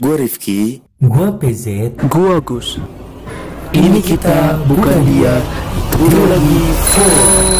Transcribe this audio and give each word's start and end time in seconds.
Gue 0.00 0.16
Rifki. 0.16 0.80
Gua 0.96 1.28
PZ. 1.36 1.92
Gua 2.08 2.40
Gus. 2.40 2.80
Ini 3.76 4.00
kita 4.00 4.56
bukan 4.64 4.96
dia. 5.04 5.36
Ini 6.00 6.20
lagi 6.24 6.60
full. 6.88 7.59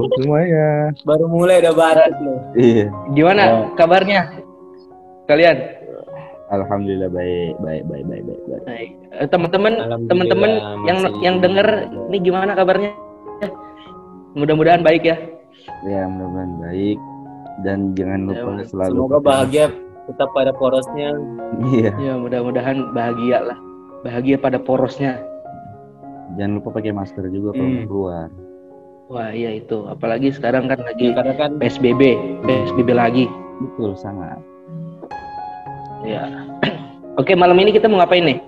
Halo 0.00 0.16
semuanya. 0.16 0.68
Baru 1.04 1.28
mulai 1.28 1.60
udah 1.60 1.74
barat 1.76 2.12
loh. 2.18 2.40
Iya. 2.56 2.88
Gimana 3.12 3.42
Ya. 3.42 3.56
kabarnya? 3.76 4.20
Kalian? 5.28 5.56
Alhamdulillah 6.50 7.12
baik, 7.12 7.52
baik, 7.60 7.82
baik, 7.84 8.04
baik, 8.08 8.22
baik. 8.24 8.40
baik. 8.42 8.62
Baik. 8.64 8.90
Eh, 9.12 9.28
Teman-teman, 9.28 9.72
teman-teman 10.08 10.50
yang 10.82 10.98
masih- 10.98 11.20
yang 11.20 11.36
denger 11.38 11.68
ini 12.08 12.18
gimana 12.18 12.56
kabarnya? 12.56 12.90
Mudah-mudahan 14.32 14.80
baik 14.80 15.04
ya. 15.04 15.16
Ya 15.84 16.08
mudah-mudahan 16.08 16.52
baik 16.64 16.98
dan 17.60 17.92
jangan 17.92 18.20
lupa 18.24 18.50
Ya, 18.56 18.64
selalu. 18.66 18.94
Semoga 18.96 19.18
bahagia 19.20 19.64
tetap 20.08 20.28
pada 20.32 20.50
porosnya. 20.50 21.12
Iya. 21.70 21.92
Ya, 22.00 22.12
mudah-mudahan 22.16 22.90
bahagia 22.90 23.38
lah. 23.44 23.58
Bahagia 24.00 24.40
pada 24.40 24.56
porosnya. 24.56 25.20
Jangan 26.34 26.56
lupa 26.56 26.72
pakai 26.72 26.90
masker 26.90 27.28
juga 27.28 27.52
kalau 27.52 27.68
Hmm. 27.68 27.84
keluar. 27.84 28.26
Wah, 29.10 29.34
iya 29.34 29.58
itu. 29.58 29.90
Apalagi 29.90 30.30
sekarang 30.30 30.70
kan 30.70 30.78
Ya, 30.78 30.94
lagi 30.94 31.06
karena 31.10 31.34
kan 31.34 31.50
PSBB, 31.58 32.14
PSBB 32.46 32.94
lagi. 32.94 33.26
Betul 33.58 33.98
sangat. 33.98 34.38
Ya. 36.06 36.30
Oke, 37.20 37.34
malam 37.34 37.58
ini 37.58 37.74
kita 37.74 37.90
mau 37.90 37.98
ngapain 37.98 38.22
nih? 38.22 38.38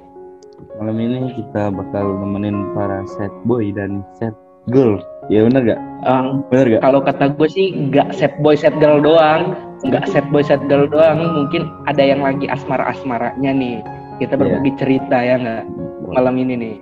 Malam 0.79 1.03
ini 1.03 1.35
kita 1.35 1.75
bakal 1.75 2.15
nemenin 2.23 2.71
para 2.79 3.03
set 3.19 3.35
boy 3.43 3.75
dan 3.75 4.07
set 4.15 4.31
girl. 4.71 5.03
Ya 5.27 5.43
bener 5.43 5.75
gak? 5.75 5.81
Um, 6.07 6.47
Bener 6.47 6.79
gak? 6.79 6.83
kalau 6.87 7.03
kata 7.03 7.35
gue 7.35 7.49
sih 7.51 7.75
nggak 7.91 8.15
set 8.15 8.35
boy 8.43 8.55
set 8.55 8.75
girl 8.83 8.99
doang 8.99 9.55
nggak 9.87 10.07
set 10.11 10.27
boy 10.35 10.43
set 10.43 10.59
girl 10.67 10.87
doang 10.87 11.19
mungkin 11.31 11.67
ada 11.87 12.03
yang 12.03 12.23
lagi 12.23 12.51
asmara 12.51 12.91
asmaranya 12.91 13.55
nih 13.55 13.79
kita 14.19 14.35
berbagi 14.35 14.75
cerita 14.83 15.15
ya 15.23 15.39
nggak 15.39 15.63
malam 16.11 16.35
ini 16.43 16.55
nih 16.59 16.77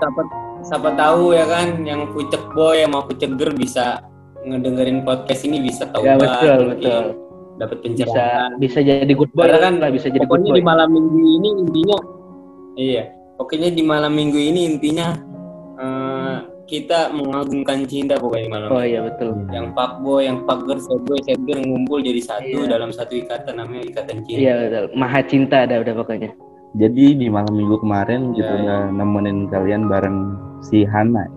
siapa 0.00 0.43
siapa 0.64 0.96
tahu 0.96 1.36
ya 1.36 1.44
kan 1.44 1.84
yang 1.84 2.08
pucek 2.10 2.40
boy 2.52 2.80
sama 2.80 3.04
pucek 3.04 3.30
girl 3.36 3.52
bisa 3.52 4.00
ngedengerin 4.42 5.04
podcast 5.04 5.44
ini 5.44 5.60
bisa 5.60 5.88
tahu 5.88 6.04
ya 6.04 6.16
betul 6.16 6.72
betul. 6.72 7.04
dapat 7.54 7.76
bisa 7.80 8.04
pencerahan. 8.04 8.50
bisa 8.58 8.78
jadi 8.80 9.12
good 9.12 9.30
boy 9.32 9.46
Karena 9.46 9.58
kan 9.62 9.74
lah 9.78 9.90
bisa 9.92 10.08
jadi 10.08 10.24
good 10.24 10.40
Pokoknya 10.42 10.50
boy. 10.52 10.58
di 10.58 10.64
malam 10.64 10.88
minggu 10.90 11.18
ini 11.20 11.48
intinya 11.62 11.98
iya, 12.74 13.02
pokoknya 13.36 13.68
di 13.70 13.82
malam 13.84 14.12
minggu 14.12 14.40
ini 14.40 14.60
intinya 14.66 15.06
eh, 15.78 16.36
kita 16.64 17.12
mengagungkan 17.12 17.84
cinta 17.84 18.16
pokoknya 18.16 18.48
malam 18.48 18.68
oh 18.72 18.80
iya 18.80 19.04
betul. 19.04 19.36
Yang 19.52 19.76
pak 19.76 20.00
boy, 20.00 20.24
yang 20.24 20.48
pak 20.48 20.64
girl, 20.64 20.80
set 20.80 21.00
boy, 21.04 21.20
set 21.22 21.36
girl 21.44 21.60
ngumpul 21.60 22.00
jadi 22.00 22.20
satu 22.24 22.64
Iya. 22.64 22.72
dalam 22.72 22.88
satu 22.88 23.12
ikatan 23.14 23.54
namanya 23.60 23.84
ikatan 23.84 24.16
cinta. 24.24 24.40
iya 24.40 24.54
betul. 24.64 24.84
Maha 24.96 25.20
cinta 25.28 25.56
ada 25.68 25.84
udah 25.84 25.94
pokoknya. 25.94 26.32
Jadi 26.74 27.04
di 27.14 27.26
malam 27.30 27.52
minggu 27.54 27.78
kemarin 27.78 28.32
kita 28.34 28.48
Ya, 28.50 28.60
udah 28.66 28.80
nemenin 28.90 29.46
kalian 29.46 29.86
bareng 29.86 30.18
si 30.60 30.84
Hana. 30.84 31.24
ya. 31.24 31.32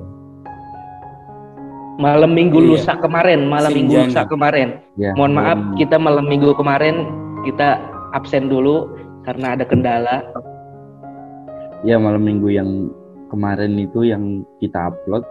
malam 1.97 2.29
minggu 2.29 2.61
Iya. 2.61 2.67
lusa 2.69 2.93
kemarin 2.95 3.49
malam 3.49 3.73
minggu 3.73 3.93
Senjana. 3.97 4.09
lusa 4.13 4.21
kemarin 4.25 4.69
Ya, 4.95 5.17
mohon 5.17 5.33
maaf 5.33 5.57
malam- 5.57 5.73
kita 5.75 5.95
malam 5.97 6.25
minggu 6.25 6.53
kemarin 6.53 6.95
kita 7.41 7.81
absen 8.13 8.45
dulu 8.47 8.85
karena 9.23 9.57
ada 9.57 9.65
kendala 9.65 10.21
Ya 11.81 11.97
malam 11.97 12.21
minggu 12.21 12.49
yang 12.49 12.89
kemarin 13.27 13.77
itu 13.77 14.01
yang 14.03 14.41
kita 14.57 14.89
upload 14.89 15.21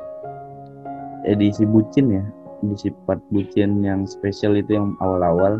edisi 1.25 1.63
bucin 1.63 2.07
ya 2.13 2.25
edisi 2.63 2.91
part 3.03 3.19
bucin 3.29 3.83
yang 3.83 4.03
spesial 4.03 4.55
itu 4.55 4.75
yang 4.75 4.95
awal-awal 4.99 5.59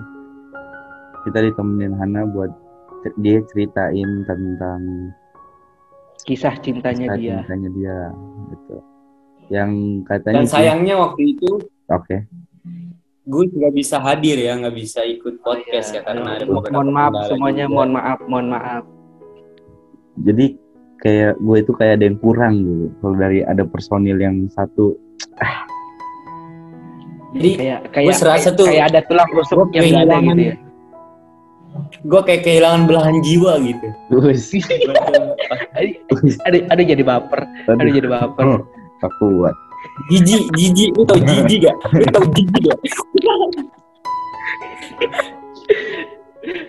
kita 1.23 1.43
ditemenin 1.43 1.95
Hana 1.95 2.27
buat 2.27 2.51
dia 3.17 3.43
ceritain 3.47 4.27
tentang 4.27 4.83
kisah 6.27 6.55
cintanya 6.59 7.07
kisah 7.07 7.17
dia. 7.17 7.37
cintanya 7.41 7.71
dia 7.73 7.97
gitu. 8.51 8.77
Yang 9.47 9.71
katanya 10.05 10.37
Dan 10.37 10.45
sih- 10.45 10.53
sayangnya 10.53 10.95
waktu 10.99 11.23
itu 11.33 11.51
oke. 11.87 12.17
Gus 13.27 13.51
nggak 13.51 13.75
bisa 13.75 13.99
hadir 13.99 14.39
ya, 14.39 14.55
nggak 14.55 14.75
bisa 14.77 15.03
ikut 15.03 15.43
podcast 15.43 15.91
Iya, 15.91 15.99
ya 15.99 16.03
karena 16.03 16.29
ada 16.35 16.45
mohon 16.47 16.91
maaf 16.91 17.13
semuanya 17.27 17.67
juga. 17.67 17.75
mohon 17.75 17.91
maaf 17.91 18.19
mohon 18.27 18.47
maaf. 18.51 18.85
Jadi 20.17 20.47
kayak 20.97 21.35
gue 21.37 21.57
itu 21.59 21.73
kayak 21.73 21.93
ada 21.99 22.05
yang 22.07 22.19
kurang 22.19 22.55
gitu. 22.59 22.87
Kalau 22.99 23.17
dari 23.17 23.39
ada 23.43 23.63
personil 23.63 24.17
yang 24.17 24.47
satu 24.47 24.95
Jadi 27.35 27.51
kayak 27.53 27.81
kayak 27.93 28.15
serasa 28.17 28.49
kayak, 28.49 28.57
tuh, 28.57 28.67
kayak 28.67 28.85
ada 28.95 29.01
tulang 29.05 29.31
rusuk 29.31 29.69
yang 29.75 29.85
ada 29.93 30.17
gitu 30.19 30.43
ya 30.43 30.55
gue 32.07 32.21
kayak 32.25 32.43
kehilangan 32.47 32.83
belahan 32.89 33.17
jiwa 33.25 33.59
gitu. 33.63 33.89
terus 36.09 36.37
ada 36.45 36.59
ada 36.73 36.83
jadi 36.83 37.03
baper. 37.03 37.41
Ada 37.69 37.91
jadi 37.91 38.09
baper. 38.09 38.45
Oh, 38.45 38.61
tak 39.01 39.13
kuat. 39.21 39.55
Jijik, 40.11 40.45
jijik, 40.59 40.91
lu 40.99 41.05
tau 41.07 41.19
jijik 41.21 41.71
gak? 41.71 41.77
Lu 42.01 42.07
tau 42.11 42.25
jijik 42.35 42.63
gak? 42.69 42.79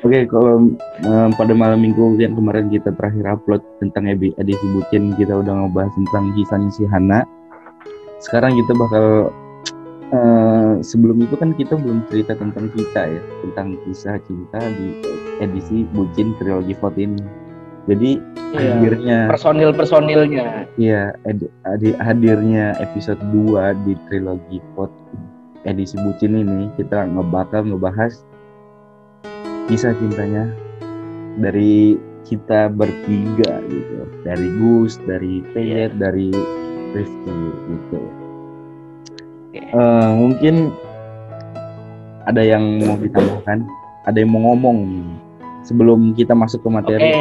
Oke, 0.06 0.26
kalau 0.30 0.74
em, 1.06 1.30
pada 1.38 1.54
malam 1.54 1.82
minggu 1.82 2.18
yang 2.18 2.34
kemarin 2.34 2.70
kita 2.70 2.90
terakhir 2.98 3.26
upload 3.30 3.62
tentang 3.78 4.10
ebi- 4.10 4.34
edisi 4.42 4.66
bucin, 4.74 5.14
kita 5.18 5.38
udah 5.38 5.54
ngebahas 5.66 5.94
tentang 5.94 6.34
kisahnya 6.34 6.70
si 6.74 6.84
Hana. 6.90 7.22
Sekarang 8.18 8.58
kita 8.58 8.74
bakal 8.74 9.30
eh, 10.10 10.74
sebelum 10.80 11.20
itu 11.20 11.36
kan 11.36 11.52
kita 11.52 11.76
belum 11.76 12.08
cerita 12.08 12.34
tentang 12.34 12.72
kita 12.72 13.02
ya, 13.08 13.22
tentang 13.44 13.76
kisah 13.84 14.18
cinta 14.24 14.60
di 14.76 15.04
edisi 15.40 15.84
bucin 15.92 16.32
trilogi 16.38 16.74
vote 16.74 16.98
ini. 16.98 17.22
Jadi 17.88 18.12
Iya. 18.48 18.80
hadirnya 18.80 19.18
personil 19.28 19.72
personilnya 19.76 20.68
ya 20.80 21.12
ed- 21.24 21.52
adi- 21.64 22.00
hadirnya 22.00 22.76
episode 22.80 23.20
2 23.32 23.76
di 23.84 23.92
trilogi 24.08 24.64
vote 24.72 24.96
edisi 25.64 26.00
bucin 26.00 26.36
ini 26.36 26.72
kita 26.76 27.04
ngebakal 27.08 27.64
ngebahas 27.64 28.24
kisah 29.68 29.92
cintanya 30.00 30.48
dari 31.36 32.00
kita 32.24 32.72
bertiga 32.72 33.60
gitu 33.68 34.04
dari 34.24 34.48
Gus 34.60 34.96
dari 35.04 35.44
Peyet 35.52 35.96
dari 36.00 36.32
Rifki 36.96 37.36
gitu 37.68 38.00
Oke. 39.58 39.74
Eh, 39.74 40.10
mungkin 40.14 40.56
ada 42.30 42.42
yang 42.46 42.86
mau 42.86 42.94
ditambahkan? 43.02 43.66
Ada 44.06 44.18
yang 44.22 44.32
mau 44.32 44.54
ngomong 44.54 44.78
sebelum 45.66 46.14
kita 46.14 46.38
masuk 46.38 46.62
ke 46.62 46.70
oke. 46.70 46.76
Materi 46.78 47.12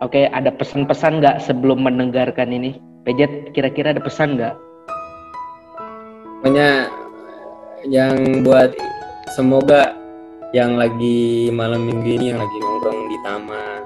oke 0.00 0.20
ada 0.32 0.50
pesan-pesan 0.50 1.20
nggak 1.20 1.36
sebelum 1.44 1.84
mendengarkan 1.84 2.48
ini? 2.50 2.80
Pejet 3.04 3.52
kira-kira 3.52 3.92
ada 3.92 4.00
pesan 4.00 4.40
nggak? 4.40 4.56
Pokoknya 6.40 6.88
yang 7.84 8.42
buat 8.46 8.72
semoga 9.36 9.92
yang 10.56 10.80
lagi 10.80 11.52
malam 11.52 11.84
minggu 11.84 12.08
ini 12.08 12.32
yang 12.32 12.40
lagi 12.40 12.56
nongkrong 12.56 13.00
di 13.12 13.18
taman 13.20 13.82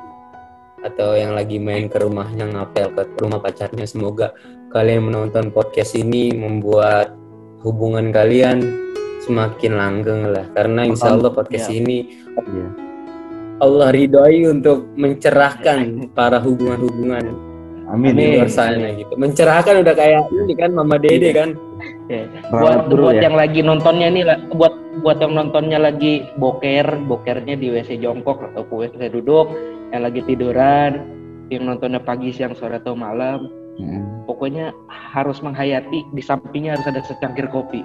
atau 0.82 1.14
yang 1.18 1.34
lagi 1.34 1.58
main 1.58 1.90
ke 1.90 1.98
rumahnya 1.98 2.46
ngapel 2.54 2.90
ke 2.94 3.18
rumah 3.18 3.42
pacarnya 3.42 3.86
semoga 3.86 4.30
kalian 4.72 5.12
menonton 5.12 5.52
podcast 5.52 5.92
ini 5.94 6.32
membuat 6.32 7.12
hubungan 7.62 8.10
kalian 8.10 8.58
semakin 9.22 9.72
langgeng 9.78 10.32
lah 10.32 10.48
karena 10.56 10.88
insya 10.88 11.14
Allah 11.14 11.30
podcast 11.30 11.70
Ya. 11.70 11.78
ini 11.78 11.98
Iya. 12.34 12.68
Allah 13.62 13.94
ridhoi 13.94 14.50
untuk 14.50 14.90
mencerahkan 14.98 16.10
para 16.10 16.42
hubungan-hubungan 16.42 17.30
amin, 17.86 18.12
Amin. 18.16 18.42
luar 18.42 18.50
sana 18.50 18.90
gitu 18.96 19.14
mencerahkan 19.14 19.84
udah 19.86 19.94
kayak 19.94 20.26
ini 20.32 20.54
kan 20.56 20.70
Mama 20.74 20.96
Dede 20.98 21.30
kan 21.30 21.50
Ya. 22.10 22.26
Buat 22.50 22.90
bro 22.90 23.08
buat 23.08 23.18
ya. 23.18 23.30
yang 23.30 23.36
lagi 23.38 23.60
nontonnya 23.62 24.08
nih 24.10 24.24
lah 24.26 24.38
buat 24.52 24.74
buat 25.00 25.18
yang 25.22 25.32
nontonnya 25.34 25.78
lagi 25.80 26.26
boker 26.36 26.98
bokernya 27.06 27.54
di 27.56 27.70
WC 27.72 28.02
jongkok 28.02 28.42
atau 28.52 28.66
WC 28.66 29.10
duduk 29.10 29.48
yang 29.94 30.02
lagi 30.02 30.20
tiduran 30.26 30.92
yang 31.48 31.62
nontonnya 31.66 32.02
pagi 32.02 32.34
siang 32.34 32.54
sore 32.54 32.78
atau 32.82 32.92
malam 32.98 33.46
Mm. 33.80 34.28
pokoknya 34.28 34.76
harus 34.88 35.40
menghayati 35.40 36.04
di 36.12 36.22
sampingnya 36.22 36.76
harus 36.76 36.86
ada 36.92 37.00
secangkir 37.08 37.48
kopi 37.48 37.80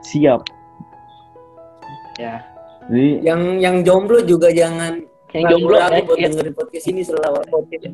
siap 0.00 0.48
ya 2.16 2.40
jadi 2.88 3.20
yang 3.20 3.40
yang 3.60 3.76
jomblo 3.84 4.24
juga 4.24 4.48
jangan 4.50 5.04
yang 5.32 5.44
jomblo 5.48 5.76
ya, 5.76 5.88
buat 6.04 6.16
ya, 6.16 6.28
dengerin 6.28 6.54
podcast 6.56 6.86
ini 6.88 7.00
selalu 7.04 7.38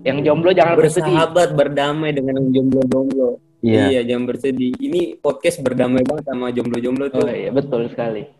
yang 0.06 0.18
jomblo 0.22 0.50
jangan 0.54 0.74
bersedih 0.78 1.10
bersahabat 1.10 1.48
berdamai 1.58 2.10
dengan 2.14 2.38
yang 2.42 2.50
jomblo 2.54 2.82
jomblo 2.86 3.30
Iya. 3.58 3.90
Iya, 3.90 4.00
jangan 4.14 4.24
bersedih. 4.30 4.70
Ini 4.78 5.18
podcast 5.18 5.58
berdamai 5.66 6.06
banget 6.06 6.30
sama 6.30 6.54
jomblo-jomblo 6.54 7.10
tuh. 7.10 7.26
Oh 7.26 7.34
iya 7.34 7.50
betul 7.50 7.90
sekali. 7.90 8.30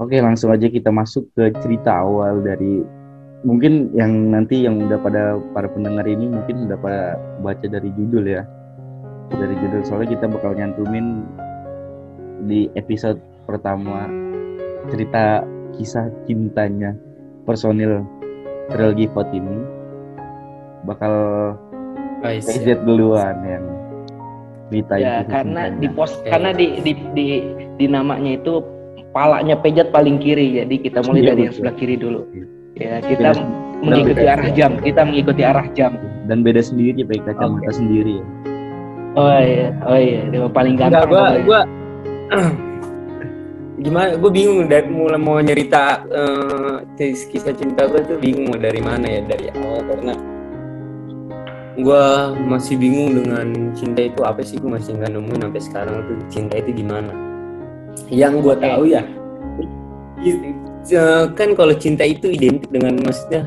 Oke, 0.00 0.16
langsung 0.16 0.48
aja 0.48 0.64
kita 0.64 0.88
masuk 0.88 1.28
ke 1.36 1.52
cerita 1.60 2.00
awal 2.00 2.40
dari 2.40 2.80
mungkin 3.40 3.88
yang 3.92 4.12
nanti 4.30 4.62
yang 4.62 4.80
udah 4.80 4.98
pada 5.00 5.22
para 5.52 5.66
pendengar 5.66 6.04
ini 6.04 6.28
mungkin 6.28 6.68
udah 6.68 6.78
pada 6.78 7.02
baca 7.40 7.64
dari 7.64 7.88
judul 7.94 8.24
ya. 8.26 8.42
Dari 9.30 9.54
judul 9.56 9.80
soalnya 9.82 10.12
kita 10.12 10.26
bakal 10.26 10.52
nyantumin 10.52 11.22
di 12.44 12.66
episode 12.74 13.16
pertama 13.46 14.10
cerita 14.88 15.44
kisah 15.72 16.08
cintanya 16.24 16.92
personil 17.44 18.02
trilogi 18.68 19.06
Vote 19.06 19.30
ini 19.30 19.56
bakal 20.82 21.14
PZ 22.20 22.82
duluan 22.82 23.36
yang 23.44 23.64
ceritain 24.68 25.00
Ya 25.00 25.14
kisah 25.20 25.30
karena 25.30 25.62
cintanya. 25.68 25.80
di 25.80 25.88
pos 25.90 26.12
Oke. 26.12 26.28
karena 26.28 26.50
di, 26.52 26.66
di 26.80 26.92
di 27.12 27.26
di 27.76 27.86
namanya 27.86 28.30
itu 28.34 28.60
palanya 29.10 29.56
pejat 29.56 29.88
paling 29.90 30.18
kiri 30.18 30.58
jadi 30.58 30.74
kita 30.76 31.00
mulai 31.02 31.20
Iya, 31.20 31.28
dari 31.28 31.40
yang 31.40 31.52
betul. 31.52 31.58
sebelah 31.62 31.76
kiri 31.76 31.96
dulu. 31.96 32.20
Iya. 32.30 32.46
Ya 32.80 32.96
kita 32.98 33.30
Beda- 33.30 33.48
mengikuti 33.80 34.14
beda- 34.18 34.32
arah 34.34 34.48
jam. 34.50 34.70
Kita 34.80 35.00
mengikuti 35.04 35.42
arah 35.42 35.66
jam. 35.72 35.92
dan 36.22 36.46
beda 36.46 36.62
sendiri 36.62 37.02
pakai 37.02 37.34
kacamata 37.34 37.74
sendiri 37.74 38.22
ya. 38.22 38.26
Oh 39.12 39.34
iya, 39.34 39.68
oh 39.82 39.98
iya, 39.98 40.20
dia 40.30 40.46
paling 40.46 40.78
Enggak, 40.78 41.02
gampang. 41.02 41.10
gua 41.10 41.20
pokoknya. 41.26 41.42
gua 41.42 41.60
gimana 43.80 44.08
gue 44.14 44.30
bingung 44.30 44.60
dari 44.64 44.86
mulai 44.86 45.16
mau 45.16 45.40
nyerita 45.40 46.04
eh, 46.06 46.74
tis- 46.94 47.26
kisah 47.26 47.50
cinta 47.50 47.88
gue 47.88 47.98
tuh 48.04 48.14
bingung 48.14 48.46
mau 48.46 48.60
dari 48.60 48.78
mana 48.78 49.08
ya 49.08 49.24
dari 49.24 49.48
awal 49.50 49.80
karena 49.82 50.12
gue 51.74 52.04
masih 52.44 52.76
bingung 52.76 53.16
dengan 53.16 53.46
cinta 53.72 54.04
itu 54.04 54.20
apa 54.20 54.44
sih 54.44 54.60
gue 54.60 54.68
masih 54.68 54.94
nggak 54.94 55.10
nemuin 55.10 55.40
sampai 55.42 55.62
sekarang 55.64 55.94
tuh 56.04 56.16
cinta 56.28 56.60
itu 56.60 56.76
gimana 56.76 57.08
yang 58.06 58.38
gue 58.38 58.52
tahu 58.54 58.84
ya 58.84 59.00
kan 61.36 61.52
kalau 61.54 61.74
cinta 61.76 62.02
itu 62.08 62.32
identik 62.32 62.70
dengan 62.72 62.96
maksudnya 63.04 63.44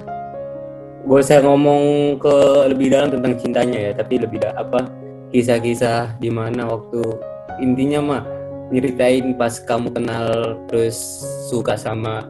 gue 1.03 1.19
usah 1.19 1.43
ngomong 1.43 2.15
ke 2.21 2.35
lebih 2.71 2.93
dalam 2.93 3.11
tentang 3.11 3.33
cintanya 3.35 3.79
ya 3.89 3.91
tapi 3.91 4.21
lebih 4.21 4.39
da- 4.39 4.55
apa 4.55 4.87
kisah-kisah 5.33 6.15
di 6.21 6.31
mana 6.31 6.69
waktu 6.69 7.01
intinya 7.59 7.99
mah 7.99 8.21
nyeritain 8.71 9.35
pas 9.35 9.59
kamu 9.59 9.91
kenal 9.91 10.55
terus 10.71 10.95
suka 11.51 11.75
sama 11.75 12.29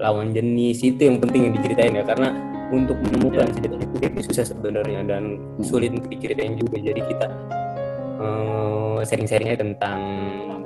lawan 0.00 0.32
jenis 0.32 0.80
itu 0.80 1.06
yang 1.06 1.20
penting 1.20 1.50
yang 1.50 1.54
diceritain 1.60 1.94
ya 2.00 2.04
karena 2.06 2.32
untuk 2.72 2.96
menemukan 3.04 3.46
cinta 3.52 3.76
itu 3.76 3.96
itu 4.02 4.20
susah 4.32 4.46
sebenarnya 4.50 5.04
dan 5.04 5.38
sulit 5.60 5.92
untuk 5.92 6.10
diceritain 6.10 6.56
juga. 6.56 6.76
Jadi 6.80 7.00
kita 7.04 7.26
eh, 8.22 8.98
sharing-sharingnya 9.04 9.58
tentang 9.60 10.00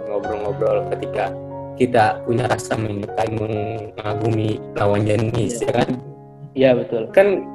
ngobrol-ngobrol 0.08 0.88
ketika 0.94 1.32
kita 1.78 2.20
punya 2.26 2.44
rasa 2.50 2.74
menyukai 2.74 3.30
mengagumi 3.32 4.58
lawan 4.74 5.06
jenis 5.06 5.62
ya 5.62 5.70
kan? 5.72 5.88
Iya 6.58 6.74
betul. 6.74 7.06
kan 7.14 7.46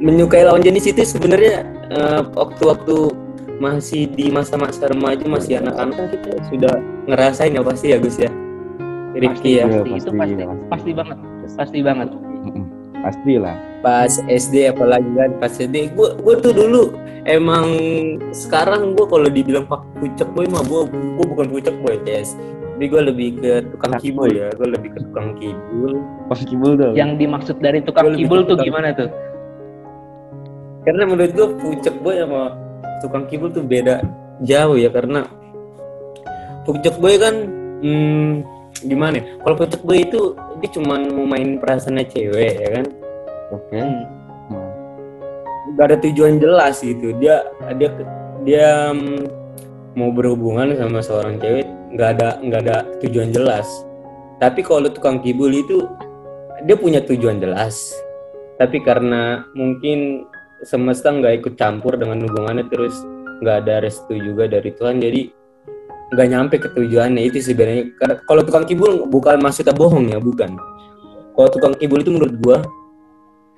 menyukai 0.00 0.44
lawan 0.48 0.64
jenis 0.64 0.88
itu 0.88 1.04
sebenarnya 1.04 1.62
eh, 1.92 2.20
waktu-waktu 2.32 3.12
masih 3.56 4.08
di 4.12 4.28
masa-masa 4.28 4.88
remaja 4.88 5.24
masih 5.24 5.60
anak-anak 5.60 5.96
kan 5.96 6.06
kita 6.12 6.28
sudah 6.52 6.74
ngerasain 7.08 7.56
ya 7.56 7.62
pasti 7.64 7.92
ya 7.92 7.98
Gus 8.00 8.16
ya? 8.20 8.28
Rifki 9.16 9.60
ya? 9.60 9.64
Iya, 9.64 9.80
Pasti, 9.80 9.88
itu 9.96 10.10
pasti, 10.12 10.12
pasti, 10.12 10.32
iya, 10.36 10.46
pasti 10.68 10.90
banget, 10.92 11.16
pasti. 11.56 11.78
banget. 11.80 12.08
Pasti 13.00 13.34
lah. 13.38 13.56
pas 13.86 14.10
SD 14.26 14.66
apalagi 14.74 15.06
kan 15.14 15.30
pas 15.38 15.52
SD 15.54 15.94
gue 15.94 16.08
gue 16.18 16.34
tuh 16.42 16.50
dulu 16.50 16.90
emang 17.22 17.70
sekarang 18.34 18.98
gue 18.98 19.06
kalau 19.06 19.30
dibilang 19.30 19.62
pak 19.62 19.78
pucek 20.02 20.26
boy 20.34 20.42
mah 20.50 20.58
gue 20.66 20.90
gue 20.90 21.26
bukan 21.30 21.46
pucek 21.46 21.74
boy 21.86 21.94
guys 22.02 22.34
tapi 22.76 22.92
gue 22.92 23.02
lebih 23.08 23.28
ke 23.40 23.52
tukang 23.72 23.96
kibul 23.96 24.28
ya 24.28 24.52
gue 24.52 24.68
lebih 24.68 24.92
ke 24.92 25.00
tukang 25.00 25.32
kibul 25.40 25.96
Pas 26.28 26.40
kibul 26.44 26.76
dong. 26.76 26.92
Yang 26.92 27.10
dimaksud 27.24 27.56
dari 27.56 27.80
tukang 27.80 28.12
Gua 28.12 28.18
kibul 28.20 28.40
tuh 28.44 28.52
tukang- 28.52 28.66
gimana 28.68 28.88
tuh? 28.92 29.08
karena 30.84 31.02
menurut 31.02 31.32
gue 31.34 31.48
pucek 31.58 31.96
boy 31.98 32.14
sama 32.14 32.54
tukang 33.00 33.24
kibul 33.26 33.50
tuh 33.50 33.64
beda 33.64 34.04
jauh 34.44 34.76
ya 34.76 34.86
karena 34.86 35.24
pucek 36.62 36.94
boy 37.00 37.16
kan 37.16 37.34
hmm, 37.82 38.44
gimana 38.84 39.18
ya 39.18 39.24
kalau 39.40 39.56
pucek 39.56 39.80
boy 39.82 39.98
itu 39.98 40.36
dia 40.60 40.70
cuma 40.70 41.00
mau 41.00 41.26
main 41.26 41.56
perasaannya 41.58 42.04
cewek 42.06 42.54
ya 42.60 42.68
kan 42.70 42.86
Oke. 43.50 43.78
Hmm. 43.78 44.02
Nah, 44.50 44.68
gak 45.74 45.86
ada 45.90 45.96
tujuan 46.04 46.38
jelas 46.38 46.78
gitu 46.78 47.16
dia 47.18 47.40
dia 47.80 47.88
dia 48.44 48.68
mm, 48.92 49.26
mau 49.98 50.12
berhubungan 50.12 50.70
sama 50.76 51.02
seorang 51.02 51.40
cewek 51.40 51.66
nggak 51.94 52.08
ada 52.18 52.28
nggak 52.42 52.60
ada 52.66 52.76
tujuan 53.04 53.30
jelas. 53.30 53.66
Tapi 54.42 54.60
kalau 54.64 54.88
tukang 54.90 55.22
kibul 55.22 55.48
itu 55.52 55.86
dia 56.64 56.76
punya 56.76 57.04
tujuan 57.04 57.38
jelas. 57.38 57.94
Tapi 58.56 58.80
karena 58.80 59.44
mungkin 59.52 60.24
semesta 60.64 61.12
nggak 61.12 61.44
ikut 61.44 61.54
campur 61.60 62.00
dengan 62.00 62.24
hubungannya 62.24 62.64
terus 62.72 62.96
nggak 63.44 63.56
ada 63.68 63.84
restu 63.84 64.16
juga 64.16 64.48
dari 64.48 64.72
Tuhan 64.72 64.96
jadi 64.98 65.28
nggak 66.16 66.28
nyampe 66.32 66.56
ke 66.58 66.68
tujuannya. 66.72 67.22
Itu 67.28 67.38
sebenarnya 67.44 67.92
kalau 68.24 68.42
tukang 68.42 68.64
kibul 68.64 69.04
bukan 69.06 69.38
maksudnya 69.38 69.76
bohong 69.76 70.08
ya 70.10 70.18
bukan. 70.18 70.56
Kalau 71.36 71.48
tukang 71.52 71.76
kibul 71.76 72.00
itu 72.00 72.10
menurut 72.12 72.34
gua 72.40 72.58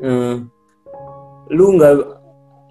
eh, 0.02 0.34
lu 1.54 1.64
nggak 1.78 1.94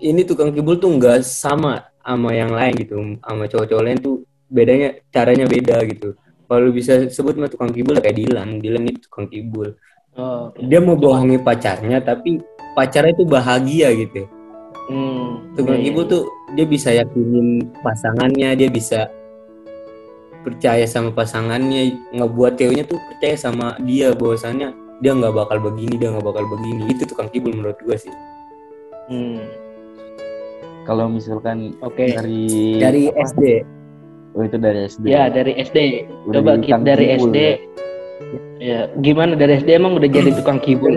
ini 0.04 0.22
tukang 0.28 0.54
kibul 0.54 0.78
tuh 0.78 0.94
nggak 0.94 1.26
sama 1.26 1.90
sama 2.04 2.32
yang 2.32 2.54
lain 2.54 2.74
gitu 2.78 2.96
sama 3.20 3.44
cowok-cowok 3.50 3.84
lain 3.84 4.00
tuh 4.00 4.27
bedanya 4.48 4.98
caranya 5.12 5.46
beda 5.46 5.84
gitu. 5.88 6.16
Kalau 6.48 6.60
lu 6.64 6.72
bisa 6.72 7.08
sebut 7.12 7.36
mah 7.36 7.52
tukang 7.52 7.76
kibul 7.76 8.00
kayak 8.00 8.16
Dilan. 8.16 8.64
Dilan 8.64 8.88
itu 8.88 9.08
tukang 9.08 9.28
kibul. 9.28 9.76
Oh, 10.18 10.50
dia 10.58 10.82
mau 10.82 10.98
bohongi 10.98 11.38
pacarnya 11.38 12.02
tapi 12.02 12.42
pacarnya 12.74 13.14
itu 13.14 13.22
bahagia 13.22 13.94
gitu 13.94 14.26
Hmm, 14.88 15.52
tukang 15.54 15.84
iya, 15.84 15.92
kibul 15.92 16.08
iya. 16.08 16.12
tuh 16.16 16.24
dia 16.56 16.66
bisa 16.66 16.90
yakinin 16.96 17.68
pasangannya 17.84 18.56
dia 18.56 18.70
bisa 18.72 19.12
percaya 20.48 20.88
sama 20.88 21.12
pasangannya. 21.12 21.92
Ngebuat 22.16 22.56
ceweknya 22.56 22.88
tuh 22.88 22.96
percaya 23.12 23.36
sama 23.36 23.76
dia 23.84 24.16
bahwasannya 24.16 24.72
dia 25.04 25.12
nggak 25.12 25.36
bakal 25.36 25.60
begini 25.60 26.00
dia 26.00 26.08
nggak 26.16 26.24
bakal 26.24 26.48
begini. 26.48 26.88
Itu 26.88 27.04
tukang 27.04 27.28
kibul 27.28 27.52
menurut 27.52 27.76
gua 27.84 28.00
sih. 28.00 28.16
Hmm, 29.12 29.44
kalau 30.88 31.12
misalkan 31.12 31.76
Oke. 31.84 32.16
dari 32.16 32.80
dari 32.80 33.04
apa? 33.12 33.28
SD 33.28 33.44
Oh 34.38 34.44
itu 34.44 34.56
dari 34.56 34.86
SD. 34.86 35.04
Ya 35.04 35.28
dari 35.28 35.58
SD. 35.58 35.78
Udah 36.24 36.40
Coba 36.40 36.52
kita 36.60 36.78
dari 36.80 37.06
kibul 37.10 37.26
SD. 37.26 37.38
ya? 37.38 37.56
Ya, 38.58 38.80
gimana 39.00 39.34
dari 39.34 39.58
SD 39.58 39.70
emang 39.72 39.98
udah 39.98 40.06
jadi 40.08 40.30
tukang 40.38 40.58
kibul? 40.58 40.94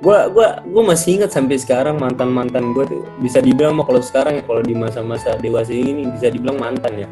gua 0.00 0.30
gua 0.30 0.64
gua 0.64 0.82
masih 0.86 1.18
ingat 1.18 1.28
sampai 1.28 1.58
sekarang 1.58 2.00
mantan 2.00 2.30
mantan 2.30 2.72
gua 2.72 2.88
tuh 2.88 3.04
bisa 3.18 3.36
dibilang 3.38 3.74
mah 3.74 3.84
kalau 3.84 4.00
sekarang 4.00 4.32
ya 4.34 4.42
kalau 4.42 4.62
di 4.62 4.72
masa-masa 4.72 5.36
dewasa 5.36 5.68
ini 5.70 6.08
bisa 6.08 6.32
dibilang 6.32 6.56
mantan 6.56 7.04
ya 7.04 7.08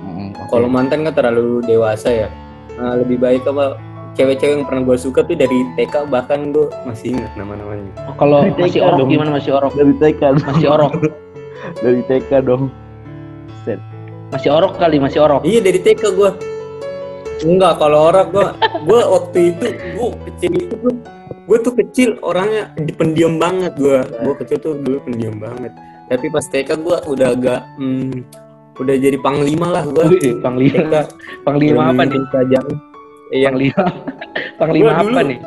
Mm-mm, 0.00 0.32
oke. 0.32 0.48
kalau 0.48 0.68
mantan 0.68 1.04
kan 1.04 1.12
terlalu 1.12 1.60
dewasa 1.62 2.08
ya 2.08 2.28
Nah, 2.76 2.92
lebih 2.94 3.16
baik 3.16 3.44
apa 3.44 3.76
cewek-cewek 4.12 4.52
yang 4.54 4.64
pernah 4.64 4.82
gua 4.84 4.96
suka 4.96 5.20
tuh 5.20 5.32
dari 5.32 5.68
TK 5.76 6.08
bahkan 6.08 6.48
gua 6.48 6.72
masih 6.84 7.12
ingat 7.12 7.32
nama-namanya 7.34 7.92
Oh, 8.04 8.14
kalau 8.14 8.40
masih 8.52 8.80
orok 8.80 9.04
gimana 9.06 9.30
masih 9.32 9.52
orok? 9.52 9.72
dari 9.74 9.92
TK. 9.96 10.20
Masih 10.48 10.68
orok. 10.70 10.92
dari 11.76 12.00
TK 12.02 12.30
dong. 12.42 12.68
Set. 13.62 13.80
Masih 14.28 14.50
orok 14.50 14.74
kali, 14.76 14.96
masih 14.96 15.20
orok. 15.20 15.40
iya 15.42 15.60
dari 15.60 15.78
TK 15.78 16.02
gua 16.12 16.34
enggak 17.38 17.76
kalau 17.76 18.08
orang 18.08 18.26
gua 18.28 18.48
gua 18.82 19.00
waktu 19.12 19.52
itu 19.52 19.66
gua 19.92 20.08
kecil 20.24 20.52
itu 20.56 20.74
gua, 20.74 20.92
gua 21.44 21.56
tuh 21.60 21.74
kecil 21.74 22.08
orangnya 22.20 22.64
pendiam 22.94 23.36
banget 23.36 23.76
gua 23.76 24.02
gua 24.18 24.34
kecil 24.34 24.56
tuh 24.56 24.72
dulu 24.74 24.98
pendiam 25.02 25.36
banget 25.36 25.68
tapi 26.06 26.26
pas 26.26 26.42
TK 26.42 26.80
gua 26.80 27.04
udah 27.04 27.28
agak 27.30 27.60
hmm, 27.76 28.24
udah 28.74 28.94
jadi 28.96 29.20
panglima 29.20 29.68
lah 29.70 29.84
gua 29.84 30.08
Wih, 30.08 30.40
panglima. 30.40 30.80
TK 30.80 30.94
Panglima 31.44 31.82
apa 31.86 32.02
nih? 32.04 32.20
saja 32.26 32.58
iya 33.30 33.46
Panglima. 33.46 33.84
Panglima 34.60 34.86
Gua 34.86 34.96
apa 34.96 35.04
dulu- 35.06 35.28
nih? 35.28 35.38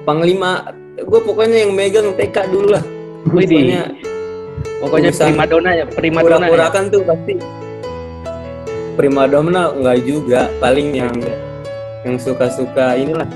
panglima 0.00 0.50
gue 0.96 1.20
pokoknya 1.20 1.58
yang 1.60 1.72
megang 1.72 2.14
TK 2.14 2.36
dulu 2.46 2.68
lah 2.70 2.84
Wih, 3.32 3.46
di. 3.46 3.58
pokoknya 4.82 5.10
urusan 5.10 5.26
primadona 5.32 5.70
ya, 5.72 5.84
primadona 5.88 6.36
ya. 6.36 6.50
pura-purakan 6.52 6.84
tuh 6.92 7.02
pasti 7.04 7.34
primadona 8.94 9.62
enggak 9.74 9.98
juga 10.04 10.40
paling 10.60 10.88
yang 10.94 11.16
yang 12.04 12.16
suka-suka 12.20 12.94
inilah 12.94 13.26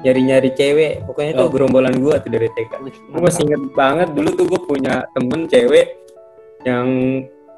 nyari-nyari 0.00 0.50
cewek 0.56 1.04
pokoknya 1.04 1.36
Oh. 1.36 1.52
gerombolan 1.52 1.92
gua 2.00 2.16
tuh 2.18 2.32
dari 2.32 2.48
TK 2.48 2.72
gue 2.80 3.20
masih 3.20 3.44
inget 3.44 3.62
banget 3.76 4.08
dulu 4.16 4.28
tuh 4.32 4.46
gue 4.48 4.60
punya 4.64 5.04
temen 5.12 5.44
cewek 5.44 5.92
yang 6.64 6.88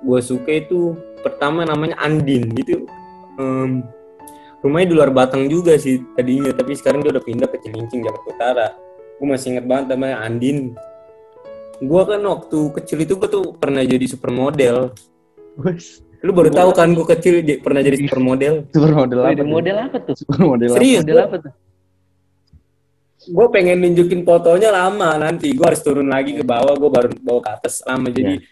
gue 0.03 0.21
suka 0.21 0.51
itu 0.59 0.99
pertama 1.23 1.63
namanya 1.63 1.95
Andin 2.03 2.51
gitu 2.59 2.83
Em, 3.33 3.81
rumahnya 4.61 4.93
di 4.93 4.95
luar 4.99 5.09
Batang 5.09 5.49
juga 5.49 5.79
sih 5.79 6.03
tadinya 6.13 6.53
tapi 6.53 6.77
sekarang 6.77 7.01
dia 7.01 7.15
udah 7.17 7.25
pindah 7.25 7.49
ke 7.49 7.57
Cilincing 7.63 8.05
Jakarta 8.05 8.29
Utara 8.29 8.67
gue 9.17 9.27
masih 9.27 9.57
inget 9.57 9.65
banget 9.65 9.95
namanya 9.95 10.27
Andin 10.27 10.75
gua 11.83 12.03
kan 12.07 12.23
waktu 12.23 12.59
kecil 12.73 12.99
itu 13.01 13.15
gua 13.15 13.27
tuh 13.27 13.53
pernah 13.55 13.83
jadi 13.83 14.07
supermodel 14.07 14.95
Wes, 15.59 16.01
lu 16.21 16.31
baru 16.31 16.49
tahu 16.49 16.71
kan 16.73 16.89
gua 16.93 17.07
kecil 17.11 17.43
j- 17.43 17.59
pernah 17.59 17.81
jadi 17.81 17.99
supermodel 18.01 18.55
supermodel 18.71 19.19
apa? 19.21 19.43
Model, 19.43 19.77
apa 19.81 19.97
tuh? 20.01 20.15
Supermodel 20.15 20.69
apa? 20.69 20.77
Serius? 20.79 21.03
Model 21.03 21.19
apa 21.21 21.37
tuh? 21.41 21.53
gue 23.23 23.47
pengen 23.51 23.79
nunjukin 23.79 24.27
fotonya 24.27 24.75
lama 24.75 25.15
nanti 25.15 25.55
gue 25.55 25.63
harus 25.63 25.79
turun 25.79 26.11
lagi 26.11 26.35
ke 26.35 26.43
bawah 26.43 26.75
gue 26.75 26.91
baru 26.91 27.09
bawa 27.23 27.39
ke 27.39 27.51
atas 27.55 27.79
lama 27.87 28.11
jadi 28.11 28.43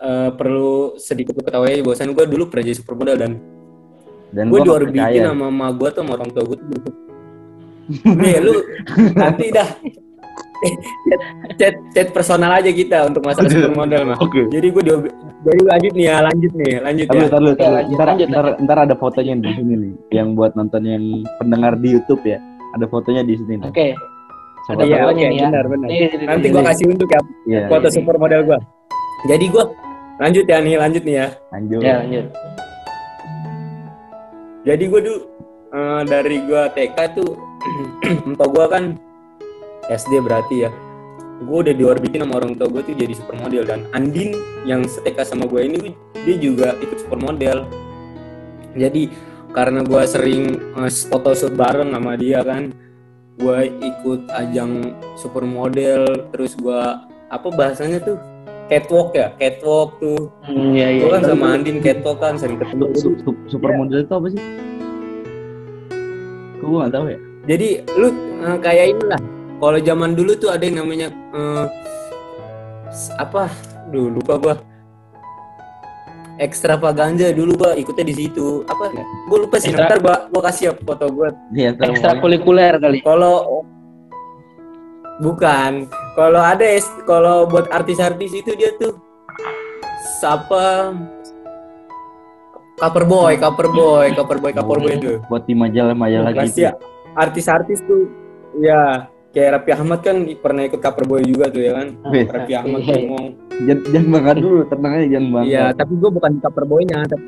eh, 0.00 0.30
perlu 0.32 0.96
sedikit 0.96 1.36
ketahui 1.36 1.68
aja 1.68 1.82
bahwasan 1.84 2.16
gue 2.16 2.24
dulu 2.24 2.48
pernah 2.48 2.64
jadi 2.64 2.78
supermodel 2.80 3.16
dan 3.18 3.32
Dan 4.32 4.48
gue 4.48 4.64
diorbitin 4.64 5.04
percaya. 5.04 5.28
sama 5.28 5.52
mama 5.52 5.68
gue 5.76 5.88
tuh 5.92 6.00
sama 6.00 6.12
orang 6.16 6.30
tua 6.32 6.44
gue 6.48 6.56
tuh 6.56 6.94
nih 8.08 8.36
lu 8.40 8.54
nanti 9.20 9.46
dah 9.52 9.68
chat, 10.60 11.20
chat, 11.56 11.74
chat 11.90 12.08
personal 12.10 12.52
aja 12.52 12.68
kita 12.68 13.04
untuk 13.04 13.22
masalah 13.22 13.48
supermodel 13.48 14.02
mah 14.04 14.18
Oke. 14.18 14.44
jadi 14.48 14.66
gue 14.68 14.82
di 14.82 14.92
jadi 15.40 15.60
lanjut 15.66 15.92
nih 15.94 16.04
ya 16.04 16.16
lanjut 16.20 16.52
nih 16.52 16.72
lanjut 16.78 17.06
Tahu, 17.06 17.16
ya 17.16 17.26
tahu, 17.26 17.44
tahu. 17.50 17.72
lanjut, 17.72 17.96
Ntar, 17.96 18.06
lanjut, 18.06 18.28
ntar, 18.28 18.44
ntar 18.60 18.78
ada 18.78 18.94
fotonya 18.94 19.34
di 19.36 19.50
sini 19.50 19.74
nih, 19.74 19.92
yang 20.12 20.28
buat 20.32 20.52
nonton 20.52 20.82
yang 20.82 21.04
pendengar 21.36 21.74
di 21.74 21.88
YouTube 21.90 22.20
ya. 22.22 22.36
Ada 22.70 22.86
fotonya 22.86 23.22
di 23.22 23.34
sini. 23.34 23.56
nih. 23.56 23.66
Oke. 23.66 23.86
Coba 24.62 24.76
ada 24.76 24.84
Iya, 24.84 24.94
tahu. 24.94 25.00
fotonya 25.02 25.16
oke, 25.18 25.24
nih 25.26 25.38
ya. 25.38 25.48
benar 25.48 25.64
benar 25.66 25.88
Nih, 25.88 25.98
nih, 25.98 26.08
nanti 26.22 26.40
nih, 26.40 26.50
gue 26.50 26.60
nih. 26.60 26.68
kasih 26.68 26.86
untuk 26.86 27.08
ya 27.08 27.20
Iya, 27.46 27.60
foto 27.66 27.82
iya. 27.82 27.94
supermodel 27.94 28.42
gue 28.44 28.58
jadi 29.26 29.44
gue 29.46 29.64
lanjut 30.18 30.44
ya 30.44 30.58
nih 30.60 30.74
lanjut 30.76 31.02
nih 31.02 31.14
ya 31.16 31.26
Lanjut. 31.50 31.80
Ya, 31.80 31.94
lanjut. 31.98 32.26
Jadi 34.60 34.84
gue 34.86 35.00
dulu 35.00 35.18
eh, 35.70 36.02
dari 36.04 36.36
gue 36.40 36.62
TK 36.70 36.98
tuh 37.14 37.30
entah 38.28 38.44
gue 38.46 38.64
kan 38.66 38.84
SD 39.90 40.22
berarti 40.22 40.64
ya. 40.64 40.70
Gue 41.40 41.64
udah 41.64 41.72
diorbitin 41.72 42.20
sama 42.20 42.36
orang 42.36 42.52
tua 42.52 42.68
gue 42.68 42.82
tuh 42.82 42.94
jadi 42.94 43.10
supermodel 43.10 43.64
dan 43.64 43.88
Andin 43.90 44.36
yang 44.62 44.84
seTK 44.84 45.24
sama 45.24 45.44
gue 45.44 45.60
ini 45.62 45.96
dia 46.20 46.36
juga 46.36 46.76
ikut 46.78 47.00
supermodel. 47.00 47.64
Jadi 48.72 49.08
karena 49.50 49.82
gue 49.82 50.02
sering 50.04 50.44
eh, 50.76 50.92
foto 51.02 51.32
shoot 51.32 51.52
bareng 51.52 51.90
sama 51.90 52.14
dia 52.14 52.38
kan, 52.40 52.70
gue 53.34 53.58
ikut 53.80 54.28
ajang 54.30 54.92
supermodel 55.16 56.06
terus 56.30 56.54
gue 56.54 56.82
apa 57.26 57.48
bahasanya 57.48 57.98
tuh 58.00 58.20
catwalk 58.66 59.10
ya 59.12 59.32
catwalk 59.34 59.98
tuh 59.98 60.28
Hmm, 60.44 60.70
Iya, 60.70 60.88
iya. 60.92 61.00
gue 61.00 61.10
kan 61.10 61.22
sama 61.24 61.46
Andin 61.50 61.80
catwalk 61.80 62.20
kan 62.20 62.36
sering 62.36 62.60
ketemu 62.60 62.84
Su- 62.94 63.18
su- 63.18 63.40
supermodel 63.48 64.04
itu 64.04 64.12
apa 64.12 64.28
sih? 64.28 64.42
Gue 66.60 66.76
nggak 66.76 66.92
tahu 66.92 67.06
ya? 67.08 67.18
Jadi 67.48 67.68
lu 67.96 68.08
eh, 68.38 68.58
kayak 68.60 68.86
inilah. 68.92 69.20
Kalau 69.60 69.78
zaman 69.78 70.16
dulu 70.16 70.32
tuh 70.34 70.48
ada 70.48 70.64
yang 70.64 70.80
namanya 70.80 71.08
eh, 71.12 71.64
s- 72.88 73.12
apa? 73.14 73.52
Duh, 73.88 74.08
lupa 74.08 74.34
gua. 74.36 74.54
Extravaganza 76.40 77.28
dulu 77.30 77.52
gua 77.54 77.76
ikutnya 77.76 78.08
di 78.08 78.16
situ. 78.16 78.64
Apa? 78.64 78.88
Gua 79.28 79.38
lupa 79.38 79.60
sih. 79.60 79.68
Extra- 79.68 79.86
Ntar 79.86 79.98
gua, 80.00 80.16
gua 80.26 80.42
kasih 80.48 80.64
ya 80.64 80.72
foto 80.74 81.06
gua. 81.12 81.28
Iya, 81.52 81.76
tahu. 81.76 81.92
Ekstrakurikuler 81.92 82.74
kali. 82.80 82.98
Kalau 83.00 83.60
bukan, 85.20 85.84
kalau 86.16 86.40
ada 86.40 86.64
es- 86.64 86.96
kalau 87.04 87.44
buat 87.44 87.68
artis-artis 87.68 88.32
itu 88.32 88.56
dia 88.56 88.72
tuh 88.74 88.96
siapa? 90.16 90.96
Cover 92.80 93.04
boy, 93.04 93.36
cover 93.36 93.68
boy, 93.68 94.06
cover 94.16 94.40
boy, 94.40 94.52
cover 94.56 94.78
boy 94.80 94.92
itu. 94.96 95.20
Buat 95.28 95.44
di 95.44 95.52
majalah-majalah 95.52 96.32
gitu. 96.40 96.64
ya, 96.64 96.72
artis-artis 97.12 97.84
tuh 97.84 98.08
ya 98.56 99.04
kayak 99.30 99.48
Raffi 99.54 99.70
Ahmad 99.72 100.00
kan 100.00 100.16
pernah 100.36 100.62
ikut 100.64 100.78
cover 100.78 101.04
boy 101.04 101.22
juga 101.22 101.46
tuh 101.46 101.60
ya 101.60 101.72
kan 101.74 101.86
Wih, 102.06 102.26
Raffi 102.26 102.52
Ahmad 102.52 102.80
Iya. 102.80 102.94
ngomong 102.96 103.26
Jangan, 103.60 103.78
jangan 103.86 104.08
bangga 104.10 104.32
dulu, 104.34 104.58
tenang 104.64 104.92
aja 104.92 105.06
jangan 105.06 105.28
bangga. 105.30 105.46
iya 105.46 105.64
tapi 105.70 105.92
gue 105.94 106.10
bukan 106.10 106.32
cover 106.38 106.64
boynya 106.66 106.98
tapi 107.04 107.26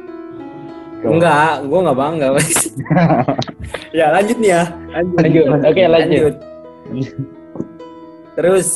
enggak 1.04 1.52
gue 1.62 1.78
nggak 1.80 1.98
bangga 1.98 2.26
Mas. 2.32 2.50
ya 3.98 4.06
lanjut 4.10 4.38
nih 4.38 4.50
ya 4.50 4.62
lanjut 4.92 5.16
Lanjut. 5.18 5.44
Oke, 5.62 5.82
lanjut. 5.84 6.34
terus 8.32 8.66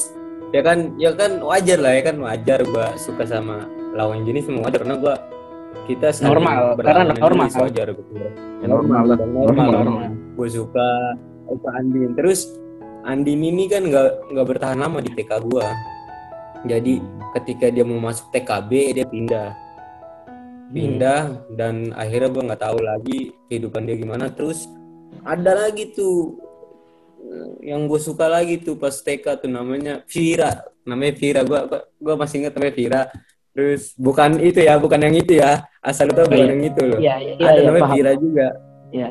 ya 0.50 0.60
kan 0.60 0.78
ya 0.94 1.10
kan 1.12 1.40
wajar 1.40 1.78
lah 1.78 1.92
ya 1.92 2.02
kan 2.04 2.16
wajar 2.18 2.58
gue 2.60 2.86
suka 2.96 3.24
sama 3.24 3.64
lawan 3.92 4.22
jenis 4.22 4.44
semua 4.44 4.68
wajar 4.68 4.80
karena 4.82 4.96
gue 4.98 5.14
kita 5.86 6.08
Normal, 6.18 6.74
karena 6.76 7.14
normal. 7.14 7.46
jenis, 7.46 7.54
wajar 7.56 7.86
Ya, 8.56 8.66
normal 8.66 9.02
lah. 9.06 9.16
normal, 9.22 9.68
Normal. 9.70 10.02
gue 10.34 10.48
suka 10.50 10.88
suka 11.46 11.68
Andin 11.74 12.10
terus 12.12 12.50
Andin 13.06 13.38
ini 13.38 13.70
kan 13.70 13.86
nggak 13.86 14.34
nggak 14.34 14.46
bertahan 14.46 14.82
lama 14.82 14.98
di 14.98 15.14
TK 15.14 15.30
gue 15.46 15.66
jadi 16.66 16.94
ketika 17.38 17.70
dia 17.70 17.86
mau 17.86 18.02
masuk 18.02 18.34
TKB 18.34 18.70
dia 18.98 19.06
pindah 19.06 19.54
pindah 20.74 21.46
dan 21.54 21.94
akhirnya 21.94 22.28
gue 22.34 22.42
nggak 22.50 22.62
tahu 22.66 22.78
lagi 22.82 23.18
kehidupan 23.46 23.86
dia 23.86 23.94
gimana 23.94 24.26
terus 24.34 24.66
ada 25.22 25.54
lagi 25.54 25.94
tuh 25.94 26.34
yang 27.62 27.86
gue 27.86 28.00
suka 28.02 28.26
lagi 28.26 28.58
tuh 28.58 28.74
pas 28.74 28.94
TK 28.94 29.46
tuh 29.46 29.50
namanya 29.50 30.02
Vira 30.10 30.66
namanya 30.82 31.14
Vira 31.14 31.40
gue 31.46 31.60
gue 32.02 32.14
masih 32.18 32.42
ingat 32.42 32.52
namanya 32.58 32.74
Vira 32.74 33.02
terus 33.54 33.94
bukan 33.94 34.42
itu 34.42 34.66
ya 34.66 34.74
bukan 34.82 35.00
yang 35.06 35.14
itu 35.14 35.38
ya 35.38 35.62
asal 35.78 36.10
itu 36.10 36.26
bukan 36.26 36.42
iya. 36.42 36.50
yang 36.50 36.62
itu 36.66 36.82
loh 36.82 36.98
Iya, 36.98 37.14
iya, 37.22 37.32
ada 37.38 37.54
iya, 37.54 37.66
namanya 37.70 37.84
paham. 37.86 37.94
Vira 37.94 38.12
juga 38.18 38.48
Iya. 38.94 39.08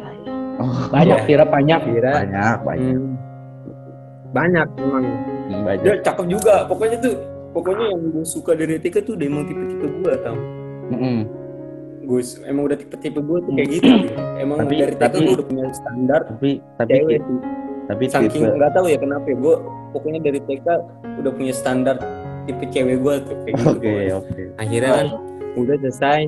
Oh, 0.55 0.87
Banyak 0.87 1.19
Iya. 1.19 1.27
kira 1.27 1.45
banyak. 1.45 1.79
Vira 1.83 2.11
banyak, 2.23 2.57
banyak. 2.63 2.95
Hmm. 2.95 3.14
Banyak 4.35 4.67
emang 4.77 5.05
Hmm, 5.45 5.61
banyak. 5.63 5.83
dia 5.83 5.95
cakep 6.01 6.25
juga 6.27 6.65
pokoknya 6.65 6.97
tuh 6.99 7.15
pokoknya 7.51 7.85
yang 7.87 8.01
gue 8.09 8.25
suka 8.25 8.51
dari 8.51 8.75
TK 8.75 8.95
tuh 9.01 9.13
udah 9.13 9.25
emang 9.25 9.43
tipe-tipe 9.45 9.85
gue 9.95 10.13
tau 10.19 10.37
Mm-mm. 10.87 11.17
gue 12.03 12.19
emang 12.43 12.63
udah 12.65 12.75
tipe-tipe 12.75 13.15
gue 13.17 13.37
tuh 13.39 13.51
kayak 13.51 13.69
gitu 13.71 13.89
emang 14.37 14.57
Tapi- 14.59 14.75
dari 14.75 14.95
TK 14.95 15.13
gue 15.15 15.33
udah 15.33 15.47
punya 15.47 15.65
standar 15.71 16.21
Tapi 16.27 16.51
tapi 16.75 16.89
cewek 16.91 17.19
tuh 17.21 17.39
tapi 17.85 18.03
saking 18.07 18.31
tipe 18.35 18.49
nggak 18.51 18.73
tahu 18.73 18.85
ya 18.87 18.97
kenapa 18.97 19.25
ya 19.25 19.37
gue 19.37 19.55
pokoknya 19.91 20.19
dari 20.23 20.39
TK 20.41 20.67
udah 21.15 21.31
punya 21.31 21.53
standar 21.53 21.95
tipe 22.43 22.65
cewek 22.67 22.97
gue 22.99 23.13
tuh 23.23 23.35
kayak 23.39 23.53
gitu 23.55 23.69
Oke, 23.71 23.85
pokoknya. 23.85 24.13
oke. 24.17 24.41
akhirnya 24.57 24.91
kan 24.91 25.07
udah 25.55 25.75
selesai 25.79 26.19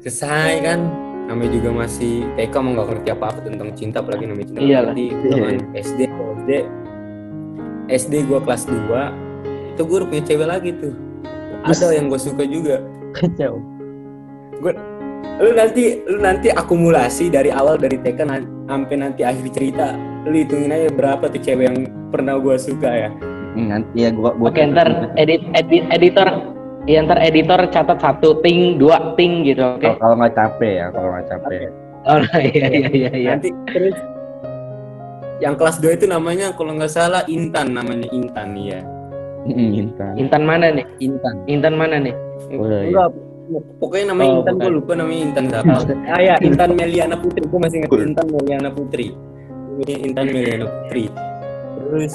selesai 0.00 0.52
kan 0.60 0.80
namanya 1.28 1.50
juga 1.60 1.70
masih 1.84 2.24
TK 2.40 2.54
mau 2.64 2.72
nggak 2.72 2.88
ngerti 2.88 3.08
apa 3.12 3.24
apa 3.28 3.40
tentang 3.44 3.68
cinta 3.76 4.00
apalagi 4.00 4.24
namanya 4.24 4.48
cinta. 4.48 4.60
Iyalah. 4.64 4.94
kan 4.96 5.58
SD 5.76 6.00
SD 6.08 6.50
SD 7.88 8.12
gue 8.24 8.40
kelas 8.40 8.64
2 8.64 9.76
itu 9.76 9.82
gue 9.84 9.98
punya 10.08 10.22
cewek 10.24 10.48
lagi 10.48 10.70
tuh. 10.80 10.94
Ada 11.68 11.92
yang 11.92 12.08
gue 12.08 12.20
suka 12.20 12.44
juga. 12.48 12.80
Kacau. 13.12 13.60
lu 15.38 15.54
nanti 15.54 16.02
lu 16.10 16.18
nanti 16.18 16.50
akumulasi 16.50 17.30
dari 17.30 17.54
awal 17.54 17.78
dari 17.78 17.94
TK 18.02 18.26
sampai 18.66 18.96
nanti 18.98 19.22
akhir 19.22 19.54
cerita 19.54 19.94
lu 20.26 20.34
hitungin 20.34 20.74
aja 20.74 20.90
berapa 20.90 21.30
tuh 21.30 21.38
cewek 21.38 21.64
yang 21.70 21.78
pernah 22.10 22.40
gue 22.40 22.56
suka 22.58 22.90
ya. 22.90 23.10
Nanti 23.54 24.06
ya 24.06 24.10
gua 24.14 24.34
gua 24.38 24.50
Oke, 24.50 24.62
ntar 24.62 25.10
edit, 25.18 25.42
edit 25.54 25.84
editor 25.90 26.57
ya 26.88 27.04
ntar 27.04 27.20
editor 27.20 27.60
catat 27.68 28.00
satu 28.00 28.40
ting 28.40 28.80
dua 28.80 29.12
ting 29.14 29.44
gitu 29.44 29.60
oke? 29.60 29.84
Kalau 29.84 30.00
kalau 30.00 30.14
nggak 30.24 30.34
capek 30.34 30.72
ya, 30.72 30.86
kalau 30.88 31.08
nggak 31.12 31.26
capek. 31.28 31.58
oh 32.08 32.18
iya 32.56 32.66
iya 32.72 32.88
iya 32.88 33.10
iya. 33.12 33.30
Nanti 33.36 33.52
terus 33.68 33.96
yang 35.38 35.54
kelas 35.54 35.78
2 35.78 36.02
itu 36.02 36.06
namanya 36.10 36.50
kalau 36.58 36.74
nggak 36.74 36.90
salah 36.90 37.22
Intan 37.30 37.70
namanya 37.70 38.10
Intan 38.10 38.58
ya 38.58 38.82
Intan. 39.46 40.12
Intan 40.18 40.42
mana 40.44 40.66
nih? 40.74 40.86
Intan. 41.00 41.34
Intan 41.46 41.74
mana 41.78 41.96
nih? 42.02 42.14
Oh, 42.52 42.66
iya. 42.66 42.90
enggak 42.90 43.08
pokoknya 43.80 44.12
namanya 44.12 44.28
Oh, 44.28 44.38
Intan 44.42 44.54
gue 44.60 44.70
lupa 44.76 44.92
namanya 44.98 45.20
Intan 45.30 45.44
siapa. 45.48 45.76
Ah 46.12 46.20
ya 46.20 46.34
Intan 46.42 46.70
Meliana 46.76 47.16
Putri 47.16 47.44
gue 47.46 47.60
masih 47.60 47.76
ingat 47.84 47.90
Intan 47.94 48.26
Meliana 48.28 48.70
Putri. 48.72 49.06
Ini 49.78 49.94
Intan 50.10 50.26
Meliana 50.28 50.66
Putri. 50.68 51.04
Terus 51.78 52.14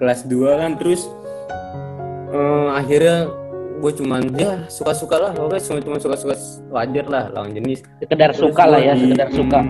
kelas 0.00 0.20
2 0.26 0.60
kan 0.62 0.72
terus 0.80 1.06
eh, 2.32 2.68
akhirnya 2.74 3.30
gue 3.82 3.92
cuman 3.98 4.22
ya 4.38 4.62
suka-suka 4.70 5.18
lah. 5.18 5.30
Pokoknya 5.34 5.62
cuma 5.66 5.78
cuma 5.82 5.96
suka-suka 5.98 6.34
wajar 6.70 7.06
lah 7.10 7.24
lawan 7.34 7.50
jenis. 7.50 7.82
Sekedar 7.98 8.30
Terus 8.30 8.42
suka 8.46 8.62
lah 8.70 8.78
ya 8.78 8.94
di- 8.94 9.10
sekedar 9.10 9.28
suka. 9.34 9.60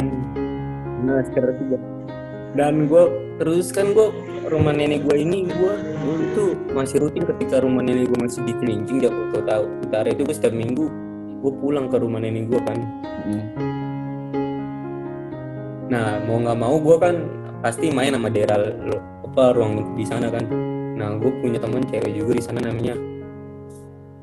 Nah 1.02 1.19
sekedar 1.25 1.52
suka. 1.57 1.76
Dan 2.52 2.75
gue 2.85 3.04
terus 3.40 3.73
kan 3.73 3.97
gue 3.97 4.12
rumah 4.52 4.76
nenek 4.76 5.09
gue 5.09 5.16
ini 5.16 5.49
gue 5.49 5.75
tuh 6.37 6.52
masih 6.76 7.00
rutin 7.00 7.25
ketika 7.25 7.64
rumah 7.64 7.81
nenek 7.81 8.12
gue 8.12 8.19
masih 8.21 8.45
di 8.45 8.52
Cilincing 8.61 9.00
ya 9.00 9.09
kau 9.09 9.40
tahu 9.40 9.64
utara 9.88 10.12
itu 10.12 10.28
gue 10.28 10.37
setiap 10.37 10.52
minggu 10.52 10.85
gue 11.40 11.52
pulang 11.64 11.88
ke 11.88 11.97
rumah 11.97 12.21
nenek 12.21 12.52
gue 12.52 12.61
kan. 12.61 12.78
Mm. 13.25 13.45
nah 15.88 16.16
mau 16.25 16.40
nggak 16.40 16.57
mau 16.57 16.76
gue 16.81 16.97
kan 17.00 17.14
pasti 17.61 17.92
main 17.92 18.12
sama 18.16 18.28
daerah 18.33 18.61
apa 19.25 19.57
ruang 19.57 19.97
di 19.97 20.04
sana 20.04 20.28
kan. 20.28 20.45
Nah 21.00 21.16
gue 21.16 21.33
punya 21.40 21.57
teman 21.57 21.81
cewek 21.88 22.12
juga 22.12 22.37
di 22.37 22.45
sana 22.45 22.61
namanya 22.61 22.92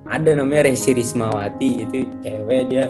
ada 0.10 0.32
namanya 0.34 0.68
Resi 0.68 0.92
Rismawati 0.98 1.86
itu 1.86 2.10
cewek 2.26 2.74
dia. 2.74 2.90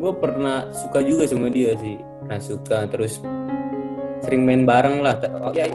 Gue 0.00 0.12
pernah 0.16 0.66
suka 0.72 1.04
juga 1.04 1.28
sama 1.28 1.52
dia 1.52 1.76
sih. 1.78 2.00
Pernah 2.24 2.40
suka 2.40 2.88
terus 2.88 3.20
sering 4.24 4.48
main 4.48 4.64
bareng 4.64 5.04
lah. 5.04 5.20
Oh, 5.44 5.52
ya 5.52 5.68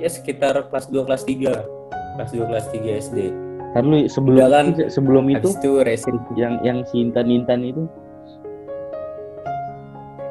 ya 0.00 0.08
sekitar 0.08 0.56
kelas 0.72 0.88
2 0.88 1.04
kelas 1.04 1.22
3 1.28 2.16
kelas 2.16 2.30
2 2.32 2.48
kelas 2.48 2.66
3 2.72 3.04
SD 3.12 3.18
Ntar 3.70 3.84
lu 3.86 4.02
sebelum 4.10 4.50
kan, 4.50 4.66
sebelum 4.90 5.24
itu 5.30 5.52
itu 5.54 5.70
racing 5.86 6.18
yang 6.34 6.58
yang 6.66 6.82
si 6.88 7.04
Intan 7.06 7.30
Intan 7.30 7.62
itu? 7.62 7.86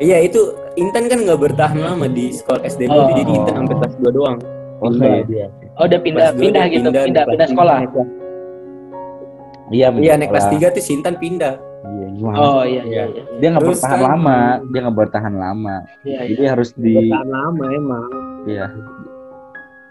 Iya 0.03 0.27
itu 0.27 0.57
Intan 0.75 1.07
kan 1.07 1.23
nggak 1.23 1.39
bertahan 1.39 1.79
lama 1.79 2.09
di 2.11 2.35
sekolah 2.35 2.65
SD 2.67 2.89
Oh. 2.91 3.07
jadi 3.15 3.31
Intan 3.31 3.53
sampai 3.63 3.75
kelas 3.79 3.95
2 4.01 4.11
doang. 4.11 4.37
Oh, 4.79 4.91
Pindah 4.91 5.11
iya. 5.11 5.23
dia. 5.23 5.47
Oh 5.79 5.85
udah 5.87 5.99
pindah 6.03 6.27
pindah 6.35 6.65
dia 6.67 6.73
gitu, 6.75 6.87
pindah 6.87 7.03
pindah 7.07 7.23
pindah 7.31 7.47
sekolah. 7.47 7.77
tiga. 7.87 8.03
Iya 9.69 9.87
iya 9.91 10.13
naik 10.15 10.29
kelas 10.29 10.45
sekolah. 10.45 10.69
3 10.69 10.75
tuh 10.75 10.81
si 10.81 10.91
Intan 10.93 11.15
pindah 11.15 11.55
iya 11.81 12.07
gimana 12.11 12.37
Oh 12.37 12.61
iya 12.61 12.81
iya 12.83 13.03
Iya. 13.03 13.03
iya. 13.07 13.23
dia 13.37 13.47
nggak 13.49 13.65
bertahan 13.65 13.91
kan- 13.93 14.07
lama 14.07 14.37
dia 14.65 14.79
nggak 14.81 14.97
bertahan 14.97 15.33
lama 15.35 15.75
Iya 16.01 16.19
jadi 16.27 16.41
iya. 16.41 16.49
harus 16.51 16.69
di 16.73 16.93
bertahan 16.97 17.29
lama 17.29 17.65
emang 17.69 18.05
iya 18.45 18.65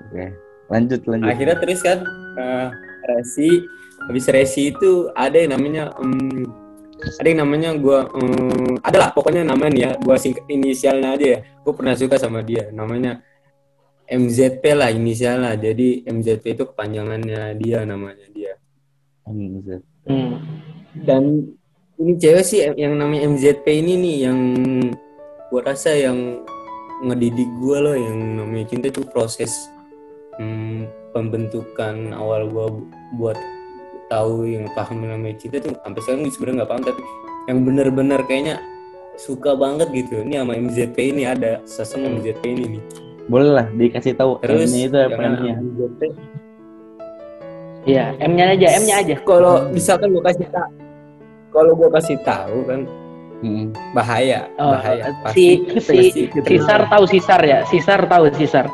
oke 0.02 0.24
lanjut 0.68 1.00
lanjut 1.04 1.28
akhirnya 1.28 1.56
terus 1.56 1.80
kan 1.80 1.98
eh, 2.36 2.68
resi 3.08 3.50
habis 4.00 4.24
resi 4.26 4.70
itu 4.70 4.90
ada 5.12 5.34
yang 5.34 5.52
namanya 5.52 5.90
em, 5.96 6.44
ada 7.14 7.26
yang 7.26 7.40
namanya 7.40 7.70
gua 7.74 8.04
em, 8.12 8.76
ada 8.78 8.96
lah 8.98 9.10
pokoknya 9.10 9.42
namanya 9.42 9.74
ya 9.74 9.90
gua 9.96 10.14
singkat 10.14 10.44
inisialnya 10.46 11.14
aja 11.14 11.26
ya 11.26 11.38
gua 11.62 11.72
pernah 11.72 11.94
suka 11.94 12.14
sama 12.14 12.42
dia 12.42 12.68
namanya 12.70 13.22
MZP 14.04 14.64
lah 14.72 14.88
inisialnya 14.88 15.52
jadi 15.54 15.88
MZP 16.06 16.44
itu 16.50 16.64
kepanjangannya 16.64 17.52
dia 17.54 17.84
namanya 17.84 18.24
dia. 18.28 18.56
Hmm. 20.08 20.40
dan 21.04 21.22
ini 21.98 22.12
cewek 22.16 22.44
sih 22.46 22.60
yang 22.78 22.96
namanya 22.96 23.28
MZP 23.28 23.66
ini 23.68 23.94
nih 23.98 24.16
yang 24.30 24.40
gua 25.52 25.60
rasa 25.74 25.92
yang 25.92 26.42
ngedidik 27.04 27.48
gua 27.60 27.84
loh 27.84 27.96
yang 27.98 28.40
namanya 28.40 28.66
cinta 28.72 28.88
itu 28.88 29.04
proses 29.06 29.52
hmm, 30.40 30.88
pembentukan 31.12 32.14
awal 32.16 32.48
gua 32.48 32.66
bu- 32.72 32.88
buat 33.18 33.38
tahu 34.08 34.48
yang 34.48 34.64
paham 34.72 35.04
namanya 35.04 35.36
cinta 35.36 35.60
tuh 35.60 35.76
sampai 35.84 36.00
sekarang 36.00 36.20
sebenarnya 36.32 36.56
nggak 36.64 36.70
paham 36.72 36.82
tapi 36.88 37.02
yang 37.48 37.58
benar-benar 37.64 38.20
kayaknya 38.24 38.56
suka 39.18 39.52
banget 39.58 39.90
gitu 39.92 40.22
ini 40.22 40.38
sama 40.38 40.54
MZP 40.54 40.96
ini 41.12 41.22
ada 41.26 41.58
sesama 41.66 42.06
MZP 42.06 42.42
ini 42.46 42.64
nih. 42.78 42.82
Boleh 43.28 43.50
lah 43.60 43.66
dikasih 43.74 44.16
tahu 44.16 44.40
terus 44.40 44.72
M-nya 44.72 44.84
itu 44.88 44.98
apa 45.04 45.20
yang 45.20 45.34
M-nya 45.36 45.54
MZP 45.60 46.00
Iya, 47.88 48.12
M-nya 48.20 48.44
aja, 48.52 48.66
M-nya 48.76 48.94
aja. 49.00 49.14
kalau 49.18 49.64
misalkan 49.68 50.12
gua 50.12 50.22
kasih 50.22 50.46
tak 50.46 50.68
kalau 51.48 51.72
gua 51.72 51.88
kasih 51.90 52.20
tahu 52.20 52.58
kan 52.62 52.80
Mm-mm. 53.38 53.72
bahaya 53.90 54.44
Oh, 54.56 54.74
bahaya 54.74 55.08
si 55.32 55.64
Pasti- 55.64 55.80
si 55.80 55.96
pasti 56.04 56.20
kita- 56.28 56.48
Sisar 56.48 56.80
tahu 56.86 57.04
Sisar 57.06 57.40
ya? 57.40 57.58
Sisar 57.64 58.00
tahu 58.04 58.24
Sisar. 58.34 58.66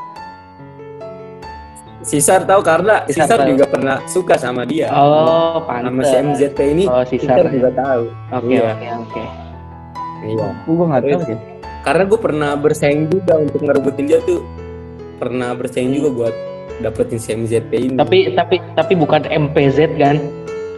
Sisar 2.03 2.45
tahu 2.45 2.61
karena 2.61 3.01
Sisar 3.07 3.25
Sisar, 3.25 3.39
tahu. 3.41 3.51
juga 3.51 3.65
pernah 3.67 3.97
suka 4.05 4.35
sama 4.37 4.65
dia. 4.65 4.93
Oh, 4.93 5.65
sama 5.65 5.89
pantes. 5.89 6.05
si 6.05 6.17
MZP 6.19 6.59
ini 6.71 6.85
Oh, 6.85 7.01
Sisar 7.03 7.39
Sisar. 7.39 7.49
juga 7.49 7.71
tahu. 7.73 8.03
Oke, 8.31 8.53
Iya. 8.53 8.69
oke, 8.71 8.87
oke. 9.01 9.25
Iya. 10.25 10.49
Gua 10.67 10.85
nggak 10.87 11.01
tahu 11.03 11.23
ya 11.27 11.39
Karena 11.83 12.03
gue 12.03 12.17
pernah 12.19 12.51
bersaing 12.57 13.03
juga 13.07 13.35
untuk 13.39 13.61
ngerebutin 13.61 14.05
dia 14.07 14.17
tuh. 14.19 14.41
Pernah 15.15 15.53
bersaing 15.53 15.93
juga 15.93 16.09
buat 16.11 16.35
dapetin 16.81 17.19
si 17.19 17.31
MZP 17.31 17.71
ini. 17.91 17.95
Tapi 17.95 18.33
tapi 18.35 18.57
tapi 18.75 18.93
bukan 18.95 19.27
MPZ 19.27 19.95
kan? 19.95 20.17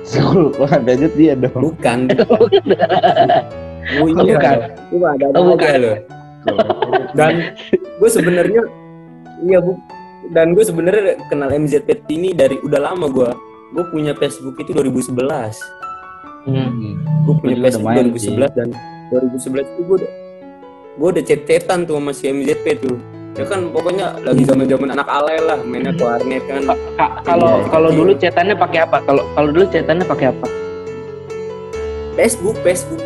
School 0.06 0.54
lanjut 0.58 1.12
dia 1.14 1.34
dong 1.34 1.54
bukan. 1.54 1.98
Oh, 3.86 4.02
Oh, 4.02 4.18
iya. 4.18 4.34
bukan. 4.34 4.56
Ada 5.14 5.26
Oh, 5.38 5.44
bukan. 5.54 5.62
aja 5.62 5.78
loh. 5.78 5.96
Dan 7.14 7.54
gue 8.02 8.10
sebenarnya 8.10 8.62
iya 9.46 9.62
bu 9.62 9.78
dan 10.34 10.58
gue 10.58 10.64
sebenarnya 10.66 11.14
kenal 11.30 11.54
MZP 11.54 12.02
ini 12.10 12.34
dari 12.34 12.58
udah 12.58 12.82
lama 12.82 13.06
gue. 13.06 13.30
Gue 13.70 13.84
punya 13.94 14.10
Facebook 14.18 14.58
itu 14.58 14.74
2011. 14.74 15.54
Hmm. 16.46 16.98
gue 17.26 17.34
punya 17.38 17.54
Jadi 17.58 17.62
Facebook 17.74 17.86
main 17.86 18.06
2011 18.10 18.58
dan 18.58 18.68
2011 19.10 19.66
itu 19.66 19.80
gue 19.82 19.96
udah 19.98 20.12
gue 20.96 21.08
udah 21.14 21.24
chat-chatan 21.26 21.78
tuh 21.82 21.98
sama 21.98 22.10
si 22.10 22.26
MZP 22.26 22.64
tuh 22.78 22.98
ya 23.36 23.44
kan 23.44 23.60
pokoknya 23.68 24.06
lagi 24.18 24.42
zaman 24.42 24.64
zaman 24.64 24.88
anak 24.90 25.04
alay 25.06 25.36
lah 25.38 25.58
mainnya 25.60 25.92
ke 25.92 26.00
warnet 26.00 26.42
kan 26.42 26.62
Ka- 26.64 26.80
ka- 26.96 27.14
Kalau 27.22 27.52
Iya, 27.54 27.68
kalau 27.68 27.88
iya. 27.88 27.96
dulu 27.96 28.12
cetannya 28.16 28.56
pakai 28.56 28.78
apa? 28.80 28.98
Kalau 29.02 29.22
kalau 29.30 29.48
dulu 29.50 29.64
cetannya 29.66 30.04
pakai 30.04 30.26
apa? 30.28 30.46
Facebook 32.14 32.56
Facebook 32.60 33.02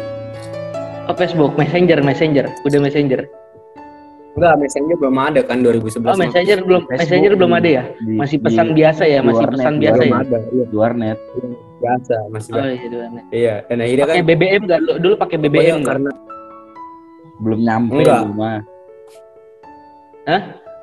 Oh, 1.02 1.16
Facebook, 1.16 1.58
Messenger, 1.58 1.98
Messenger, 2.00 2.46
udah 2.62 2.80
Messenger. 2.80 3.26
enggak 4.30 4.54
messenger 4.56 4.94
belum 4.94 5.16
ada 5.18 5.42
kan 5.42 5.58
2011 5.58 6.06
Oh, 6.06 6.14
Messenger 6.14 6.58
belum 6.62 6.82
Facebook 6.86 7.02
Messenger 7.02 7.32
belum 7.34 7.50
di- 7.50 7.58
ada 7.58 7.68
ya? 7.68 7.82
di- 7.98 8.14
Masih 8.14 8.38
di- 8.38 8.44
pesan 8.46 8.66
biasa 8.70 9.02
ya, 9.04 9.18
di 9.18 9.26
masih 9.26 9.42
warnet, 9.42 9.58
pesan 9.58 9.72
di 9.72 9.80
biasa 9.80 9.98
belum 9.98 10.06
ya. 10.06 10.20
ada 10.22 10.38
iya 10.46 10.64
di 10.64 10.76
warnet 10.78 11.18
biasa 11.76 12.14
masih 12.30 12.50
Oh 12.50 12.54
biasa. 12.54 12.70
iya, 12.70 12.86
di 12.86 12.96
warnet. 12.96 13.24
iya 13.32 13.54
dan 13.66 13.76
akhirnya 13.82 14.04
kan 14.06 14.14
BBM 14.22 14.60
enggak? 14.62 14.80
Dulu 14.96 15.14
pakai 15.18 15.36
BBM 15.36 15.58
enggak? 15.74 15.82
karena 15.90 16.10
belum 17.36 17.60
nyampe 17.60 17.90
Enggak. 17.96 18.14
di 18.14 18.28
rumah 18.30 18.54
Hah? 20.22 20.42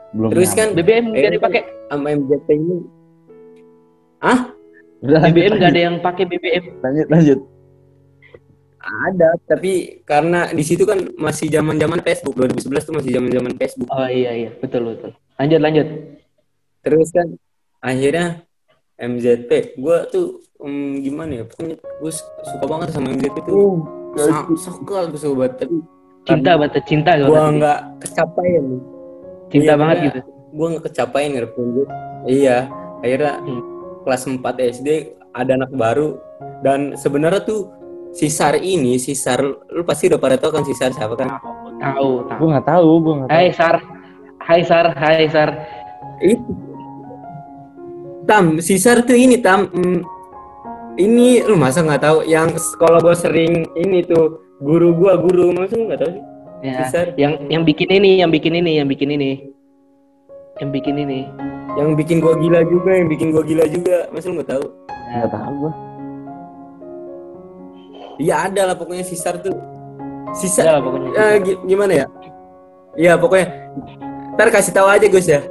belum 0.10 0.30
Terus 0.32 0.52
kan 0.52 0.67
BBM 0.71 1.12
enggak 1.12 1.23
Eh, 1.26 1.36
dipakai. 1.36 1.62
sama 1.88 2.08
MZP 2.10 2.47
ini. 2.50 2.78
Udah, 4.97 5.19
lanjut, 5.19 5.30
BBM 5.30 5.52
enggak 5.52 5.62
lanjut, 5.62 5.69
ada 5.69 5.82
yang 5.84 5.95
pakai 6.00 6.23
BBM. 6.26 6.63
lanjut 6.80 7.08
lanjut. 7.08 7.39
Ada 8.80 9.30
tapi 9.45 9.71
karena 10.02 10.47
di 10.50 10.63
situ 10.63 10.88
kan 10.88 10.95
masih 11.13 11.47
zaman 11.47 11.76
zaman 11.76 12.00
Facebook 12.00 12.34
2011 12.36 12.82
tuh 12.82 12.95
masih 12.95 13.12
zaman 13.12 13.30
zaman 13.30 13.52
Facebook. 13.54 13.88
Oh 13.89 14.08
iya 14.08 14.32
iya, 14.34 14.50
betul 14.56 14.88
betul. 14.88 15.12
Lanjut 15.38 15.60
lanjut. 15.60 15.88
terus 16.80 17.12
kan 17.12 17.28
akhirnya 17.78 18.47
MZP 18.97 19.76
gue 19.76 19.97
tuh 20.08 20.26
em, 20.58 21.04
gimana 21.04 21.32
ya? 21.36 21.43
Pokoknya 21.43 21.76
gue 21.76 22.12
suka 22.47 22.63
banget 22.65 22.88
sama 22.89 23.12
MZP 23.12 23.38
tuh. 23.43 23.84
Sa- 24.15 24.47
suka 24.56 24.97
gue 25.06 25.19
suka 25.19 25.36
banget 25.38 25.54
tapi 25.60 25.78
Cinta 26.23 26.52
banget, 26.56 26.84
cinta 26.84 27.12
gue 27.17 27.28
nggak 27.54 27.80
kecapain 28.02 28.65
Cinta 29.47 29.73
iya, 29.73 29.79
banget 29.79 29.97
gitu. 30.03 30.19
gue 30.47 30.67
nggak 30.73 30.83
kecapain 30.86 31.29
ngerepin 31.31 31.65
gue 31.73 31.88
iya 32.27 32.57
akhirnya 32.99 33.33
Hmm. 33.39 33.62
kelas 34.03 34.23
4 34.25 34.43
SD 34.73 34.88
ada 35.31 35.51
anak 35.53 35.71
baru 35.71 36.17
dan 36.62 36.95
sebenarnya 36.95 37.43
tuh 37.43 37.69
si 38.12 38.27
Sar 38.27 38.55
ini 38.55 38.97
si 38.97 39.13
Sar 39.13 39.39
lu 39.43 39.83
pasti 39.83 40.07
udah 40.07 40.17
pada 40.17 40.36
tahu 40.36 40.51
kan 40.51 40.63
si 40.63 40.73
Sar 40.73 40.91
siapa 40.91 41.13
kan 41.13 41.29
Tahu, 41.77 42.25
tahu. 42.25 42.38
gue 42.41 42.47
nggak 42.51 42.65
tahu 42.65 42.89
gue 42.99 43.13
nggak 43.21 43.29
tahu 43.29 43.38
Hai 43.38 43.47
Sar. 43.53 43.75
Hai 44.41 44.62
Sar, 44.63 44.86
hai 44.95 45.27
Sar. 45.27 45.49
itu 46.19 46.51
Tam, 48.25 48.60
si 48.60 48.75
Sar 48.75 49.03
tuh 49.03 49.15
ini 49.15 49.39
Tam 49.39 49.71
mm, 49.71 49.99
ini 50.97 51.39
lu 51.45 51.55
masa 51.55 51.79
nggak 51.79 52.01
tahu 52.01 52.17
yang 52.25 52.51
sekolah 52.51 52.99
gue 52.99 53.15
sering 53.15 53.53
ini 53.77 54.01
tuh 54.03 54.41
guru 54.57 54.91
gua 54.91 55.15
guru 55.15 55.53
masa 55.53 55.77
nggak 55.77 55.99
tahu 56.01 56.12
sih 56.12 56.23
si 56.23 56.37
Ya. 56.58 56.89
Yang 57.15 57.34
yang 57.48 57.63
bikin 57.63 57.89
ini, 57.91 58.12
yang 58.17 58.30
bikin 58.30 58.54
ini, 58.54 58.72
yang 58.76 58.88
bikin 58.88 59.10
ini. 59.12 59.32
Yang 60.58 60.70
bikin 60.74 60.96
ini. 61.00 61.22
yang 61.78 61.93
bikin 61.93 62.17
gua 62.17 62.34
gila 62.34 62.65
juga 62.65 62.89
yang 62.91 63.06
bikin 63.06 63.30
gua 63.30 63.46
gila 63.46 63.62
juga 63.67 64.10
masa 64.10 64.26
lu 64.28 64.41
nggak 64.41 64.50
tahu 64.50 64.65
nggak 64.89 65.30
tahu 65.30 65.54
gue 65.56 65.72
Iya 68.17 68.50
ada 68.50 68.62
lah 68.65 68.76
pokoknya 68.76 69.06
si 69.06 69.13
Sar 69.13 69.38
tuh 69.38 69.54
si 70.34 70.50
Sar 70.50 70.65
Ya 70.67 70.82
pokoknya. 70.82 71.13
Eh, 71.13 71.36
gi- 71.38 71.62
gimana 71.63 71.93
ya? 71.93 72.06
Iya 72.98 73.13
pokoknya 73.15 73.48
ntar 74.34 74.50
kasih 74.50 74.74
tahu 74.74 74.89
aja 74.89 75.06
Gus 75.06 75.30
ya. 75.30 75.46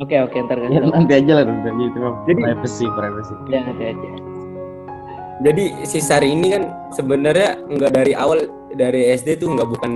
Oke 0.00 0.16
oke 0.18 0.32
ntar 0.40 0.56
ya 0.58 0.66
kasih 0.66 0.80
tahu. 0.80 0.92
nanti 0.96 1.12
aja 1.14 1.32
lah 1.34 1.44
nanti 1.44 1.66
aja 1.68 1.82
itu 1.84 1.98
mah 2.00 2.12
Jadi- 2.24 2.42
privacy 2.42 2.86
privacy 2.90 3.34
Ya 3.46 3.60
nanti 3.60 3.84
aja. 3.86 4.08
Jadi 5.42 5.64
si 5.84 5.98
Sar 6.00 6.24
ini 6.24 6.46
kan 6.50 6.62
sebenarnya 6.88 7.60
nggak 7.68 7.92
dari 7.92 8.16
awal 8.16 8.48
dari 8.74 9.10
SD 9.10 9.36
tuh 9.36 9.48
nggak 9.50 9.68
bukan 9.68 9.92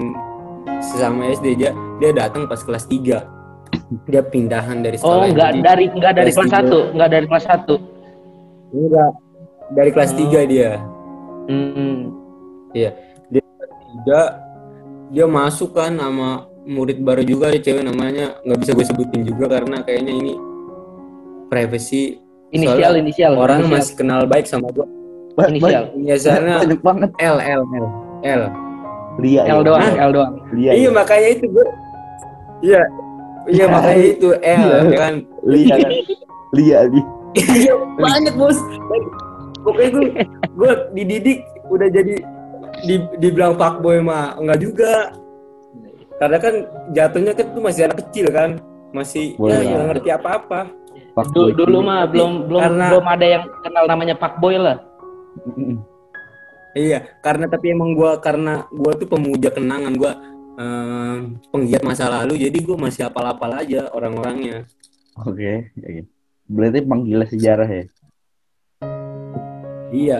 sesama 0.78 1.30
SD 1.30 1.56
dia 1.56 1.70
dia 1.96 2.10
datang 2.12 2.44
pas 2.44 2.58
kelas 2.58 2.84
3 2.84 3.24
dia 4.04 4.22
pindahan 4.22 4.80
dari 4.80 4.98
Oh 4.98 5.22
sekolah 5.22 5.26
enggak 5.26 5.50
jadi 5.50 5.60
dari 5.62 5.84
enggak 5.88 6.12
dari 6.14 6.30
kelas 6.30 6.38
kelas 6.42 6.54
satu, 6.58 6.78
enggak 6.90 7.08
dari 7.08 7.26
kelas 7.26 7.44
satu. 7.44 7.74
enggak 8.68 9.10
dari 9.68 9.90
kelas 9.90 10.10
Oh. 10.10 10.18
3 10.18 10.40
dia 10.44 10.70
Hmm. 11.46 11.98
tiga 12.72 14.22
dia 15.08 15.24
masuk 15.24 15.70
kan 15.72 15.94
sama 15.94 16.28
murid 16.62 16.98
baru 16.98 17.22
juga 17.22 17.48
ada 17.48 17.56
cewek 17.56 17.80
namanya 17.80 18.34
nggak 18.42 18.58
bisa 18.58 18.70
gue 18.74 18.82
sebutin 18.84 19.22
juga 19.22 19.46
karena 19.48 19.80
kayaknya 19.80 20.12
ini 20.14 20.34
privacy 21.46 22.18
Inisial 22.48 22.78
Soalnya 22.90 23.02
inisial. 23.02 23.32
orang 23.34 23.58
inisial. 23.60 23.74
masih 23.76 23.94
kenal 23.96 24.20
baik 24.24 24.46
sama 24.46 24.70
gue 24.70 24.86
inisial. 25.48 25.84
biasanya 25.94 26.54
ba- 26.54 26.60
banyak 26.64 26.80
banget 26.80 27.10
L 27.20 27.38
L 27.38 27.62
L 27.64 27.86
L 28.24 28.42
Lia 29.16 29.42
L 29.46 29.60
doang, 29.62 29.80
Hah? 29.80 29.94
L 29.98 30.12
doang. 30.12 30.32
Lia 30.50 30.70
iya 30.72 30.88
makanya 30.90 31.28
itu 31.30 31.46
gue 31.48 31.66
iya 32.62 32.82
iya 33.46 33.64
makanya 33.74 34.04
itu 34.06 34.28
L 34.34 34.62
Iya. 34.62 34.76
ya 34.84 34.98
kan 34.98 35.14
Lia 35.50 35.76
Lia 36.52 36.78
Lia 36.84 37.04
iya 37.34 37.72
banyak 37.96 38.34
bos 38.34 38.58
pokoknya 39.60 39.88
gue 39.90 40.06
gue 40.52 40.70
dididik 40.92 41.38
udah 41.66 41.88
jadi 41.88 42.14
di, 42.82 42.94
dibilang 43.18 43.54
pak 43.54 43.80
boy 43.80 43.98
mah 43.98 44.36
enggak 44.36 44.60
juga 44.60 45.10
karena 46.16 46.38
kan 46.38 46.54
jatuhnya 46.92 47.32
kan 47.32 47.46
tuh 47.50 47.60
masih 47.60 47.82
anak 47.84 47.98
kecil 48.04 48.26
kan 48.30 48.50
masih 48.90 49.36
Boleh 49.36 49.52
ya 49.54 49.60
lah. 49.60 49.64
nggak 49.66 49.86
ngerti 49.90 50.08
apa 50.10 50.28
apa 50.34 50.60
Pak 51.12 51.32
Du- 51.32 51.48
Boy. 51.48 51.56
dulu 51.56 51.78
mah 51.82 52.04
belum 52.04 52.44
belum 52.46 52.60
karena- 52.62 52.88
belum 52.88 53.04
ada 53.06 53.26
yang 53.26 53.44
kenal 53.60 53.84
namanya 53.84 54.14
Pak 54.14 54.36
Boy 54.36 54.56
lah. 54.56 54.76
Iya, 56.76 57.08
karena 57.24 57.48
tapi 57.48 57.72
emang 57.72 57.96
gua 57.96 58.20
karena 58.20 58.68
gua 58.68 58.92
tuh 58.92 59.08
pemuja 59.08 59.48
kenangan 59.48 59.96
gua 59.96 60.12
em, 60.60 61.40
penggiat 61.48 61.80
masa 61.80 62.12
lalu, 62.12 62.36
jadi 62.36 62.58
gua 62.60 62.76
masih 62.76 63.08
apal-apal 63.08 63.48
aja 63.56 63.88
orang-orangnya. 63.96 64.68
Oke, 65.24 65.72
oke. 65.72 66.04
Berarti 66.44 66.78
penggila 66.84 67.24
sejarah 67.24 67.64
ya? 67.64 67.84
Iya, 69.88 70.18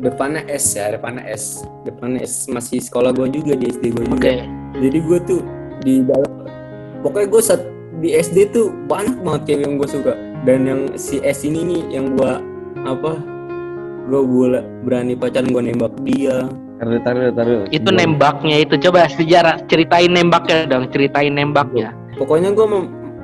depannya 0.02 0.42
S 0.50 0.74
ya 0.74 0.98
depannya 0.98 1.30
S 1.30 1.62
depannya 1.86 2.26
S 2.26 2.50
masih 2.50 2.82
sekolah 2.82 3.14
gue 3.14 3.30
juga 3.30 3.54
di 3.54 3.70
SD 3.70 3.94
gue 3.94 4.06
juga 4.10 4.18
Oke. 4.18 4.36
jadi 4.82 4.98
gue 4.98 5.20
tuh 5.30 5.42
di 5.86 6.02
dalam 6.10 6.32
pokoknya 7.06 7.28
gue 7.30 7.42
saat 7.46 7.62
di 8.02 8.10
SD 8.18 8.50
tuh 8.50 8.74
banyak 8.90 9.22
banget 9.22 9.42
cewek 9.46 9.62
yang 9.62 9.74
gue 9.78 9.90
suka 9.94 10.14
dan 10.42 10.60
yang 10.66 10.82
si 10.98 11.22
S 11.22 11.46
ini 11.46 11.62
nih 11.62 12.02
yang 12.02 12.18
gue 12.18 12.34
apa 12.82 13.14
gue 14.04 14.22
boleh 14.22 14.64
berani 14.82 15.14
pacaran 15.14 15.48
gue 15.48 15.64
nembak 15.64 15.94
dia 16.02 16.48
Taruh, 16.76 16.98
taruh, 17.00 17.30
taruh. 17.32 17.62
Itu 17.68 17.86
Sebelum- 17.86 18.18
nembaknya 18.18 18.58
itu 18.60 18.74
coba 18.80 19.06
sejarah 19.06 19.62
ceritain 19.68 20.10
nembaknya 20.10 20.66
dong, 20.66 20.90
ceritain 20.90 21.30
nembaknya. 21.30 21.94
pokoknya 22.18 22.50
gue 22.52 22.66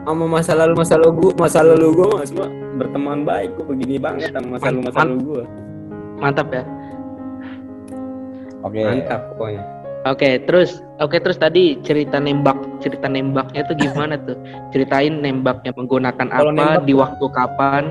sama 0.05 0.25
masa 0.29 0.53
lalu 0.53 0.73
masa 0.77 0.93
lalu 0.95 1.11
gue 1.19 1.31
masa 1.35 1.59
lalu 1.61 1.87
gue 1.91 2.09
semua 2.23 2.47
berteman 2.75 3.25
baik 3.25 3.49
gue 3.53 3.65
begini 3.67 3.97
banget 3.97 4.29
sama 4.29 4.55
masa 4.55 4.65
lalu 4.67 4.79
masa 4.83 4.97
lalu 5.01 5.17
gue 5.19 5.43
Mantap 6.17 6.47
ya. 6.49 6.63
Oke. 8.59 8.81
mantap 8.81 9.21
pokoknya 9.33 9.63
Oke, 10.05 10.39
terus 10.39 10.79
oke 10.97 11.19
terus 11.19 11.35
tadi 11.35 11.75
cerita 11.81 12.15
nembak, 12.15 12.55
cerita 12.79 13.05
nembaknya 13.05 13.59
tuh 13.65 13.75
gimana 13.75 14.15
tuh? 14.15 14.39
Ceritain 14.71 15.19
nembaknya 15.19 15.75
menggunakan 15.75 16.27
Kalau 16.31 16.47
apa, 16.47 16.55
nembak- 16.55 16.85
di 16.85 16.93
waktu 16.95 17.25
kapan? 17.27 17.83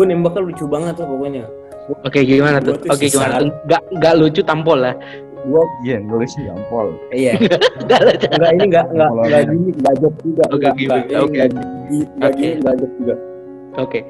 Gue 0.00 0.06
nembaknya 0.06 0.40
lucu 0.42 0.64
banget 0.64 0.96
lah 0.96 1.04
pokoknya 1.06 1.44
Oke, 2.00 2.22
gimana 2.22 2.56
tuh? 2.56 2.78
Oke, 2.86 3.04
si 3.04 3.10
gimana 3.10 3.42
tuh? 3.42 3.50
Gak 3.66 3.82
gak 3.98 4.14
lucu 4.14 4.40
tampol 4.40 4.78
lah. 4.78 4.94
gue 5.42 5.62
Iya, 5.82 5.98
gue 6.00 6.24
sih 6.24 6.40
jampol. 6.42 6.86
iya 7.10 7.34
Gak 7.90 8.00
lucu. 8.00 8.26
enggak 8.30 8.50
ini 8.54 8.64
enggak 8.64 8.86
enggak 8.88 9.10
Kalau 9.10 9.22
enggak 9.22 9.40
ada- 9.40 9.52
gini 9.52 9.70
enggak 9.74 9.94
joke 9.98 10.18
juga 10.22 10.42
Oke, 10.46 10.66
ini 10.70 10.84
oke. 10.86 11.26
enggak 11.26 11.48
gini, 11.50 11.98
enggak 12.06 12.30
Oke. 12.30 12.38
gini 12.38 12.52
enggak 12.56 12.74
joke 12.76 12.94
juga 12.96 13.14
Oke. 13.76 14.00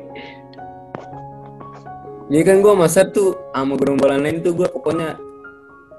Jadi 2.31 2.43
kan 2.45 2.57
gue 2.61 2.75
masa 2.77 3.01
tuh 3.05 3.29
sama 3.51 3.75
gerombolan 3.75 4.21
lain 4.21 4.39
tuh 4.39 4.53
gue 4.55 4.69
pokoknya 4.69 5.19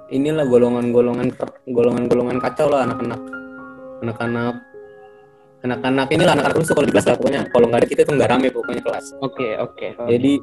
inilah 0.10 0.45
golongan-golongan 0.45 1.27
golongan-golongan 1.65 2.38
kacau 2.38 2.67
lah 2.67 2.86
anak-anak 2.86 3.19
anak-anak 3.99 4.56
anak-anak 5.62 6.06
inilah 6.10 6.34
anak-anak 6.34 6.58
rusuh 6.58 6.74
kalau 6.74 6.88
di 6.88 6.93
kelas 6.93 7.06
lah 7.06 7.15
pokoknya 7.15 7.41
kalau 7.47 7.65
nggak 7.67 7.80
ada 7.80 7.88
kita 7.88 8.02
tuh 8.02 8.13
nggak 8.15 8.30
rame 8.30 8.47
pokoknya 8.50 8.82
kelas 8.82 9.06
Oke, 9.19 9.47
oke. 9.56 9.88
oke. 9.95 10.08
jadi 10.08 10.34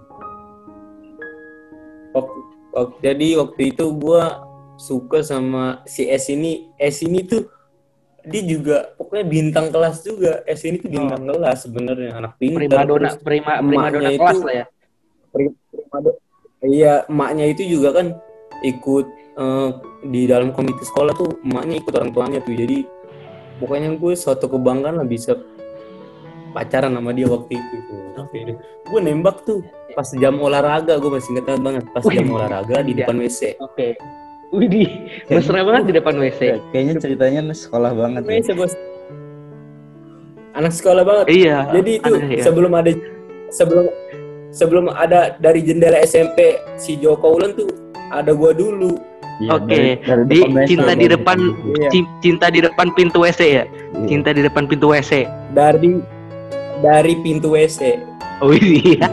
waktu, 2.11 2.39
waktu- 2.73 2.99
jadi 3.01 3.29
waktu 3.37 3.63
itu 3.69 3.85
gue 3.95 4.23
suka 4.79 5.19
sama 5.21 5.65
si 5.85 6.07
S 6.07 6.31
ini 6.31 6.71
S 6.77 7.03
ini 7.03 7.21
tuh 7.23 7.51
dia 8.23 8.43
juga 8.45 8.93
pokoknya 8.95 9.25
bintang 9.27 9.67
kelas 9.69 10.03
juga 10.03 10.45
S 10.45 10.63
ini 10.63 10.79
tuh 10.79 10.87
bintang 10.89 11.25
kelas 11.25 11.65
sebenarnya 11.65 12.11
anak 12.15 12.33
pintar 12.37 12.61
prima 12.61 12.83
dona 12.85 13.09
prima 13.19 13.53
prima 13.59 13.89
dona 13.89 14.09
itu- 14.09 14.21
kelas 14.21 14.39
lah 14.41 14.55
ya. 14.55 14.67
Pri- 15.29 15.57
primado- 15.67 16.19
Iya, 16.59 17.07
emaknya 17.07 17.47
itu 17.47 17.63
juga 17.69 17.95
kan 17.95 18.07
ikut 18.61 19.07
eh, 19.39 19.71
di 20.05 20.27
dalam 20.27 20.51
komite 20.51 20.83
sekolah 20.83 21.15
tuh 21.15 21.31
emaknya 21.41 21.79
ikut 21.79 21.95
orang 21.95 22.11
tuanya 22.11 22.39
tuh. 22.41 22.51
Jadi 22.53 22.83
pokoknya 23.59 23.95
gue 23.95 24.15
suatu 24.15 24.47
kebanggaan 24.47 24.99
lah 24.99 25.07
bisa 25.07 25.35
pacaran 26.55 26.95
sama 26.95 27.11
dia 27.13 27.29
waktu 27.29 27.59
itu. 27.59 27.77
Tuh. 28.17 28.57
Gue 28.89 29.01
nembak 29.05 29.45
tuh 29.45 29.63
pas 29.95 30.09
jam 30.17 30.39
olahraga, 30.39 30.97
gue 30.97 31.11
masih 31.11 31.31
inget 31.37 31.47
banget 31.61 31.85
pas 31.93 32.03
Wih. 32.03 32.19
jam 32.19 32.29
olahraga 32.31 32.83
di 32.83 32.93
Iya. 32.95 32.99
depan 33.05 33.17
WC. 33.21 33.41
Oke. 33.61 33.95
Widih, 34.49 34.89
mesra 35.29 35.61
banget 35.61 35.93
di 35.93 35.95
depan 36.01 36.17
WC. 36.17 36.41
Kayaknya 36.73 36.95
ceritanya 37.05 37.41
sekolah 37.53 37.93
banget 37.93 38.23
ya. 38.25 38.33
WC 38.41 38.49
bos. 38.57 38.73
Anak 40.57 40.73
sekolah 40.73 41.05
banget. 41.05 41.27
Iya. 41.29 41.69
Jadi 41.71 41.91
itu 42.01 42.13
aneh 42.17 42.31
ya. 42.41 42.45
sebelum 42.49 42.73
ada 42.73 42.91
sebelum 43.53 43.85
sebelum 44.49 44.85
ada 44.89 45.37
dari 45.37 45.61
jendela 45.61 46.01
SMP 46.01 46.57
si 46.81 46.97
Joko 46.97 47.37
Ulen 47.37 47.53
tuh 47.55 47.69
ada 48.09 48.33
gua 48.33 48.57
dulu. 48.57 48.97
Iya, 49.39 49.51
Oke, 49.55 49.71
dari- 49.71 49.97
dari 50.03 50.23
di 50.27 50.39
WC 50.43 50.67
cinta 50.67 50.93
di 50.93 51.07
depan 51.07 51.39
Iya. 51.71 51.89
ci- 51.89 52.11
cinta 52.19 52.47
di 52.49 52.59
depan 52.59 52.87
pintu 52.91 53.23
WC 53.23 53.41
ya. 53.47 53.65
Iya. 53.65 54.07
Cinta 54.07 54.31
di 54.31 54.43
depan 54.43 54.65
pintu 54.65 54.87
WC. 54.89 55.13
dari 55.49 55.91
dari 56.79 57.15
pintu 57.19 57.49
WC 57.51 57.99
Oh 58.39 58.51
iya. 58.51 59.07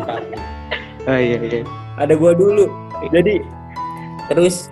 Oh 1.06 1.14
iya 1.14 1.38
iya. 1.40 1.62
ada 1.96 2.14
gua 2.14 2.34
dulu 2.34 2.66
jadi 3.08 3.42
terus 4.26 4.70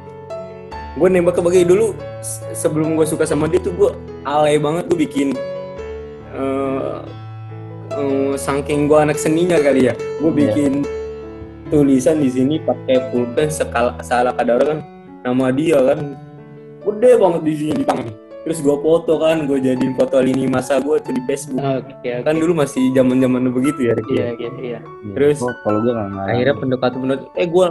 gue 0.93 1.07
nembak 1.07 1.37
ke 1.37 1.41
bagi 1.41 1.61
dulu 1.63 1.93
se- 2.19 2.41
sebelum 2.55 2.93
gue 2.93 3.01
suka 3.03 3.23
sama 3.23 3.45
dia 3.45 3.57
tuh 3.57 3.69
gue 3.71 3.89
alay 4.23 4.57
banget 4.57 4.85
gue 4.85 4.97
bikin 4.99 5.33
eh 6.31 6.97
eh, 7.91 8.33
saking 8.35 8.85
gue 8.85 8.97
anak 8.99 9.15
seninya 9.15 9.57
kali 9.57 9.89
ya 9.89 9.93
gue 9.93 10.25
Iya. 10.27 10.37
bikin 10.43 10.73
tulisan 11.67 12.17
di 12.17 12.29
sini 12.29 12.57
pakai 12.59 13.09
pulpen 13.09 13.49
sekala 13.49 13.97
salah 13.99 14.33
kadar 14.33 14.61
kan 14.61 14.79
nama 15.23 15.49
dia 15.49 15.79
kan 15.81 15.99
gede 16.83 17.11
banget 17.15 17.41
di 17.41 17.53
sini 17.53 17.73
di 17.73 17.85
tangan 17.85 18.07
terus 18.43 18.59
gue 18.59 18.75
foto 18.75 19.13
kan 19.17 19.47
gue 19.47 19.55
jadiin 19.57 19.93
foto 19.93 20.19
lini 20.19 20.45
masa 20.45 20.75
gue 20.77 20.99
tuh 20.99 21.09
di 21.09 21.23
Facebook 21.23 21.63
Oke 21.63 21.95
oke. 21.95 22.11
kan 22.21 22.35
dulu 22.35 22.51
masih 22.53 22.91
zaman 22.91 23.17
zaman 23.17 23.47
begitu 23.49 23.79
ya 23.81 23.93
Ricky, 23.93 24.13
ya. 24.13 24.19
Iya 24.19 24.27
iya 24.27 24.35
iya. 24.35 24.51
Iya. 24.59 24.79
Terus- 25.13 25.39
Oh, 25.41 25.55
kalau 25.63 25.79
gue 25.79 25.91
nggak 25.91 26.27
akhirnya 26.27 26.55
pendekatan 26.55 26.97
pendekatan 26.99 27.31
eh 27.33 27.47
gue 27.47 27.67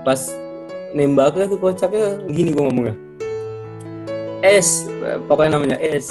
pas 0.00 0.20
nembaknya 0.90 1.44
tuh 1.46 1.58
kocaknya 1.58 2.06
gini 2.26 2.50
gue 2.50 2.62
ngomongnya 2.62 2.94
S 4.40 4.88
pokoknya 5.24 5.50
namanya 5.54 5.76
S 5.78 6.08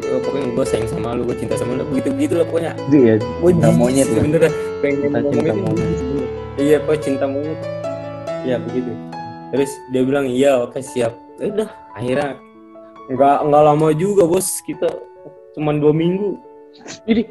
Eh, 0.00 0.18
pokoknya 0.18 0.48
gue 0.50 0.64
sayang 0.66 0.88
sama 0.90 1.12
lu 1.12 1.22
gue 1.22 1.36
cinta 1.38 1.54
sama 1.54 1.76
lu 1.76 1.84
begitu 1.86 2.08
begitu 2.10 2.34
lah 2.34 2.44
pokoknya 2.44 2.72
Itu 2.82 2.96
ya, 2.98 3.14
gue 3.16 3.50
cinta 3.52 3.68
monyet 3.70 3.96
ya. 4.02 4.10
sebenernya 4.10 4.52
pengen 4.80 4.96
Cinta- 5.06 5.54
monyet. 5.54 5.98
iya 6.58 6.76
pak 6.78 6.96
cinta 6.98 7.24
monyet 7.24 7.60
ya 8.42 8.56
begitu 8.58 8.90
terus 9.50 9.70
dia 9.90 10.02
bilang 10.06 10.26
iya 10.26 10.62
oke 10.62 10.78
siap 10.80 11.14
Ya 11.40 11.48
udah 11.50 11.68
akhirnya 11.96 12.36
nggak 13.10 13.36
nggak 13.48 13.62
lama 13.64 13.88
juga 13.96 14.22
bos 14.28 14.60
kita 14.62 14.86
cuman 15.58 15.82
dua 15.82 15.92
minggu 15.96 16.38
Jadi 17.04 17.26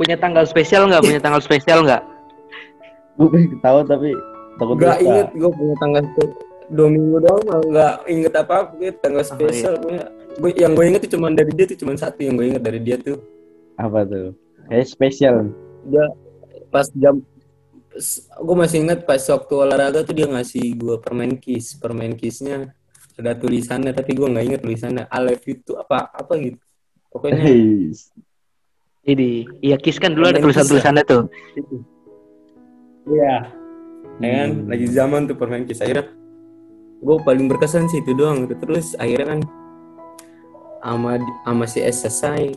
punya 0.00 0.16
tanggal 0.16 0.48
spesial 0.48 0.88
nggak? 0.88 1.02
Punya 1.04 1.20
tanggal 1.20 1.42
spesial 1.44 1.84
nggak? 1.84 2.02
gue 3.14 3.28
pengen 3.30 3.48
ketawa 3.54 3.80
tapi 3.86 4.10
takut 4.58 4.74
Gak 4.74 4.98
lupa. 4.98 5.06
inget 5.06 5.28
gue 5.38 5.50
punya 5.54 5.74
tanggal 5.78 6.02
dua 6.74 6.88
minggu 6.90 7.16
doang 7.22 7.62
nggak 7.70 7.94
inget 8.10 8.34
apa 8.34 8.54
apa 8.64 8.72
gitu 8.82 8.96
tanggal 8.98 9.22
iya. 9.22 9.30
spesial 9.30 9.74
punya. 9.78 10.04
Gue 10.34 10.50
yang 10.58 10.72
gue 10.74 10.84
inget 10.90 11.00
tuh 11.06 11.12
cuma 11.14 11.30
dari 11.30 11.52
dia 11.54 11.66
tuh 11.70 11.78
cuma 11.78 11.94
satu 11.94 12.18
yang 12.26 12.34
gue 12.34 12.46
inget 12.50 12.62
dari 12.64 12.80
dia 12.82 12.96
tuh 12.98 13.22
apa 13.78 14.02
tuh 14.02 14.34
kayak 14.66 14.86
spesial 14.86 15.46
dia 15.86 16.10
pas 16.74 16.90
jam 16.98 17.22
gue 18.42 18.56
masih 18.58 18.82
inget 18.82 19.06
pas 19.06 19.22
waktu 19.22 19.54
olahraga 19.54 20.02
tuh 20.02 20.14
dia 20.14 20.26
ngasih 20.26 20.74
gue 20.74 20.96
permen 20.98 21.38
kiss. 21.38 21.78
Permen 21.78 22.18
kissnya 22.18 22.74
ada 23.14 23.38
tulisannya 23.38 23.94
tapi 23.94 24.18
gue 24.18 24.26
nggak 24.26 24.44
inget 24.44 24.60
tulisannya. 24.62 25.04
I 25.06 25.18
love 25.22 25.44
you 25.46 25.62
tuh 25.62 25.78
apa 25.78 26.10
apa 26.10 26.34
gitu. 26.38 26.58
Pokoknya 27.14 27.46
Jadi, 29.04 29.44
iya 29.60 29.76
Kiss 29.76 30.00
kan 30.00 30.16
dulu 30.16 30.32
ada 30.32 30.40
Permen 30.40 30.50
Kiss, 30.50 30.64
tulisan-tulisannya 30.64 31.04
tuh. 31.04 31.22
itu 31.54 31.76
iya. 33.12 33.52
Ya 34.22 34.30
kan? 34.42 34.48
Hmm. 34.50 34.66
lagi 34.70 34.86
zaman 34.90 35.20
tuh 35.28 35.36
permen 35.36 35.66
kiss. 35.68 35.82
Akhirnya 35.84 36.08
gue 37.04 37.16
paling 37.22 37.46
berkesan 37.50 37.86
sih 37.92 38.00
itu 38.00 38.16
doang. 38.16 38.48
Gitu. 38.48 38.56
terus 38.64 38.96
akhirnya 38.96 39.36
kan 39.36 39.40
sama 40.84 41.20
sama 41.44 41.64
si 41.68 41.80
S 41.84 42.04
selesai 42.04 42.56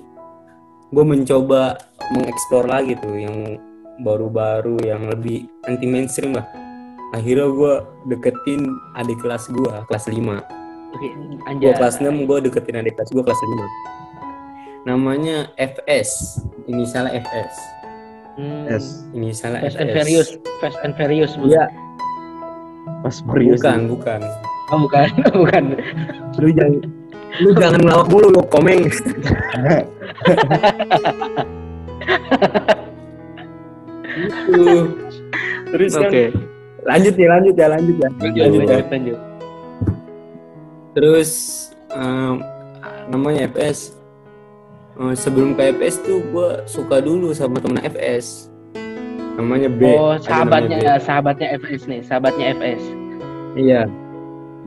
gue 0.88 1.04
mencoba 1.04 1.76
mengeksplor 2.16 2.66
lagi 2.68 2.96
tuh 3.00 3.16
yang 3.20 3.60
baru-baru 4.02 4.78
yang 4.86 5.10
lebih 5.10 5.50
anti 5.66 5.90
mainstream 5.90 6.38
lah. 6.38 6.46
Akhirnya 7.16 7.48
gue 7.48 7.74
deketin 8.12 8.68
adik 9.00 9.24
kelas 9.24 9.48
gue 9.48 9.72
kelas 9.88 10.12
5 10.12 10.20
Oke, 10.92 11.08
gue 11.56 11.72
kelas 11.72 12.04
6 12.04 12.28
gue 12.28 12.38
deketin 12.52 12.84
adik 12.84 13.00
kelas 13.00 13.16
gue 13.16 13.24
kelas 13.24 13.40
5 13.40 13.48
namanya 14.88 15.52
FS 15.60 16.40
inisialnya 16.68 17.20
FS 17.20 17.56
Hmm, 18.38 18.70
S. 18.70 19.02
Inisialnya 19.18 19.66
Fast 19.66 19.82
and 19.82 19.90
FS 19.90 19.98
Furious, 19.98 20.30
Fast 20.62 20.78
and 20.86 20.94
Furious? 20.94 21.34
Iya, 21.42 21.74
pas 23.02 23.18
serius 23.18 23.66
bukan, 23.66 23.90
bukan. 23.90 24.22
Oh, 24.70 24.86
bukan, 24.86 25.10
bukan. 25.42 25.64
Lu 26.38 26.54
jangan 26.54 26.86
lu 27.42 27.50
jangan 27.58 27.82
ngelawak 27.82 28.14
mulu 28.14 28.38
lu 28.38 28.46
komeng. 28.46 28.86
Gitu. 34.18 34.78
Terus 35.68 35.92
kan 35.94 36.10
Oke. 36.10 36.24
lanjut 36.88 37.16
ya, 37.20 37.28
lanjut 37.28 37.56
ya, 37.56 37.68
lanjut 37.68 37.96
ya. 38.00 38.10
Lanjut, 38.10 38.42
Lanjut 38.42 38.62
ya. 38.64 38.68
lanjut, 38.68 38.88
lanjut. 38.92 39.20
Terus 40.98 41.30
em, 41.94 42.36
namanya 43.12 43.46
FS. 43.52 43.94
Eh, 44.98 45.14
sebelum 45.14 45.54
ke 45.54 45.70
FS 45.78 46.02
tuh 46.02 46.26
gue 46.34 46.50
suka 46.66 46.98
dulu 46.98 47.30
sama 47.36 47.62
temen 47.62 47.78
FS. 47.86 48.50
Namanya 49.38 49.70
B. 49.70 49.86
Oh, 49.94 50.18
sahabatnya 50.18 50.82
namanya 50.82 50.98
sahabatnya 50.98 51.48
FS 51.62 51.86
nih, 51.86 52.02
sahabatnya 52.02 52.58
FS. 52.58 52.82
B. 53.54 53.70
Iya. 53.70 53.86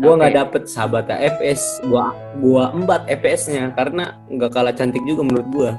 Gua 0.00 0.14
Oke. 0.16 0.18
nggak 0.22 0.34
dapet 0.38 0.62
sahabatnya 0.70 1.16
FS. 1.36 1.82
Gua 1.90 2.14
gua 2.38 2.70
embat 2.70 3.02
FS-nya 3.10 3.74
karena 3.74 4.14
nggak 4.30 4.50
kalah 4.54 4.70
cantik 4.72 5.02
juga 5.04 5.26
menurut 5.26 5.48
gua. 5.50 5.70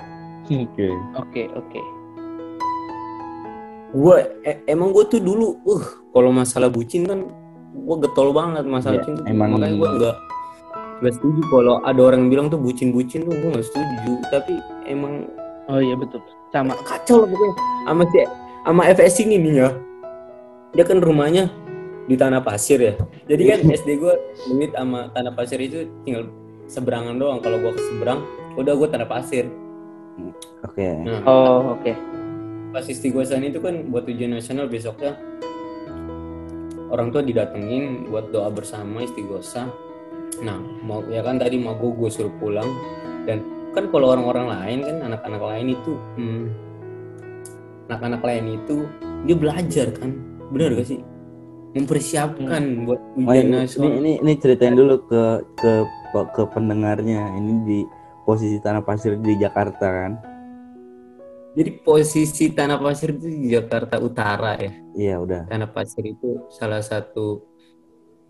oke 0.52 0.88
Oke, 1.16 1.48
oke. 1.56 1.82
Gua 3.92 4.16
e- 4.42 4.64
emang 4.66 4.90
gua 4.90 5.04
tuh 5.04 5.20
dulu, 5.20 5.60
uh, 5.66 5.84
kalau 6.10 6.32
masalah 6.32 6.68
bucin 6.68 7.04
kan 7.04 7.28
gua 7.78 8.00
getol 8.00 8.32
banget 8.32 8.64
masalah 8.64 9.00
Iya, 9.00 9.06
cinta. 9.06 9.22
emang- 9.26 9.52
Makanya 9.54 9.76
gua 9.76 9.90
nggak 9.94 10.16
nggak 11.02 11.14
setuju 11.14 11.42
kalau 11.50 11.76
ada 11.82 12.02
orang 12.04 12.30
bilang 12.30 12.48
tuh 12.48 12.58
bucin-bucin 12.58 13.24
tuh 13.24 13.36
gua 13.36 13.50
nggak 13.52 13.68
setuju. 13.68 14.12
Tapi 14.30 14.54
emang 14.86 15.28
Oh 15.66 15.78
iya 15.78 15.94
betul. 15.94 16.20
Sama. 16.50 16.76
kacau 16.82 17.24
lah 17.24 17.28
pokoknya 17.28 17.56
sama 17.82 18.04
si 18.06 18.18
sama 18.62 18.82
FS 18.86 19.16
ini 19.22 19.36
nih 19.40 19.54
ya 19.58 19.70
dia 20.72 20.84
kan 20.84 21.00
rumahnya 21.00 21.48
di 22.04 22.16
tanah 22.16 22.40
pasir 22.40 22.76
ya 22.78 22.94
jadi 23.24 23.56
kan 23.56 23.60
SD 23.72 23.96
gue 23.98 24.14
menit 24.50 24.72
sama 24.72 25.08
tanah 25.10 25.32
pasir 25.32 25.58
itu 25.58 25.88
tinggal 26.04 26.28
seberangan 26.68 27.16
doang 27.16 27.40
kalau 27.40 27.56
gue 27.58 27.72
ke 27.72 27.82
seberang 27.88 28.20
udah 28.54 28.74
gue 28.74 28.84
tanah 28.86 29.08
pasir 29.08 29.48
oke 30.62 30.86
nah 31.02 31.24
Oh, 31.24 31.72
oke. 31.74 31.92
Pas 32.72 32.88
istighosan 32.88 33.44
itu 33.44 33.60
kan 33.60 33.92
buat 33.92 34.08
ujian 34.08 34.32
nasional 34.32 34.72
besoknya. 34.72 35.20
Orang 36.92 37.12
tua 37.12 37.24
didatengin 37.24 38.12
buat 38.12 38.32
doa 38.32 38.52
bersama 38.52 39.04
istighosa 39.04 39.68
nah 40.40 40.56
mau 40.88 41.04
ya 41.12 41.20
kan 41.20 41.36
tadi 41.36 41.60
mau 41.60 41.76
gue 41.76 41.92
gue 41.92 42.10
suruh 42.10 42.32
pulang. 42.40 42.68
Dan 43.28 43.44
kan 43.76 43.92
kalau 43.92 44.16
orang-orang 44.16 44.48
lain 44.48 44.80
kan 44.88 44.98
anak-anak 45.12 45.42
lain 45.44 45.68
itu 45.76 45.94
hmm, 46.18 46.44
anak-anak 47.92 48.22
lain 48.24 48.46
itu 48.60 48.76
dia 49.28 49.36
belajar 49.36 49.88
kan. 49.92 50.16
Benar 50.52 50.76
gak 50.80 50.88
sih? 50.88 51.00
Mempersiapkan 51.72 52.84
buat 52.84 53.00
Oh, 53.00 53.20
ujian 53.32 53.48
ini, 53.48 53.56
nasional. 53.64 53.96
ini, 54.00 54.12
ini 54.20 54.34
ceritain 54.40 54.76
dulu 54.76 55.08
ke 55.08 55.24
ke 55.60 55.72
ke 56.36 56.44
pendengarnya. 56.52 57.32
Ini 57.40 57.54
di 57.64 57.80
posisi 58.28 58.60
tanah 58.60 58.84
pasir 58.84 59.16
di 59.20 59.36
Jakarta 59.40 59.88
kan 59.88 60.31
jadi 61.52 61.72
posisi 61.84 62.56
tanah 62.56 62.80
pasir 62.80 63.12
itu 63.12 63.28
di 63.28 63.52
Jakarta 63.52 64.00
Utara 64.00 64.56
ya? 64.56 64.72
Iya 64.96 65.16
udah. 65.20 65.42
Tanah 65.52 65.70
Pasir 65.72 66.04
itu 66.08 66.48
salah 66.48 66.80
satu 66.80 67.44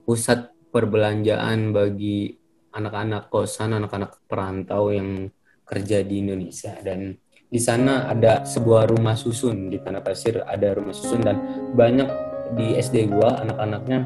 pusat 0.06 0.50
perbelanjaan 0.74 1.70
bagi 1.70 2.34
anak-anak 2.74 3.30
kosan, 3.30 3.78
anak-anak 3.78 4.26
perantau 4.26 4.90
yang 4.90 5.30
kerja 5.62 6.02
di 6.02 6.26
Indonesia. 6.26 6.74
Dan 6.82 7.14
di 7.46 7.60
sana 7.62 8.10
ada 8.10 8.42
sebuah 8.42 8.90
rumah 8.90 9.14
susun 9.14 9.70
di 9.70 9.78
Tanah 9.78 10.02
Pasir 10.02 10.42
ada 10.42 10.74
rumah 10.74 10.96
susun 10.96 11.22
dan 11.22 11.38
banyak 11.78 12.10
di 12.58 12.74
SD 12.74 13.06
gua 13.12 13.38
anak-anaknya 13.46 14.00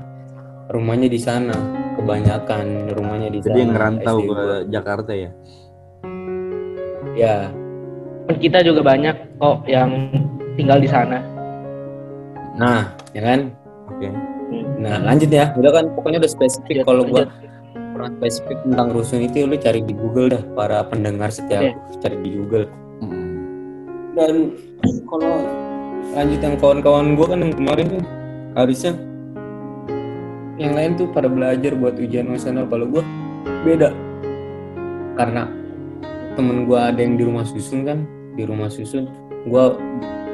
rumahnya 0.75 1.08
di 1.08 1.19
sana. 1.23 1.56
Kebanyakan 1.95 2.91
rumahnya 2.91 3.32
di 3.32 3.39
sana 3.39 3.56
jadi 3.56 3.60
yang 3.63 3.71
ngerantau 3.71 4.17
ke. 4.19 4.43
Jakarta 4.67 5.12
ya? 5.15 5.32
Ya 7.15 7.47
Kita 8.25 8.65
juga 8.65 8.81
banyak 8.81 9.38
kok 9.38 9.69
yang 9.69 10.09
tinggal 10.57 10.81
di 10.81 10.89
sana. 10.89 11.21
nah 12.55 12.88
ya 13.11 13.21
kan? 13.21 13.51
Oke. 13.91 14.07
Nah 14.79 15.03
lanjut 15.03 15.29
ya. 15.29 15.51
Udah 15.59 15.71
kan 15.75 15.85
pokoknya 15.93 16.23
udah 16.23 16.31
spesifik 16.31 16.88
kalau 16.88 17.03
gua 17.03 17.27
kurang 17.95 18.11
spesifik 18.19 18.57
tentang 18.67 18.88
rusun 18.91 19.23
itu 19.23 19.47
lu 19.47 19.55
cari 19.55 19.79
di 19.79 19.95
Google 19.95 20.35
dah 20.35 20.43
para 20.51 20.83
pendengar 20.88 21.31
setiap 21.31 21.75
cari 22.03 22.17
di 22.23 22.29
Google. 22.35 22.67
Mm. 23.03 23.27
dan 24.15 24.55
kalau 25.11 25.43
lanjut 26.15 26.39
yang 26.39 26.55
kawan-kawan 26.55 27.19
gue 27.19 27.27
kan 27.27 27.39
yang 27.43 27.51
kemarin 27.51 27.85
tuh 27.91 28.03
harusnya 28.55 28.95
yang 30.55 30.71
lain 30.71 30.95
tuh 30.95 31.11
pada 31.11 31.27
belajar 31.27 31.75
buat 31.75 31.99
ujian 31.99 32.31
nasional. 32.31 32.63
Kalau 32.71 32.88
gue 32.88 33.03
beda. 33.67 33.91
Karena 35.19 35.47
temen 36.35 36.67
gue 36.67 36.79
ada 36.79 36.99
yang 36.99 37.15
di 37.15 37.23
rumah 37.23 37.47
susun 37.47 37.88
kan 37.88 38.03
di 38.36 38.43
rumah 38.43 38.67
susun 38.67 39.08
gue 39.48 39.65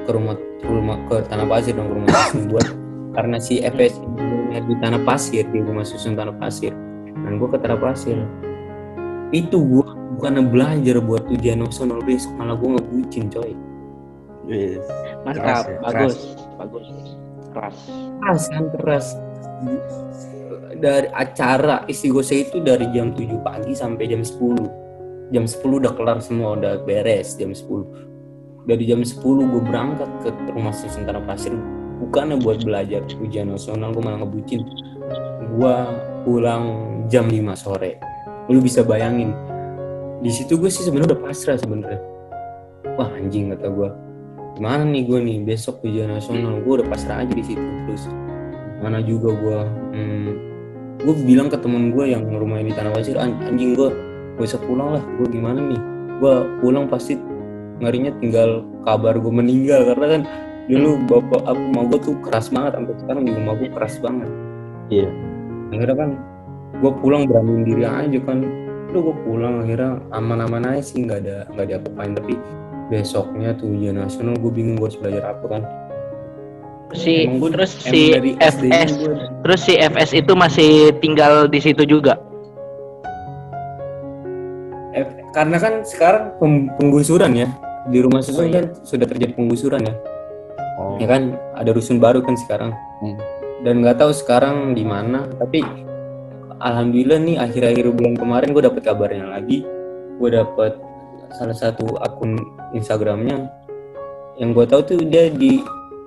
ke 0.06 0.12
rumah 0.12 0.36
ke 0.38 0.70
rumah 0.70 0.98
ke 1.10 1.16
tanah 1.30 1.46
pasir 1.46 1.74
dong 1.78 1.88
ke 1.90 1.96
rumah 2.02 2.10
susun 2.28 2.44
gue 2.50 2.64
karena 3.12 3.38
si 3.38 3.62
FS 3.62 4.02
nya 4.52 4.60
di 4.68 4.76
tanah 4.84 5.02
pasir 5.08 5.48
di 5.48 5.64
rumah 5.64 5.88
susun 5.88 6.14
tanah 6.14 6.36
pasir. 6.36 6.76
Dan 7.24 7.40
gue 7.40 7.48
ke 7.48 7.58
tanah 7.58 7.80
pasir. 7.80 8.20
Itu 9.32 9.64
gue 9.64 9.88
bukan 10.20 10.52
belajar 10.52 11.00
buat 11.00 11.24
ujian 11.32 11.64
nasional 11.64 12.04
besok 12.04 12.36
malah 12.36 12.60
gue 12.60 12.70
ngebucin 12.76 13.32
coy. 13.32 13.56
Yes. 14.52 14.84
Mantap, 15.24 15.64
Keras 15.64 15.64
ya, 15.64 15.78
bagus, 15.80 16.16
bagus. 16.60 16.88
Keras. 17.52 17.78
keras 18.20 18.44
kan 18.52 18.66
keras. 18.76 19.08
Dari 20.82 21.08
acara 21.14 21.86
istighosa 21.86 22.42
itu 22.42 22.58
dari 22.60 22.90
jam 22.90 23.14
7 23.14 23.38
pagi 23.46 23.72
sampai 23.78 24.10
jam 24.10 24.26
10 24.26 24.91
jam 25.32 25.48
10 25.48 25.64
udah 25.64 25.96
kelar 25.96 26.20
semua 26.20 26.60
udah 26.60 26.84
beres 26.84 27.40
jam 27.40 27.56
10 27.56 28.12
dari 28.70 28.84
jam 28.86 29.02
10 29.02 29.18
gue 29.26 29.62
berangkat 29.66 30.10
ke 30.22 30.30
rumah 30.54 30.74
susun 30.74 31.02
tanah 31.08 31.24
pasir. 31.26 31.54
Bukannya 32.02 32.42
buat 32.42 32.62
belajar 32.66 33.06
ujian 33.18 33.50
nasional 33.50 33.94
gue 33.94 34.02
malah 34.02 34.22
ngebucin. 34.26 34.62
Gue 35.58 35.76
pulang 36.26 36.66
jam 37.10 37.26
5 37.30 37.58
sore. 37.58 37.98
Lu 38.50 38.62
bisa 38.62 38.86
bayangin. 38.86 39.34
Di 40.22 40.30
situ 40.30 40.58
gue 40.62 40.70
sih 40.70 40.86
sebenarnya 40.86 41.18
udah 41.18 41.22
pasrah 41.26 41.58
sebenarnya. 41.58 42.02
Wah 42.98 43.10
anjing 43.18 43.54
kata 43.54 43.70
gue 43.70 43.90
gimana 44.62 44.84
nih 44.86 45.04
gue 45.10 45.20
nih? 45.26 45.38
Besok 45.42 45.82
ujian 45.82 46.14
nasional. 46.14 46.62
Gue 46.62 46.82
udah 46.82 46.88
pasrah 46.90 47.26
aja 47.26 47.34
di 47.34 47.42
situ 47.42 47.66
terus 47.90 48.06
mana 48.82 48.98
juga 49.02 49.30
gue 49.30 49.60
hmm, 49.94 50.30
gue 51.06 51.16
bilang 51.26 51.54
ke 51.54 51.58
temen 51.62 51.94
gue 51.94 52.10
yang 52.10 52.26
rumahnya 52.26 52.74
di 52.74 52.74
tanah 52.74 52.92
pasir 52.98 53.14
"An- 53.14 53.38
anjing 53.46 53.78
gue 53.78 53.90
besok 54.42 54.66
pulang 54.66 54.98
lah 54.98 55.04
gue 55.22 55.28
gimana 55.30 55.60
nih? 55.62 55.82
Gue 56.18 56.36
pulang 56.60 56.90
pasti 56.90 57.18
ngarinya 57.82 58.14
tinggal 58.18 58.66
kabar 58.84 59.18
gue 59.18 59.34
meninggal 59.34 59.94
karena 59.94 60.06
kan 60.18 60.22
dulu 60.70 60.98
bapak 61.10 61.42
aku 61.46 61.64
mau 61.74 61.84
gue 61.90 62.00
tuh 62.00 62.16
keras 62.26 62.50
banget 62.50 62.78
sampai 62.78 62.94
sekarang 63.02 63.24
juga 63.26 63.40
mau 63.42 63.56
gue 63.56 63.70
keras 63.70 63.96
banget. 64.02 64.30
Iya. 64.90 65.10
akhirnya 65.72 65.96
kan 65.96 66.10
gue 66.84 66.92
pulang 67.00 67.24
beraniin 67.30 67.64
diri 67.64 67.84
aja 67.86 68.20
kan. 68.26 68.44
Udah 68.92 69.02
gue 69.08 69.16
pulang 69.24 69.54
akhirnya 69.64 70.04
aman-aman 70.12 70.68
aja 70.68 70.84
sih 70.84 71.06
nggak 71.06 71.20
ada 71.24 71.38
nggak 71.56 71.66
ada 71.70 71.76
apa-apain. 71.80 72.12
Tapi 72.12 72.34
besoknya 72.92 73.56
tuh 73.56 73.72
ujian 73.72 73.96
nasional 73.96 74.36
gue 74.36 74.52
bingung 74.52 74.76
gue 74.76 74.92
harus 74.92 75.00
belajar 75.00 75.32
apa 75.32 75.46
kan. 75.48 75.64
Si 76.92 77.24
gua- 77.40 77.56
terus 77.56 77.72
si 77.80 78.12
FS 78.12 78.60
gua- 78.60 79.32
terus 79.48 79.62
si 79.64 79.74
FS 79.80 80.12
itu 80.12 80.34
masih 80.36 80.72
tinggal 81.00 81.48
di 81.48 81.64
situ 81.64 81.88
juga. 81.88 82.20
Karena 85.32 85.58
kan 85.58 85.74
sekarang 85.88 86.36
penggusuran 86.76 87.32
ya. 87.36 87.48
Di 87.90 87.98
rumah 87.98 88.22
susun 88.22 88.54
kan 88.54 88.78
sudah 88.86 89.10
terjadi 89.10 89.34
penggusuran 89.34 89.82
ya. 89.82 89.96
Oh. 90.82 90.98
ya 90.98 91.06
kan 91.06 91.36
ada 91.58 91.72
rusun 91.76 91.98
baru 91.98 92.22
kan 92.24 92.36
sekarang. 92.38 92.72
Hmm. 93.02 93.18
dan 93.62 93.86
nggak 93.86 94.02
tahu 94.02 94.10
sekarang 94.10 94.74
di 94.74 94.82
mana 94.82 95.30
tapi 95.38 95.62
alhamdulillah 96.58 97.22
nih 97.22 97.38
akhir-akhir 97.38 97.94
bulan 97.94 98.18
kemarin 98.18 98.54
gue 98.54 98.64
dapet 98.64 98.82
kabarnya 98.86 99.26
lagi. 99.30 99.66
Gue 100.22 100.30
dapet 100.30 100.78
salah 101.34 101.58
satu 101.58 101.98
akun 102.02 102.38
Instagramnya. 102.78 103.50
Yang 104.38 104.50
gue 104.54 104.66
tahu 104.66 104.82
tuh 104.86 104.98
dia 105.06 105.30
di 105.30 105.62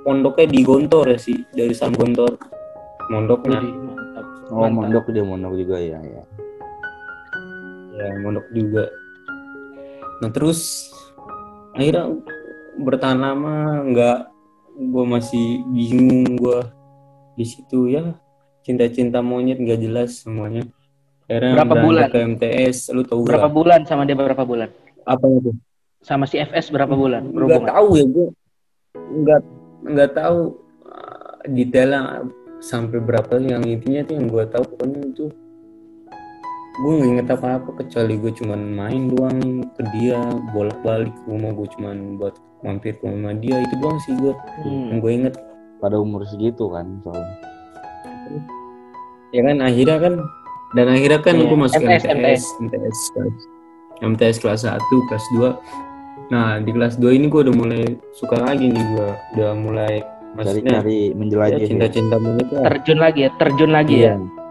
pondoknya 0.06 0.46
di 0.50 0.60
Gontor 0.62 1.14
ya 1.14 1.18
sih 1.18 1.38
dari 1.50 1.74
San 1.74 1.94
Gontor. 1.94 2.38
Mondoknya. 3.10 3.60
Oh, 4.54 4.70
mondok 4.70 5.10
dia 5.10 5.24
mondok 5.24 5.56
juga 5.56 5.80
ya, 5.80 5.98
ya. 5.98 6.22
ya 7.96 8.06
mondok 8.20 8.44
juga 8.52 8.86
nah 10.24 10.32
terus 10.32 10.88
akhirnya 11.76 12.16
bertahan 12.80 13.20
lama 13.20 13.84
nggak 13.84 14.18
gue 14.88 15.04
masih 15.04 15.60
bingung 15.68 16.24
gue 16.34 16.64
di 17.36 17.44
situ 17.44 17.92
ya 17.92 18.16
cinta-cinta 18.64 19.20
monyet 19.20 19.60
nggak 19.60 19.84
jelas 19.84 20.24
semuanya 20.24 20.64
akhirnya 21.28 21.60
Berapa 21.60 21.74
bulan? 21.76 22.08
ke 22.08 22.18
MTS 22.24 22.88
lu 22.96 23.04
tahu 23.04 23.28
Berapa 23.28 23.46
gak 23.46 23.54
bulan 23.54 23.80
sama 23.84 24.08
dia 24.08 24.16
berapa 24.16 24.44
bulan? 24.48 24.72
apa 25.04 25.24
itu 25.28 25.52
Sama 26.00 26.24
si 26.24 26.40
FS 26.40 26.72
berapa 26.72 26.96
bulan? 26.96 27.28
nggak 27.28 27.68
tahu 27.68 27.88
ya 28.00 28.04
gue 28.08 28.28
nggak 28.96 29.40
nggak 29.84 30.10
tahu 30.16 30.38
uh, 30.88 31.36
detailnya 31.52 32.24
sampai 32.64 32.96
berapa 32.96 33.36
yang 33.36 33.60
intinya 33.60 34.00
tuh 34.08 34.14
yang 34.16 34.26
gue 34.32 34.44
tahu 34.48 34.64
pokoknya 34.72 35.00
itu 35.04 35.26
gue 36.74 36.90
nggak 36.92 37.08
inget 37.08 37.28
apa 37.30 37.48
apa 37.56 37.70
kecuali 37.76 38.14
gue 38.16 38.32
cuman 38.34 38.60
main 38.68 39.02
doang 39.06 39.38
ke 39.70 39.82
dia 39.92 40.18
bolak 40.50 40.78
balik 40.80 41.14
ke 41.14 41.26
rumah 41.28 41.50
gue 41.52 41.68
cuman 41.70 41.96
buat 42.16 42.34
mampir 42.60 42.94
ke 42.94 43.04
rumah 43.04 43.30
dia 43.32 43.60
itu 43.60 43.74
doang 43.78 43.98
sih 44.00 44.14
gue 44.14 44.34
Hmm. 44.58 44.90
yang 44.90 44.98
gue 44.98 45.12
inget 45.14 45.34
Pada 45.76 46.00
umur 46.00 46.24
segitu 46.24 46.66
kan 46.68 46.86
soalnya. 46.98 47.36
ya 49.30 49.42
kan 49.42 49.56
akhirnya 49.60 49.96
kan 50.00 50.14
dan 50.72 50.86
akhirnya 50.88 51.20
kan 51.20 51.34
Iya, 51.36 51.44
gue 51.44 51.58
masuk 51.60 51.82
MTS, 51.82 52.04
MTS 52.08 52.42
MTS 52.58 52.98
kelas 53.12 53.36
MTS 54.02 54.36
kelas 54.40 54.60
1 54.64 54.80
kelas 54.80 55.24
2 55.36 56.32
nah 56.32 56.56
di 56.56 56.70
kelas 56.72 56.96
2 56.96 57.12
ini 57.12 57.26
gue 57.28 57.40
udah 57.42 57.54
mulai 57.54 57.82
suka 58.12 58.40
lagi 58.40 58.66
nih 58.66 58.84
gue 58.88 59.08
udah 59.36 59.50
mulai 59.54 60.00
maksudnya 60.32 60.80
Cari-cari 60.80 60.98
ya, 61.04 61.14
menjelajah 61.14 61.58
ya. 61.58 61.66
cinta-cinta 61.68 62.16
lah 62.16 62.34
Terjun 62.64 62.98
lagi 62.98 63.20
ya, 63.20 63.30
terjun 63.36 63.70
lagi 63.70 63.94
Iya. 63.96 64.08
ya. 64.08 64.43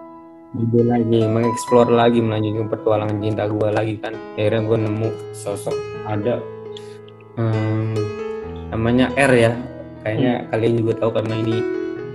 Ide 0.54 0.86
lagi, 0.86 1.26
mengeksplor 1.26 1.90
lagi, 1.90 2.22
melanjutkan 2.22 2.70
petualangan 2.70 3.18
cinta 3.26 3.50
gue 3.50 3.70
lagi 3.74 3.98
kan. 3.98 4.14
Akhirnya 4.38 4.62
gue 4.62 4.78
nemu 4.86 5.10
sosok 5.34 5.74
ada 6.06 6.38
em, 7.42 7.98
namanya 8.70 9.10
R 9.18 9.34
ya. 9.34 9.52
Kayaknya 10.06 10.34
kalian 10.54 10.74
juga 10.78 10.94
tahu 11.02 11.10
karena 11.18 11.36
ini 11.42 11.58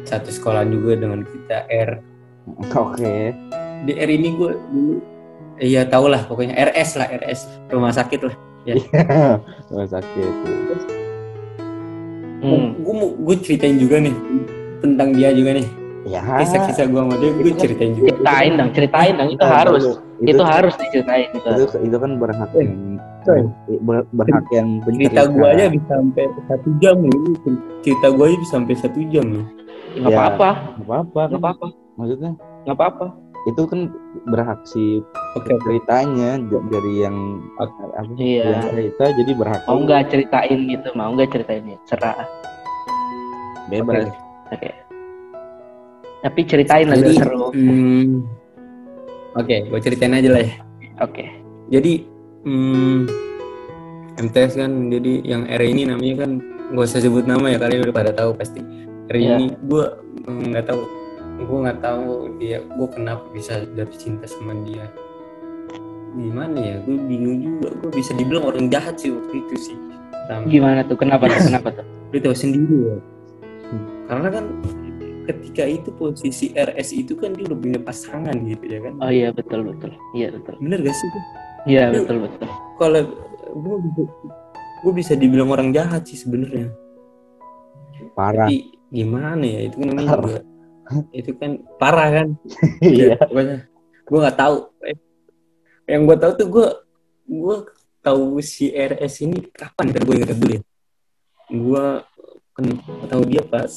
satu 0.06 0.30
sekolah 0.30 0.62
juga 0.70 1.02
dengan 1.02 1.26
kita 1.26 1.66
R. 1.66 1.90
Oke. 2.78 3.34
Di 3.82 3.92
R 3.98 4.06
ini 4.06 4.28
gue 4.30 4.54
dulu, 4.54 4.94
iya 5.58 5.82
tau 5.82 6.06
lah 6.06 6.22
pokoknya 6.22 6.54
RS 6.54 6.94
lah 6.94 7.10
RS 7.10 7.40
rumah 7.74 7.90
sakit 7.90 8.20
lah. 8.22 8.36
Rumah 9.66 9.88
sakit. 9.98 10.32
Hmm. 12.38 12.78
Gue 12.86 12.94
mau 12.94 13.10
gue 13.18 13.36
ceritain 13.42 13.74
juga 13.82 13.98
nih 13.98 14.14
tentang 14.78 15.10
dia 15.10 15.34
juga 15.34 15.58
nih. 15.58 15.87
Ya. 16.08 16.24
Kisah-kisah 16.40 16.88
gue 16.88 16.96
sama 16.98 17.14
dia 17.16 17.30
gue 17.30 17.52
ceritain 17.54 17.92
juga. 17.92 18.08
Ceritain 18.10 18.52
dong, 18.56 18.70
ceritain 18.72 19.12
dong. 19.14 19.28
Itu 19.28 19.44
Nah, 19.44 19.52
harus, 19.54 19.82
itu, 20.18 20.26
itu 20.26 20.42
harus 20.42 20.74
diceritain. 20.74 21.28
Itu. 21.30 21.48
itu, 21.52 21.76
itu 21.84 21.96
kan 21.96 22.10
berhak 22.16 22.50
Eh, 22.50 22.64
yang 22.64 22.72
ber- 23.84 24.08
berhak 24.10 24.46
yang 24.48 24.68
Cerita 24.82 25.28
gue 25.28 25.46
aja 25.46 25.64
bisa 25.68 25.92
sampai 25.92 26.24
satu 26.48 26.68
jam 26.78 26.96
loh. 26.98 27.20
Cerita 27.82 28.06
gue 28.08 28.24
aja 28.24 28.36
bisa 28.38 28.52
sampai 28.56 28.74
satu 28.74 29.00
jam 29.06 29.26
loh. 29.28 29.46
Nggak 29.90 30.08
Ya. 30.08 30.16
apa-apa, 30.16 30.50
Gak 30.54 30.86
apa-apa. 30.86 31.20
nggak 31.28 31.40
apa-apa, 31.40 31.66
Maksudnya 31.94 32.30
nggak 32.64 32.76
apa-apa. 32.76 33.06
itu 33.46 33.62
kan 33.64 33.80
berhak 34.26 34.60
si 34.62 35.00
Oke. 35.32 35.56
ceritanya 35.58 36.36
dari 36.42 36.92
yang 36.98 37.16
apa 37.56 37.96
Iya. 38.14 38.44
yang 38.44 38.60
cerita 38.66 39.04
jadi 39.14 39.32
berhak 39.32 39.60
Mau 39.64 39.78
nggak 39.80 40.02
ceritain 40.08 40.58
gitu, 40.66 40.88
mau 40.92 41.10
nggak 41.12 41.30
ceritain 41.32 41.64
ya, 41.64 41.78
serah. 41.84 42.16
bebas. 43.68 44.08
Oke. 44.48 44.87
Tapi 46.18 46.40
ceritain 46.44 46.86
lah 46.86 46.98
Jadi, 46.98 47.14
seru. 47.14 47.54
hmm, 47.54 48.26
Oke, 49.36 49.62
gue 49.64 49.80
ceritain 49.80 50.10
aja 50.12 50.28
lah 50.28 50.42
ya. 50.42 50.54
Oke. 50.98 51.24
Jadi 51.70 52.02
hmm, 52.42 53.06
MTS 54.18 54.58
kan, 54.58 54.90
jadi 54.90 55.12
yang 55.22 55.46
R 55.46 55.62
ini 55.62 55.86
namanya 55.86 56.26
kan 56.26 56.30
gak 56.74 56.84
usah 56.84 56.98
sebut 56.98 57.22
nama 57.22 57.54
ya 57.54 57.58
kalian 57.62 57.86
udah 57.86 57.94
pada 57.94 58.10
tahu 58.10 58.34
pasti. 58.34 58.58
R 59.08 59.14
Iya. 59.14 59.38
ini 59.38 59.54
gue 59.62 59.84
nggak 60.26 60.64
tahu, 60.66 60.82
gue 61.38 61.58
nggak 61.64 61.80
tahu 61.80 62.08
dia, 62.36 62.60
gue 62.60 62.88
kenapa 62.90 63.24
bisa 63.30 63.62
jatuh 63.72 63.94
cinta 63.96 64.26
sama 64.26 64.58
dia. 64.66 64.84
Gimana 66.12 66.58
ya, 66.58 66.76
gue 66.82 66.98
bingung 66.98 67.38
juga. 67.38 67.68
Gue 67.78 67.90
bisa 67.94 68.10
dibilang 68.12 68.42
orang 68.44 68.66
jahat 68.68 68.98
sih 68.98 69.14
waktu 69.14 69.38
itu 69.38 69.54
sih. 69.70 69.76
Pertama. 70.10 70.44
Gimana 70.50 70.80
tuh? 70.82 70.96
Kenapa 70.98 71.24
tuh? 71.30 71.40
Kenapa 71.46 71.68
tuh? 71.72 71.86
Lu 72.10 72.18
tahu 72.18 72.34
sendiri 72.34 72.76
ya. 72.90 72.96
Karena 74.08 74.28
kan 74.28 74.44
ketika 75.28 75.68
itu 75.68 75.92
posisi 75.92 76.56
RS 76.56 76.96
itu 76.96 77.12
kan 77.20 77.36
dia 77.36 77.44
udah 77.52 77.58
punya 77.60 77.80
pasangan 77.84 78.32
gitu 78.48 78.64
ya 78.64 78.80
kan. 78.80 78.92
Oh 79.04 79.12
iya 79.12 79.28
betul 79.28 79.60
betul. 79.68 79.92
Iya 80.16 80.32
betul. 80.32 80.56
Bener 80.64 80.78
gak 80.80 80.96
sih? 80.96 81.08
Iya 81.68 81.84
betul 81.92 82.16
betul. 82.24 82.48
Kalau 82.80 83.02
gue 83.52 83.76
bisa, 83.84 84.02
gue 84.80 84.92
bisa 84.96 85.12
dibilang 85.12 85.52
orang 85.52 85.68
jahat 85.76 86.08
sih 86.08 86.16
sebenarnya. 86.16 86.72
Parah. 88.16 88.48
Tapi 88.48 88.72
gimana 88.88 89.44
ya 89.44 89.68
itu 89.68 89.76
kan 89.76 89.86
namanya 89.92 90.16
juga 90.16 90.40
itu 91.12 91.30
kan 91.36 91.50
parah 91.76 92.08
kan. 92.08 92.28
Iya. 92.80 93.20
Pokoknya 93.20 93.56
gue 94.08 94.18
nggak 94.24 94.38
tahu. 94.40 94.56
Eh, 94.88 94.96
Yang 95.88 96.02
gue 96.04 96.16
tahu 96.16 96.32
tuh 96.36 96.48
gue 96.48 96.66
gue 97.28 97.56
tahu 98.00 98.24
si 98.40 98.72
RS 98.72 99.28
ini 99.28 99.44
kapan 99.52 99.92
ntar 99.92 100.02
gue 100.08 100.16
inget 100.16 100.32
dulu 100.32 100.52
ya. 100.56 100.62
Gue 101.52 101.84
kan 102.56 102.64
tahu 103.12 103.22
dia 103.28 103.44
pas 103.44 103.68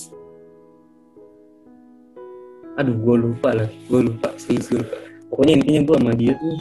aduh 2.80 2.96
gue 2.96 3.16
lupa 3.30 3.50
lah. 3.56 3.70
Gue 3.88 4.02
lupa 4.08 4.30
sih 4.38 4.56
gue 4.56 4.80
lupa. 4.80 4.96
Pokoknya 5.32 5.54
intinya 5.60 5.82
gue 5.88 5.96
sama 6.00 6.14
dia 6.16 6.34
tuh 6.36 6.56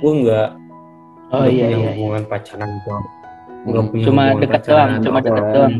gue 0.00 0.12
nggak 0.24 0.48
Oh 1.30 1.46
iya 1.46 1.70
punya 1.70 1.78
iya. 1.78 1.90
hubungan 1.94 2.22
pacaran 2.26 2.68
gitu 2.74 2.88
nggak 3.60 3.84
punya 3.92 4.04
Cuma 4.08 4.22
dekat 4.40 4.62
doang, 4.66 4.90
cuma 5.04 5.18
dekat 5.20 5.44
doang. 5.52 5.72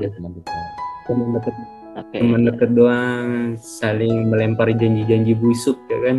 cuma 1.08 1.22
deket 1.34 1.54
Oke. 1.90 2.16
cuma 2.22 2.36
deket 2.38 2.70
doang 2.76 3.26
saling 3.58 4.30
melempar 4.30 4.68
janji-janji 4.70 5.32
busuk 5.34 5.74
ya 5.90 5.98
kan? 6.06 6.18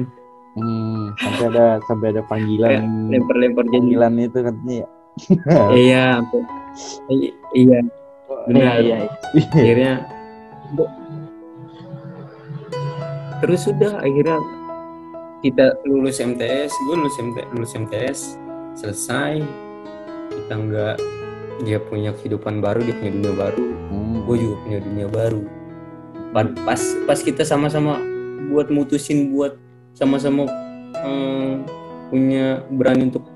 Hmm, 0.51 1.15
sampai 1.15 1.45
ada 1.47 1.65
sampai 1.87 2.07
ada 2.11 2.21
panggilan. 2.27 3.07
Lempar-lempar 3.07 3.63
janji. 3.71 3.95
Panggilan 3.95 4.13
itu 4.19 4.39
katanya 4.51 4.75
ya. 4.75 4.87
iya. 5.71 6.05
Iya 7.55 7.79
benar. 8.51 8.75
Iya 8.83 8.97
iya. 8.97 8.97
akhirnya 9.53 9.93
terus 13.41 13.65
sudah 13.65 13.99
akhirnya 13.99 14.37
kita 15.41 15.73
lulus 15.83 16.21
MTS 16.21 16.69
gue 16.85 16.95
lulus 16.95 17.17
MTS, 17.17 17.47
lulus 17.51 17.73
MTS 17.73 18.19
selesai 18.77 19.41
kita 20.31 20.53
nggak 20.53 20.95
dia 21.61 21.77
punya 21.81 22.13
kehidupan 22.15 22.61
baru 22.61 22.81
dia 22.81 22.95
punya 22.95 23.11
dunia 23.11 23.33
baru 23.35 23.65
Hmm. 23.91 24.23
gue 24.23 24.35
juga 24.39 24.55
punya 24.63 24.79
dunia 24.79 25.07
baru 25.11 25.41
Pa- 26.31 26.55
pas 26.63 26.79
pas 27.03 27.19
kita 27.19 27.43
sama-sama 27.43 27.99
buat 28.47 28.71
mutusin 28.71 29.35
buat 29.35 29.59
sama-sama 29.91 30.47
eh, 30.95 31.53
punya 32.07 32.63
berani 32.71 33.11
untuk 33.11 33.27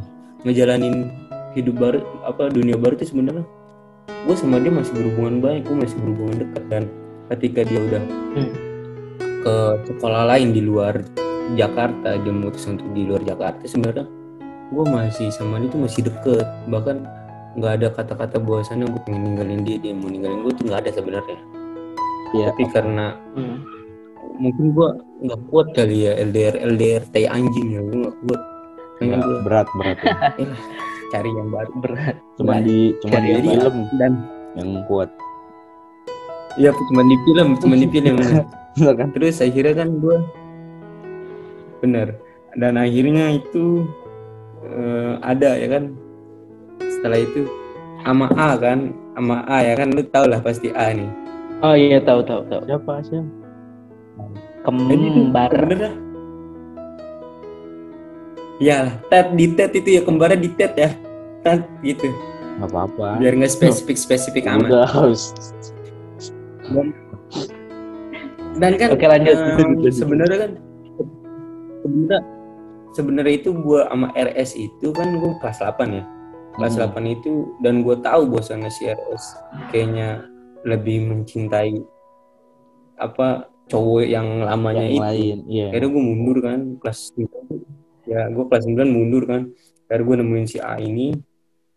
ngejalanin 0.47 1.11
hidup 1.51 1.75
baru 1.75 1.99
apa 2.23 2.47
dunia 2.47 2.79
baru 2.79 2.95
itu 2.95 3.11
sebenarnya 3.11 3.43
gue 4.07 4.35
sama 4.37 4.63
dia 4.63 4.71
masih 4.71 4.95
berhubungan 4.95 5.43
baik 5.43 5.67
gue 5.67 5.75
masih 5.75 5.97
berhubungan 5.99 6.35
dekat 6.47 6.63
dan 6.71 6.83
ketika 7.35 7.59
dia 7.67 7.79
udah 7.83 8.03
Hmm. 8.35 8.51
Ke 9.45 9.55
sekolah 9.87 10.25
lain 10.27 10.49
di 10.49 10.59
luar 10.59 10.97
Jakarta 11.53 12.17
dia 12.17 12.31
memutuskan 12.33 12.75
untuk 12.75 12.89
di 12.91 13.05
luar 13.05 13.21
Jakarta 13.21 13.61
sebenarnya 13.63 14.09
gue 14.65 14.85
masih 14.87 15.29
sama 15.29 15.61
dia 15.61 15.69
tuh 15.69 15.81
masih 15.85 16.01
deket 16.03 16.47
bahkan 16.65 17.05
nggak 17.53 17.71
ada 17.77 17.87
kata-kata 17.93 18.35
bahwasannya 18.35 18.89
gue 18.89 19.01
pengen 19.05 19.21
ninggalin 19.23 19.61
dia 19.61 19.77
dia 19.77 19.93
mau 19.93 20.09
ninggalin 20.09 20.41
gue 20.41 20.53
tuh 20.53 20.65
nggak 20.65 20.81
ada 20.81 20.91
sebenarnya 20.91 21.39
Iya. 22.33 22.51
tapi 22.51 22.63
karena 22.67 23.15
Hmm. 23.31 23.61
mungkin 24.35 24.73
gue 24.73 24.87
nggak 25.23 25.41
kuat 25.47 25.67
kali 25.71 26.03
ya 26.03 26.17
LDR 26.19 26.55
LDR 26.67 27.03
tai 27.07 27.29
anjing 27.29 27.67
ya 27.69 27.79
gue 27.79 27.95
nggak 28.01 28.17
kuat 28.19 28.41
Berat, 28.95 29.21
gue 29.21 29.37
berat 29.43 29.67
berat. 29.75 29.97
ya. 30.01 30.47
cari 31.13 31.29
yang 31.29 31.47
baru 31.47 31.71
berat 31.79 32.15
cuma 32.35 32.53
di 32.57 32.77
cuma 32.99 33.17
di 33.21 33.31
film 33.37 33.75
dan 33.95 34.13
yang 34.57 34.69
kuat 34.85 35.09
ya 36.57 36.73
cuma 36.73 37.01
di 37.03 37.15
film 37.23 37.47
cuma 37.55 37.75
di 37.77 37.87
film 37.87 38.15
kan? 38.99 39.07
Terus 39.15 39.39
akhirnya 39.39 39.73
kan 39.85 39.89
gue 39.99 40.17
bener. 41.83 42.07
Dan 42.55 42.79
akhirnya 42.79 43.35
itu 43.35 43.87
eh, 44.67 45.13
ada 45.23 45.55
ya 45.59 45.67
kan? 45.71 45.95
Setelah 46.79 47.19
itu 47.23 47.47
sama 48.03 48.27
A 48.35 48.55
kan? 48.59 48.91
Sama 49.15 49.43
A 49.47 49.63
ya 49.63 49.73
kan? 49.79 49.91
Lu 49.95 50.03
tau 50.07 50.25
lah 50.27 50.39
pasti 50.43 50.71
A 50.75 50.91
nih. 50.91 51.09
Oh 51.63 51.75
iya 51.75 52.03
tahu 52.03 52.19
tahu 52.27 52.43
tahu 52.51 52.61
siapa 52.67 52.99
sih 53.07 53.23
kembar. 54.65 55.51
Bener 55.53 55.77
dah. 55.77 55.95
Ya 58.57 58.77
tet 59.11 59.35
di 59.35 59.51
tet 59.51 59.71
itu 59.75 59.99
ya 59.99 60.01
kembarnya 60.03 60.39
di 60.39 60.49
tet 60.51 60.73
ya. 60.75 60.91
Tet 61.43 61.63
gitu. 61.83 62.09
Nggak 62.59 62.71
apa-apa. 62.71 63.19
Biar 63.19 63.33
nggak 63.35 63.51
spesifik 63.51 63.97
spesifik 63.99 64.43
amat. 64.47 64.67
udah 64.71 64.87
harus 64.87 65.35
dan 68.55 68.71
kan 68.75 68.89
Oke, 68.91 69.05
lanjut. 69.05 69.35
eh, 69.35 69.91
sebenarnya 69.91 70.37
kan 70.39 70.51
sebenarnya 71.81 72.19
sebenarnya 72.91 73.33
itu 73.35 73.49
gua 73.53 73.87
sama 73.87 74.07
RS 74.11 74.51
itu 74.55 74.87
kan 74.89 75.07
gua 75.17 75.35
kelas 75.39 75.59
8 75.59 75.91
ya. 75.91 76.03
Kelas 76.55 76.73
Hmm. 76.73 76.87
8 76.87 77.05
itu 77.11 77.33
dan 77.59 77.83
gua 77.83 77.99
tahu 77.99 78.31
bahwasannya 78.31 78.69
si 78.69 78.87
RS 78.87 79.23
kayaknya 79.69 80.23
lebih 80.63 81.03
mencintai 81.05 81.77
apa 82.95 83.45
cowok 83.65 84.03
yang 84.03 84.41
lamanya 84.41 84.81
yang 84.81 84.93
itu. 84.93 85.03
lain 85.03 85.37
iya. 85.45 85.65
Akhirnya 85.69 85.89
gue 85.89 86.03
mundur 86.05 86.37
kan 86.39 86.59
kelas 86.77 86.99
9 87.11 87.27
ya 88.05 88.29
gue 88.29 88.43
kelas 88.45 88.63
9 88.65 88.87
mundur 88.87 89.23
kan. 89.25 89.41
Akhirnya 89.85 90.05
gue 90.05 90.15
nemuin 90.21 90.47
si 90.47 90.57
A 90.57 90.79
ini. 90.79 91.11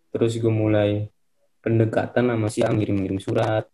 Terus 0.09 0.37
gue 0.37 0.49
mulai 0.49 1.11
pendekatan 1.59 2.31
sama 2.31 2.49
si 2.49 2.63
A 2.63 2.71
ngirim-ngirim 2.71 3.19
surat 3.19 3.67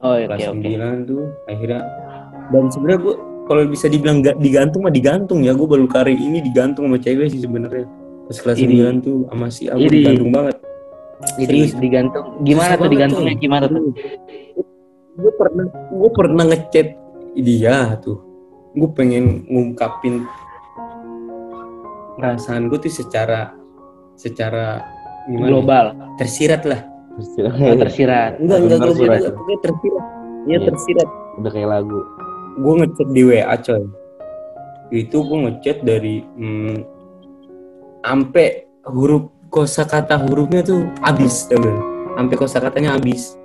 oh 0.00 0.14
oke 0.14 0.24
kelas 0.26 0.40
oke. 0.46 0.62
9 0.62 1.04
tuh 1.04 1.22
akhirnya. 1.46 1.82
Dan 2.48 2.64
sebenarnya 2.70 3.00
gue 3.02 3.14
kalau 3.44 3.62
bisa 3.64 3.86
dibilang 3.88 4.18
ga- 4.20 4.38
digantung 4.38 4.84
mah 4.84 4.92
digantung 4.92 5.40
ya. 5.42 5.52
Gue 5.52 5.66
baru 5.66 5.86
kali 5.86 6.14
ini 6.14 6.38
digantung 6.40 6.88
sama 6.88 6.98
cewek 6.98 7.28
sih 7.28 7.40
sebenarnya. 7.40 7.86
Pas 8.28 8.38
kelas 8.38 8.58
Ini. 8.60 8.74
9 9.00 9.04
tuh 9.04 9.16
sama 9.26 9.46
si 9.48 9.62
A 9.66 9.74
gue 9.74 9.84
Ini. 9.84 9.96
digantung 9.96 10.30
banget. 10.30 10.56
Jadi 11.34 11.58
digantung. 11.76 12.26
Gimana 12.44 12.72
Susah 12.72 12.78
tuh 12.78 12.90
digantungnya? 12.90 13.34
coy. 13.34 13.42
gimana 13.42 13.64
tuh? 13.66 13.82
Gue 15.18 15.32
pernah 15.34 15.66
gue 15.90 16.10
pernah 16.14 16.44
ngechat 16.46 16.88
dia 17.34 17.76
tuh. 17.98 18.18
Gue 18.72 18.90
pengen 18.94 19.42
ngungkapin 19.48 20.22
perasaan 22.14 22.70
gue 22.70 22.78
tuh 22.78 22.92
secara 22.92 23.54
secara 24.14 24.82
gimana 25.26 25.42
ya? 25.42 25.50
global. 25.50 25.84
Tersirat 26.18 26.62
lah 26.62 26.80
oh, 27.18 27.76
tersirat. 27.82 28.30
Enggak 28.38 28.58
enggak 28.62 28.78
enggak, 28.78 29.32
pokoknya 29.34 29.58
tersirat. 29.62 30.04
Ya 30.48 30.56
Iya. 30.56 30.58
tersirat. 30.72 31.08
Udah 31.42 31.50
kayak 31.52 31.68
lagu. 31.68 32.00
Gue 32.58 32.74
ngechat 32.82 33.08
di 33.12 33.22
WA 33.26 33.56
coy. 33.60 33.82
Itu 34.88 35.16
gue 35.20 35.38
ngechat 35.44 35.76
dari 35.84 36.24
hmm, 36.24 36.76
sampai 38.00 38.64
huruf 38.88 39.28
kosakata 39.52 40.16
hurufnya 40.16 40.64
tuh 40.64 40.88
habis 41.04 41.44
temen 41.46 41.76
sampai 42.16 42.34
kosakatanya 42.34 42.96
habis. 42.96 43.36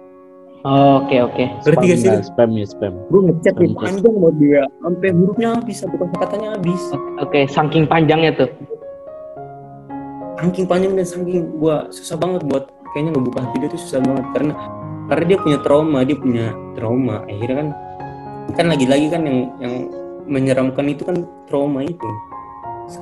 Oh, 0.63 1.03
oke 1.03 1.11
oke. 1.27 1.43
Ngerti 1.67 1.85
gak 1.91 1.99
sih 1.99 2.07
spam, 2.07 2.23
spam 2.23 2.49
ya 2.55 2.65
spam. 2.71 2.93
Gue 3.11 3.21
ngechat 3.27 3.53
di 3.59 3.67
panjang 3.75 4.15
mau 4.15 4.31
dia. 4.39 4.63
Sampai 4.79 5.07
hurufnya 5.11 5.47
habis 5.59 5.75
sampai 5.83 5.97
kosakatanya 5.99 6.49
habis. 6.55 6.81
Oke 7.19 7.39
saking 7.51 7.83
panjangnya 7.83 8.31
tuh. 8.31 8.49
Saking 10.39 10.65
panjang 10.67 10.91
dan 10.95 11.05
saking 11.07 11.55
gua 11.59 11.87
susah 11.91 12.15
banget 12.19 12.47
buat 12.47 12.67
kayaknya 12.93 13.11
ngebuka 13.17 13.39
hati 13.41 13.55
dia 13.59 13.69
tuh 13.69 13.81
susah 13.81 13.99
banget 13.99 14.25
karena 14.31 14.53
karena 15.03 15.23
dia 15.27 15.37
punya 15.41 15.57
trauma 15.59 15.99
dia 16.01 16.17
punya 16.17 16.45
trauma. 16.73 17.15
Akhirnya 17.27 17.55
kan 17.59 17.67
kan 18.53 18.65
lagi-lagi 18.69 19.07
kan 19.09 19.21
yang 19.25 19.37
yang 19.59 19.73
menyeramkan 20.23 20.85
itu 20.87 21.03
kan 21.03 21.17
trauma 21.45 21.83
itu. 21.83 22.09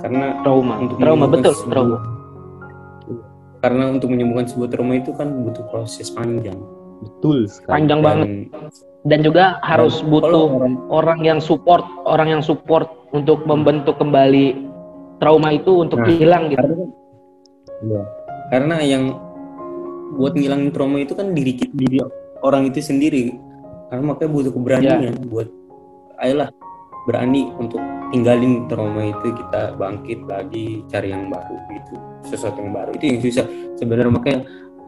Karena 0.01 0.39
trauma. 0.41 0.77
untuk 0.79 0.97
trauma 0.97 1.25
menyembuhkan 1.25 1.41
betul 1.41 1.53
sebuah- 1.53 1.71
trauma. 1.73 1.97
Karena 3.61 3.83
untuk 3.93 4.09
menyembuhkan 4.09 4.45
sebuah 4.49 4.69
trauma 4.73 4.93
itu 4.97 5.11
kan 5.13 5.27
butuh 5.45 5.65
proses 5.69 6.09
panjang. 6.09 6.57
Betul 7.01 7.45
sekali. 7.45 7.69
Panjang 7.77 7.99
Dan 8.01 8.05
banget. 8.05 8.27
Dan 9.01 9.19
juga 9.25 9.57
harus 9.65 10.01
butuh 10.01 10.45
orang- 10.51 10.81
orang 10.89 11.19
yang 11.21 11.39
support 11.41 11.81
orang 12.05 12.37
yang 12.37 12.41
support 12.41 12.85
untuk 13.11 13.41
membentuk 13.45 13.97
kembali 13.97 14.53
trauma 15.17 15.53
itu 15.53 15.81
untuk 15.81 16.01
Nah, 16.01 16.09
hilang 16.09 16.49
gitu. 16.49 16.57
karena 16.61 16.75
kan- 16.77 16.93
Iya. 17.81 18.01
karena 18.49 18.75
yang 18.81 19.03
buat 20.15 20.33
ngilangin 20.35 20.71
trauma 20.75 20.97
itu 20.99 21.13
kan 21.15 21.31
diri 21.31 21.55
ki- 21.55 21.73
diri 21.73 22.03
orang 22.43 22.67
itu 22.67 22.83
sendiri. 22.83 23.31
Karena 23.91 24.15
makanya 24.15 24.29
butuh 24.31 24.51
keberanian 24.55 25.13
buat 25.27 25.47
ayolah 26.23 26.49
berani 27.09 27.49
untuk 27.57 27.81
tinggalin 28.13 28.69
trauma 28.69 29.09
itu 29.09 29.33
kita 29.33 29.75
bangkit 29.75 30.23
lagi 30.27 30.85
cari 30.87 31.11
yang 31.11 31.27
baru 31.31 31.57
gitu 31.75 31.95
sesuatu 32.27 32.59
yang 32.61 32.71
baru. 32.71 32.89
Itu 32.95 33.05
yang 33.07 33.19
susah. 33.19 33.45
Sebenarnya 33.79 34.13
makanya 34.13 34.39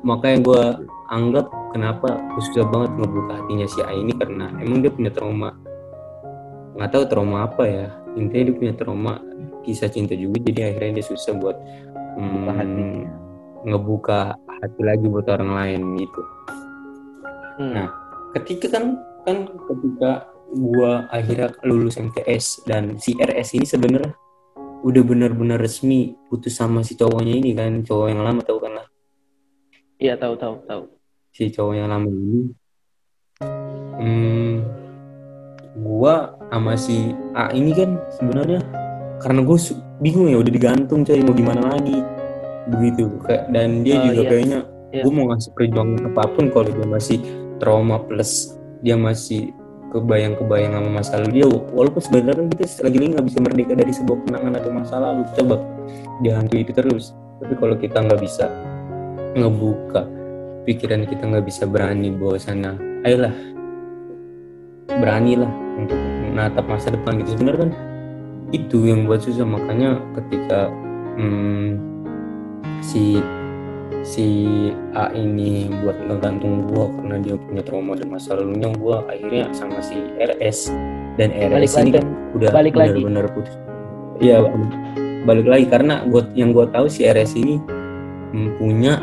makanya 0.04 0.38
gue 0.44 0.64
anggap 1.12 1.48
kenapa 1.72 2.20
gue 2.20 2.44
susah 2.52 2.68
banget 2.68 2.92
ngebuka 3.00 3.34
hatinya 3.40 3.68
si 3.68 3.80
A 3.84 3.92
ini 3.96 4.14
karena 4.16 4.46
emang 4.60 4.84
dia 4.84 4.92
punya 4.92 5.12
trauma. 5.12 5.50
Nggak 6.80 6.90
tahu 6.92 7.04
trauma 7.10 7.38
apa 7.48 7.64
ya. 7.66 7.88
Intinya 8.14 8.52
dia 8.52 8.56
punya 8.56 8.74
trauma 8.78 9.14
kisah 9.64 9.88
cinta 9.88 10.14
juga 10.14 10.44
jadi 10.44 10.76
akhirnya 10.76 11.00
dia 11.02 11.06
susah 11.08 11.34
buat 11.40 11.58
hmm. 12.20 13.23
Ngebuka 13.64 14.36
hati 14.62 14.82
lagi 14.84 15.06
buat 15.08 15.28
orang 15.32 15.52
lain 15.52 15.82
gitu. 16.00 16.22
Hmm. 17.60 17.74
Nah, 17.74 17.88
ketika 18.40 18.68
kan 18.72 19.00
kan 19.24 19.48
ketika 19.48 20.28
gua 20.54 21.08
akhirnya 21.10 21.56
lulus 21.66 21.98
MTS 21.98 22.68
dan 22.68 23.00
si 23.00 23.16
RS 23.18 23.58
ini 23.58 23.66
sebenarnya 23.66 24.12
udah 24.84 25.04
benar-benar 25.04 25.64
resmi 25.64 26.14
putus 26.28 26.60
sama 26.60 26.84
si 26.84 27.00
cowoknya 27.00 27.34
ini 27.40 27.56
kan 27.56 27.82
cowok 27.88 28.08
yang 28.12 28.22
lama 28.22 28.42
tau 28.44 28.60
kan 28.60 28.84
lah. 28.84 28.88
Iya 29.98 30.20
tahu 30.20 30.36
tahu 30.36 30.56
tahu 30.68 30.84
si 31.32 31.50
cowok 31.50 31.74
yang 31.74 31.88
lama 31.90 32.08
ini. 32.12 32.42
Hmm, 33.94 34.54
gua 35.80 36.36
sama 36.52 36.76
si 36.76 37.16
A 37.34 37.50
ini 37.56 37.72
kan 37.72 37.98
sebenarnya 38.20 38.62
karena 39.24 39.40
gue 39.40 39.58
bingung 40.04 40.28
ya 40.28 40.38
udah 40.44 40.52
digantung 40.52 41.08
coy 41.08 41.24
mau 41.24 41.32
gimana 41.32 41.80
lagi 41.80 41.96
begitu 42.70 43.12
kayak 43.28 43.52
dan 43.52 43.84
dia 43.84 44.00
Oh, 44.00 44.04
juga 44.08 44.22
iya. 44.24 44.30
kayaknya 44.30 44.60
Iya. 44.94 45.02
gue 45.04 45.12
mau 45.12 45.26
ngasih 45.34 45.52
perjuangan 45.58 46.02
apa 46.06 46.24
pun 46.32 46.46
kalau 46.54 46.70
dia 46.70 46.88
masih 46.88 47.18
trauma 47.58 47.98
plus 47.98 48.54
dia 48.86 48.94
masih 48.94 49.50
kebayang-kebayang 49.90 50.74
sama 50.74 50.90
masa 50.90 51.22
lalu 51.22 51.30
dia. 51.38 51.46
Walaupun 51.48 52.02
sebenarnya 52.02 52.50
kita 52.50 52.66
lagi-lagi 52.82 53.10
nggak 53.14 53.28
bisa 53.30 53.40
merdeka 53.46 53.74
dari 53.78 53.94
sebuah 53.94 54.18
kenangan 54.26 54.54
atau 54.58 54.70
masa 54.74 54.96
lalu. 54.98 55.22
Coba 55.38 55.56
dihantui 56.20 56.66
itu 56.66 56.74
terus. 56.74 57.14
Tapi 57.38 57.54
kalau 57.62 57.76
kita 57.78 57.98
nggak 58.02 58.18
bisa 58.18 58.50
ngebuka 59.38 60.02
pikiran 60.66 61.06
kita 61.06 61.24
nggak 61.30 61.46
bisa 61.46 61.64
berani 61.70 62.10
bawa 62.10 62.42
sana 62.42 62.74
ayolah. 63.06 63.34
Beranilah 64.90 65.52
untuk 65.78 65.98
menatap 66.34 66.66
masa 66.66 66.90
depan 66.90 67.22
gitu. 67.22 67.38
Sebenarnya 67.38 67.70
kan 67.70 67.72
itu 68.50 68.78
yang 68.90 69.06
buat 69.06 69.22
susah. 69.22 69.46
Makanya 69.46 70.02
ketika 70.18 70.74
hmm, 71.22 71.93
si 72.80 73.20
si 74.04 74.28
A 74.94 75.08
ini 75.16 75.72
buat 75.82 75.96
ngegantung 76.04 76.68
gua 76.68 76.92
karena 77.00 77.16
dia 77.24 77.36
punya 77.40 77.62
trauma 77.64 77.96
dan 77.96 78.12
masa 78.12 78.36
lalunya 78.36 78.70
gua 78.76 79.00
akhirnya 79.08 79.48
sama 79.56 79.80
si 79.80 79.96
RS 80.20 80.72
dan 81.16 81.32
Balik 81.32 81.52
RS 81.64 81.74
ini 81.74 81.80
lagi. 81.80 81.92
kan 81.96 82.06
udah 82.36 82.50
Balik 82.52 82.76
lagi. 82.76 83.00
benar-benar 83.00 83.28
putus 83.32 83.56
iya 84.20 84.38
balik 85.24 85.48
lagi 85.48 85.66
karena 85.68 86.04
gua 86.06 86.22
yang 86.36 86.52
gua 86.52 86.68
tahu 86.68 86.92
si 86.92 87.08
RS 87.08 87.40
ini 87.40 87.56
hmm, 88.36 88.50
punya 88.60 89.00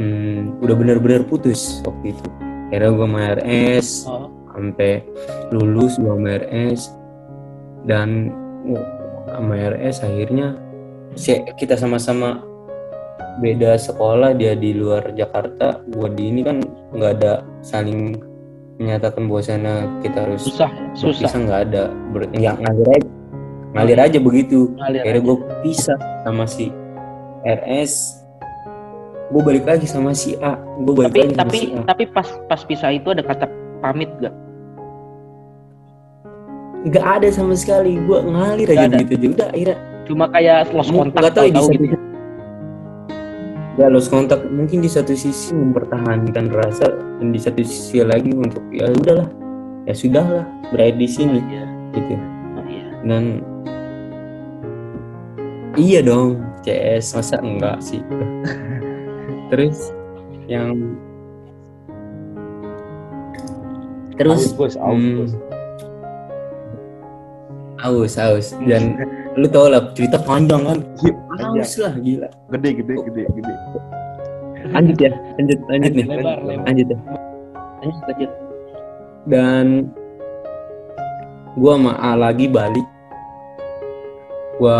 hmm, 0.00 0.64
udah 0.64 0.74
benar-benar 0.74 1.22
putus 1.28 1.84
waktu 1.84 2.16
itu 2.16 2.24
akhirnya 2.72 2.90
gua 2.96 3.06
sama 3.06 3.20
RS 3.36 3.88
oh 4.08 4.26
sampai 4.50 4.92
lulus 5.52 5.94
gua 6.00 6.16
sama 6.16 6.28
RS 6.42 6.80
dan 7.84 8.08
uh, 8.66 8.84
sama 9.30 9.54
RS 9.76 9.96
akhirnya 10.00 10.56
si- 11.12 11.44
kita 11.54 11.76
sama-sama 11.76 12.40
beda 13.38 13.78
sekolah 13.78 14.34
dia 14.34 14.58
di 14.58 14.74
luar 14.74 15.14
Jakarta 15.14 15.78
gua 15.94 16.10
di 16.10 16.26
ini 16.26 16.42
kan 16.42 16.58
nggak 16.90 17.12
ada 17.22 17.46
saling 17.62 18.18
menyatakan 18.80 19.28
bahwasanya 19.28 19.84
kita 20.00 20.24
harus 20.24 20.48
susah 20.48 20.72
susah. 20.96 21.28
nggak 21.36 21.60
ada. 21.68 21.92
Ber, 22.16 22.24
ya, 22.32 22.56
ngalir 22.56 22.88
aja. 22.96 23.08
Ngalir 23.76 23.98
aja 24.00 24.18
begitu. 24.18 24.58
Ngalir 24.80 25.00
akhirnya 25.04 25.20
aja. 25.20 25.28
gue 25.28 25.36
pisah 25.62 25.98
sama 26.24 26.44
si 26.48 26.66
RS 27.44 27.92
gue 29.30 29.42
balik 29.46 29.64
lagi 29.68 29.86
sama 29.86 30.16
si 30.16 30.34
A. 30.40 30.56
Gue 30.80 30.96
balik 30.96 31.12
tapi 31.12 31.20
lagi 31.20 31.34
sama 31.36 31.44
tapi 31.44 31.58
si 31.60 31.66
A. 31.70 31.80
tapi 31.84 32.04
pas 32.08 32.28
pas 32.48 32.60
pisah 32.64 32.90
itu 32.90 33.08
ada 33.12 33.22
kata 33.22 33.46
pamit 33.84 34.10
gak 34.18 34.34
nggak 36.88 37.06
ada 37.20 37.28
sama 37.28 37.52
sekali. 37.52 38.00
Gue 38.08 38.24
ngalir 38.24 38.66
aja 38.72 38.88
Nggak 38.88 38.88
ada. 38.88 38.96
begitu 39.04 39.14
aja. 39.14 39.28
Udah 39.36 39.48
akhirnya 39.52 39.76
cuma 40.08 40.24
kayak 40.32 40.58
lost 40.74 40.90
kontak 40.90 41.20
nggak 41.22 41.34
tahu 41.36 41.48
tahu 41.52 41.68
gitu 41.76 42.09
ya 43.80 43.88
lost 43.88 44.12
kontak 44.12 44.44
mungkin 44.52 44.84
di 44.84 44.90
satu 44.92 45.16
sisi 45.16 45.56
mempertahankan 45.56 46.52
rasa 46.52 46.92
dan 47.16 47.32
di 47.32 47.40
satu 47.40 47.64
sisi 47.64 48.04
lagi 48.04 48.28
untuk 48.36 48.60
ya 48.68 48.92
udahlah. 48.92 49.24
Ya 49.88 49.96
sudahlah 49.96 50.44
berada 50.68 51.00
di 51.00 51.08
sini. 51.08 51.40
Iya. 51.40 51.64
gitu. 51.96 52.14
Oh, 52.60 52.64
iya. 52.68 52.86
dan 53.08 53.24
iya 55.80 56.04
dong 56.04 56.44
CS 56.60 57.16
masa 57.16 57.40
enggak 57.40 57.80
sih? 57.80 58.04
Terus 59.50 59.96
yang 60.44 60.76
terus? 64.20 64.52
Aus. 64.60 64.76
Hmm, 64.76 65.24
aus 67.80 68.14
aus. 68.20 68.52
Dan 68.68 69.00
lu 69.38 69.46
tau 69.46 69.70
lah 69.70 69.94
cerita 69.94 70.18
panjang 70.18 70.66
kan? 70.66 70.78
Panjang. 71.30 71.62
aus 71.62 71.74
lah 71.78 71.94
gila. 71.94 72.28
Gede 72.50 72.70
gede 72.82 72.94
gede 73.06 73.22
gede. 73.30 73.54
Lanjut 74.70 74.96
ya 74.98 75.12
lanjut 75.38 75.58
lanjut 75.70 75.92
nih. 75.94 76.06
Lebar, 76.06 76.38
lebar. 76.42 76.64
lanjut 76.66 76.86
ya. 76.86 76.98
Lanjut, 77.80 78.02
lanjut. 78.10 78.30
dan 79.28 79.66
gua 81.60 81.72
sama 81.76 81.92
A 82.00 82.10
lagi 82.18 82.46
balik. 82.50 82.86
Gua 84.58 84.76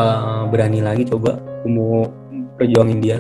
berani 0.51 0.81
lagi 0.83 1.07
coba 1.07 1.39
gua 1.63 1.71
mau 1.71 1.93
perjuangin 2.59 2.99
dia. 2.99 3.19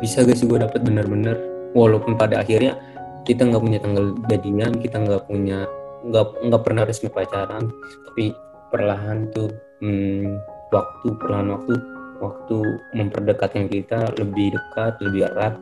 Bisa 0.00 0.24
gak 0.24 0.36
sih 0.38 0.48
gua 0.48 0.64
dapet 0.64 0.80
bener-bener? 0.82 1.36
Walaupun 1.76 2.16
pada 2.16 2.40
akhirnya 2.40 2.80
kita 3.28 3.42
nggak 3.42 3.62
punya 3.62 3.78
tanggal 3.82 4.14
jadian 4.30 4.72
kita 4.78 5.02
nggak 5.02 5.26
punya 5.26 5.66
nggak 6.06 6.26
nggak 6.46 6.62
pernah 6.62 6.82
resmi 6.86 7.10
pacaran. 7.12 7.68
Tapi 8.10 8.32
perlahan 8.68 9.30
tuh 9.30 9.50
hmm, 9.80 10.36
waktu 10.70 11.08
perlahan 11.18 11.48
waktu 11.54 11.74
waktu 12.16 12.56
memperdekatkan 12.92 13.68
kita 13.68 14.10
lebih 14.16 14.56
dekat 14.56 14.96
lebih 15.00 15.28
erat. 15.28 15.54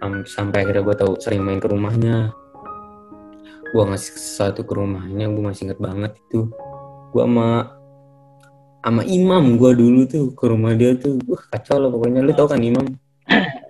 Am- 0.00 0.24
sampai 0.24 0.64
akhirnya 0.64 0.80
gue 0.82 0.96
tahu 0.96 1.12
sering 1.20 1.44
main 1.44 1.60
ke 1.60 1.68
rumahnya. 1.68 2.32
Gue 3.70 3.84
ngasih 3.84 4.16
sesuatu 4.16 4.64
ke 4.64 4.72
rumahnya 4.72 5.28
gue 5.28 5.42
masih 5.42 5.68
inget 5.68 5.78
banget 5.78 6.12
itu. 6.18 6.48
Gue 7.10 7.22
sama 7.22 7.70
sama 8.80 9.02
imam 9.04 9.60
gue 9.60 9.72
dulu 9.76 10.00
tuh 10.04 10.32
ke 10.32 10.44
rumah 10.48 10.72
dia 10.72 10.96
tuh. 10.96 11.20
Wah 11.28 11.42
kacau 11.48 11.76
lah 11.78 11.88
pokoknya. 11.88 12.24
Lu 12.24 12.32
tau 12.32 12.48
kan 12.48 12.60
imam? 12.60 12.86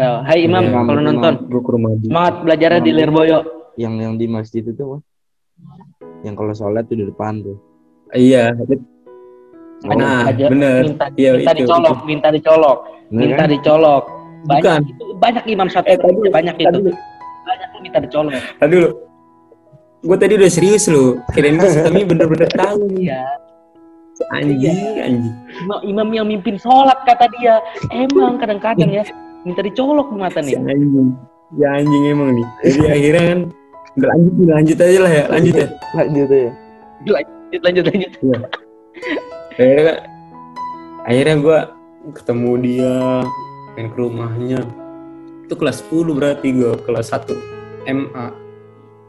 Oh, 0.00 0.24
hai 0.24 0.48
Imam, 0.48 0.64
Iya, 0.64 0.80
kalau 0.80 1.02
nonton. 1.04 1.34
gue 1.44 1.60
ke 1.60 1.70
rumah 1.76 1.92
dia. 2.00 2.08
Semangat 2.08 2.34
belajarnya 2.40 2.80
di 2.80 2.92
Lirboyo. 2.96 3.38
yang 3.76 4.00
yang 4.00 4.16
di 4.16 4.24
masjid 4.24 4.64
itu 4.64 4.80
Bos. 4.80 5.04
yang 6.24 6.32
kalau 6.32 6.56
sholat 6.56 6.88
tuh 6.88 6.96
di 6.96 7.04
depan 7.04 7.44
tuh 7.44 7.60
iya 8.12 8.44
Oh, 9.80 9.96
nah 9.96 10.28
aja 10.28 10.44
bener 10.46 10.84
minta, 10.84 11.08
Iya, 11.16 11.30
minta 11.34 11.52
itu, 11.52 11.64
dicolok, 11.64 11.96
minta 12.04 12.28
dicolok, 12.28 12.78
Bener 13.08 13.20
minta 13.22 13.36
kan? 13.38 13.48
dicolok. 13.48 14.02
Banyak 14.40 14.60
Bukan. 14.60 14.80
itu 14.86 15.04
banyak 15.16 15.44
imam 15.48 15.68
satu 15.68 15.86
Eh, 15.86 15.96
tadi- 15.96 16.28
banyak 16.30 16.54
itu. 16.54 16.68
tadi 16.68 16.80
Banyak 17.42 17.66
tuh 17.66 17.80
minta 17.80 17.98
dicolok. 17.98 18.32
tadi 18.54 18.74
lu 18.76 18.88
gue 20.00 20.16
tadi 20.16 20.32
udah 20.34 20.50
serius 20.50 20.84
lu 20.86 21.16
kirain 21.30 21.56
gue 21.56 21.64
kami 21.64 22.04
bener-bener 22.04 22.48
tahu 22.50 22.76
nih 22.90 23.08
Iya. 23.08 23.20
anjing 24.30 24.60
anjing 24.98 25.34
Imam, 25.58 25.78
imam 25.82 26.08
yang 26.12 26.26
mimpin 26.26 26.56
sholat 26.56 27.00
kata 27.02 27.24
dia. 27.34 27.64
Emang 27.90 28.36
kadang-kadang 28.36 28.88
ya 28.90 29.04
minta 29.42 29.60
dicolok 29.60 30.12
mata 30.12 30.40
si 30.40 30.52
nih. 30.52 30.60
anjing 30.66 31.08
ya 31.56 31.68
anjing 31.72 32.04
emang 32.06 32.36
nih 32.36 32.46
jadi 32.68 32.80
akhirnya 32.90 33.24
kan 33.24 33.40
lanjut 33.98 34.32
lanjut 34.46 34.76
aja 34.78 34.98
lah 35.00 35.12
ya 35.14 35.24
lanjut 35.26 35.54
ya 35.54 35.66
lanjut 35.94 36.28
ya 36.28 36.50
Lanjut 37.00 37.39
lanjut 37.58 37.84
lanjut. 37.90 38.12
akhirnya 39.58 39.82
kan 39.82 39.98
akhirnya 41.04 41.36
gue 41.36 41.58
ketemu 42.14 42.50
dia 42.62 42.94
main 43.74 43.88
ke 43.90 43.98
rumahnya. 43.98 44.60
Itu 45.44 45.58
kelas 45.58 45.82
10 45.90 46.14
berarti 46.14 46.48
gue 46.54 46.72
kelas 46.86 47.10
1 47.10 47.34
MA 47.90 48.26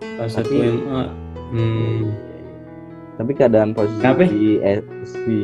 kelas 0.01 0.31
1 0.37 0.41
Tapi- 0.41 0.57
MA 0.81 1.01
hmm, 1.53 2.01
tapi 3.19 3.31
keadaan 3.37 3.77
posisi 3.77 4.01
si, 4.01 4.57
eh, 4.63 4.81
si 5.05 5.35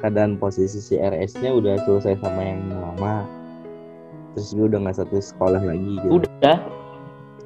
keadaan 0.00 0.34
posisi 0.40 0.78
si 0.80 0.94
RS-nya 0.98 1.54
udah 1.54 1.78
selesai 1.86 2.18
sama 2.18 2.40
yang 2.40 2.62
lama 2.72 3.22
terus 4.34 4.50
dia 4.50 4.64
udah 4.66 4.78
nggak 4.82 4.96
satu 4.98 5.20
sekolah 5.20 5.62
lagi 5.62 6.00
gitu. 6.00 6.18
Udah. 6.22 6.58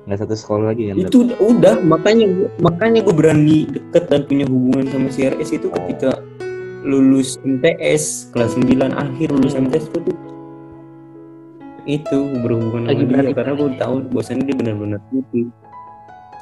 Nggak 0.05 0.19
satu 0.21 0.35
sekolah 0.37 0.65
lagi 0.71 0.93
kan 0.93 1.01
itu 1.01 1.17
udah, 1.25 1.39
udah 1.41 1.75
makanya 1.81 2.27
gua- 2.29 2.53
makanya 2.61 3.01
gue 3.01 3.15
berani 3.17 3.59
deket 3.65 4.05
dan 4.13 4.21
punya 4.25 4.45
hubungan 4.45 4.85
sama 4.93 5.09
si 5.09 5.25
RS 5.25 5.51
itu 5.55 5.73
ketika 5.73 6.21
lulus 6.85 7.41
MTS 7.41 8.29
kelas 8.29 8.53
9 8.55 8.93
akhir 8.93 9.33
lulus 9.33 9.57
MTS 9.57 9.89
itu 9.89 9.99
tuh. 10.05 10.17
Itu 11.85 12.17
berhubungan 12.41 12.89
Lagi 12.89 13.05
sama 13.05 13.25
dia 13.25 13.33
karena 13.33 13.53
gue 13.55 13.71
tahu 13.77 13.95
bosannya 14.09 14.45
dia 14.45 14.57
benar-benar 14.57 15.01
gitu 15.09 15.49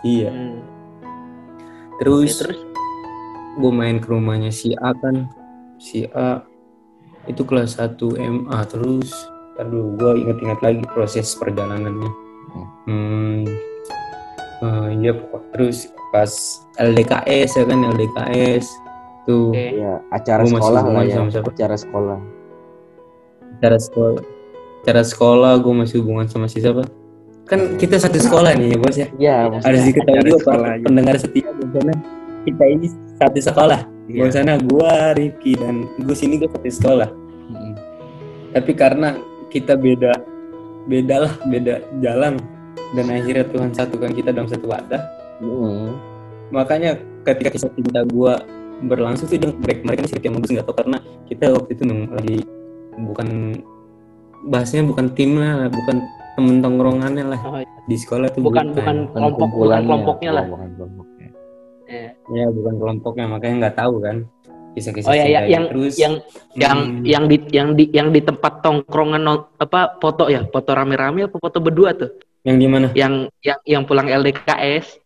iya. 0.03 0.31
Hmm. 0.31 0.59
terus, 1.99 2.31
Ya, 2.35 2.39
terus? 2.47 2.59
gue 3.53 3.71
main 3.71 3.99
ke 3.99 4.07
rumahnya 4.07 4.51
si 4.51 4.75
A 4.75 4.91
kan. 4.91 5.31
Si 5.79 6.07
A 6.11 6.43
itu 7.27 7.43
kelas 7.43 7.79
1 7.79 8.19
MA 8.19 8.59
terus 8.67 9.11
aduh 9.55 9.95
gue 9.95 10.13
inget-inget 10.19 10.59
lagi 10.59 10.83
proses 10.91 11.39
perjalanannya 11.39 12.11
hmm. 12.87 13.43
Eh, 14.63 14.89
iya 15.01 15.11
pokok- 15.11 15.51
terus 15.51 15.91
pas 16.15 16.31
LDKS 16.79 17.51
ya 17.59 17.65
kan 17.67 17.83
LDKS 17.83 18.67
tuh 19.25 19.51
oke. 19.51 19.59
ya 19.59 19.99
acara 20.09 20.47
Gua 20.47 20.51
sekolah 20.55 20.83
lah 20.85 21.03
ya 21.03 21.15
sama 21.17 21.31
siapa? 21.31 21.49
acara 21.51 21.77
sekolah. 21.77 22.19
Cara 23.59 23.79
sekolah 23.79 24.23
cara 24.83 25.03
sekolah 25.03 25.53
gue 25.59 25.75
masih 25.75 26.03
hubungan 26.03 26.27
sama 26.27 26.47
si 26.47 26.59
siapa? 26.59 26.83
Kan 27.47 27.75
kita 27.75 27.99
satu 27.99 28.19
sekolah 28.19 28.55
nih 28.55 28.75
ya 28.75 28.79
bos 28.79 28.97
ya? 28.97 29.09
Ya 29.19 29.37
harus 29.51 29.83
diketahui 29.83 30.31
acara 30.31 30.79
juga. 30.79 30.87
Pendengar 30.87 31.17
setia 31.19 31.49
bahwasanya 31.51 31.97
kita 32.43 32.65
ini 32.67 32.87
satu 33.19 33.39
sekolah. 33.39 33.81
Iya. 34.07 34.19
bahwasanya 34.27 34.55
gue 34.63 34.93
Rifki 35.15 35.53
dan 35.55 35.87
gus 36.03 36.23
ini 36.23 36.39
gue 36.39 36.51
satu 36.51 36.71
sekolah. 36.71 37.11
Mm-mm. 37.51 37.75
tapi 38.53 38.73
karena 38.73 39.19
kita 39.49 39.75
beda 39.75 40.13
beda 40.87 41.29
lah 41.29 41.33
beda 41.47 41.75
jalan. 42.03 42.39
Dan 42.93 43.09
akhirnya 43.09 43.45
Tuhan 43.49 43.71
satukan 43.73 44.13
kita 44.13 44.31
dalam 44.33 44.49
satu 44.49 44.69
wadah. 44.69 45.03
Mm. 45.43 45.99
makanya 46.53 46.95
ketika 47.27 47.51
kisah 47.51 47.73
cinta 47.75 48.07
gue 48.07 48.35
berlangsung 48.87 49.27
tuh 49.27 49.41
dengan 49.41 49.59
mereka 49.59 49.81
mereka 49.83 50.03
sih 50.07 50.21
yang 50.21 50.37
bagus 50.39 50.51
nggak 50.53 50.67
tahu. 50.69 50.77
Karena 50.85 50.99
kita 51.27 51.45
waktu 51.51 51.71
itu 51.75 51.83
memang 51.89 52.09
lagi 52.13 52.39
bukan 53.03 53.29
bahasnya 54.53 54.83
bukan 54.85 55.07
tim 55.17 55.39
lah 55.39 55.71
bukan 55.73 55.97
temen 56.37 56.57
tongkrongannya 56.61 57.25
lah. 57.25 57.41
Oh, 57.43 57.59
iya. 57.59 57.69
di 57.89 57.97
sekolah 57.99 58.29
tuh 58.31 58.45
bukan 58.45 58.77
bukan. 58.77 58.97
Bukan 59.11 59.17
kelompok 59.17 59.49
bukan 59.51 59.81
kelompoknya 59.89 60.31
lah. 60.31 60.45
Oh, 60.45 60.51
bukan 60.55 60.69
kelompoknya. 60.77 61.29
Ya. 61.93 62.09
ya 62.33 62.47
bukan 62.49 62.75
kelompoknya 62.81 63.27
makanya 63.29 63.55
nggak 63.67 63.77
tahu 63.77 63.95
kan 64.01 64.17
kisah-kisah 64.73 65.09
Oh 65.09 65.15
ya, 65.15 65.25
ya 65.27 65.41
yang 65.47 65.65
terus. 65.69 65.95
yang 65.97 66.15
yang 66.55 66.79
hmm, 66.79 67.05
yang 67.05 67.25
di 67.27 67.37
yang 67.51 67.69
di 67.73 67.85
yang 67.91 68.09
di 68.09 68.21
tempat 68.21 68.61
tongkrongan 68.61 69.23
apa 69.59 69.97
foto 69.97 70.27
ya? 70.27 70.45
Foto 70.47 70.73
rame-rame 70.73 71.25
apa 71.25 71.37
foto 71.37 71.59
berdua 71.59 71.93
tuh? 71.93 72.11
Yang 72.43 72.57
di 72.57 72.67
mana? 72.67 72.87
Yang 72.93 73.15
yang 73.41 73.59
yang 73.63 73.83
pulang 73.85 74.07
LDKS 74.07 74.99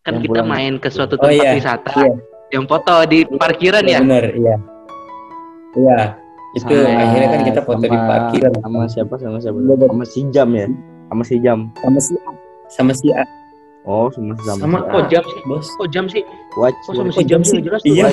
kan 0.00 0.14
Yang 0.14 0.22
kita 0.24 0.40
pulang- 0.40 0.50
main 0.50 0.72
ke 0.76 0.88
suatu 0.88 1.16
Oh, 1.16 1.24
tempat 1.24 1.42
iya. 1.42 1.52
wisata 1.54 1.92
Iya. 1.96 2.12
yang 2.50 2.64
foto 2.64 2.94
di 3.04 3.18
parkiran 3.26 3.84
ya? 3.84 4.00
benar 4.00 4.24
iya. 4.30 4.56
Iya 5.74 5.98
itu 6.56 6.74
Sama- 6.74 6.96
akhirnya 6.98 7.28
kan 7.28 7.40
kita 7.44 7.60
foto 7.60 7.82
di 7.82 7.90
sama- 7.90 8.08
parkiran. 8.08 8.52
sama 8.56 8.80
siapa 8.88 9.14
sama 9.16 9.36
siapa? 9.38 9.58
Iya, 9.58 9.74
sama 9.84 10.04
si 10.04 10.20
jam 10.28 10.48
ya? 10.50 10.66
Sama 11.08 11.22
si 11.22 11.34
jam. 11.38 11.58
Sama 11.76 11.98
si 11.98 12.12
sama 12.68 12.92
si 12.92 13.06
A. 13.12 13.24
Oh 13.84 14.08
sama 14.08 14.32
si 14.32 14.42
jam. 14.44 14.56
Sama 14.58 14.78
kok 14.82 15.00
A. 15.00 15.08
jam 15.08 15.22
sih? 15.24 15.40
bos. 15.44 15.66
Kok 15.76 15.88
jam 15.88 16.04
sih? 16.06 16.22
Watch 16.56 16.76
kok 16.84 16.92
sama 16.94 17.10
si 17.10 17.24
jam 17.24 17.40
sih? 17.40 17.60
jelas 17.60 17.80
tuh 17.80 17.88
iya 17.90 18.08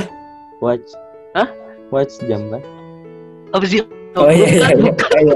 watch. 0.63 0.87
Hah? 1.35 1.49
watch 1.93 2.13
jam 2.25 2.41
kan? 2.49 2.61
Apa 3.53 3.65
sih 3.67 3.81
oh 4.15 4.31
iya 4.31 4.47
iya 4.47 4.67
bukan, 4.75 4.75
iya. 4.75 4.83
bukan, 4.83 5.11
oh, 5.11 5.21
iya. 5.21 5.35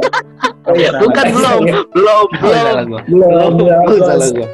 Oh, 0.70 0.74
iya. 0.76 0.90
bukan 1.00 1.26
belum 1.36 1.62
belum 1.94 2.26
oh, 2.26 2.40
belum. 2.42 2.56
salah 2.64 2.84
gua. 2.88 3.02
Belum 3.08 3.52
belum 3.60 3.80
oh, 3.80 3.86
bos. 3.88 4.08
salah 4.08 4.28
gua. 4.34 4.48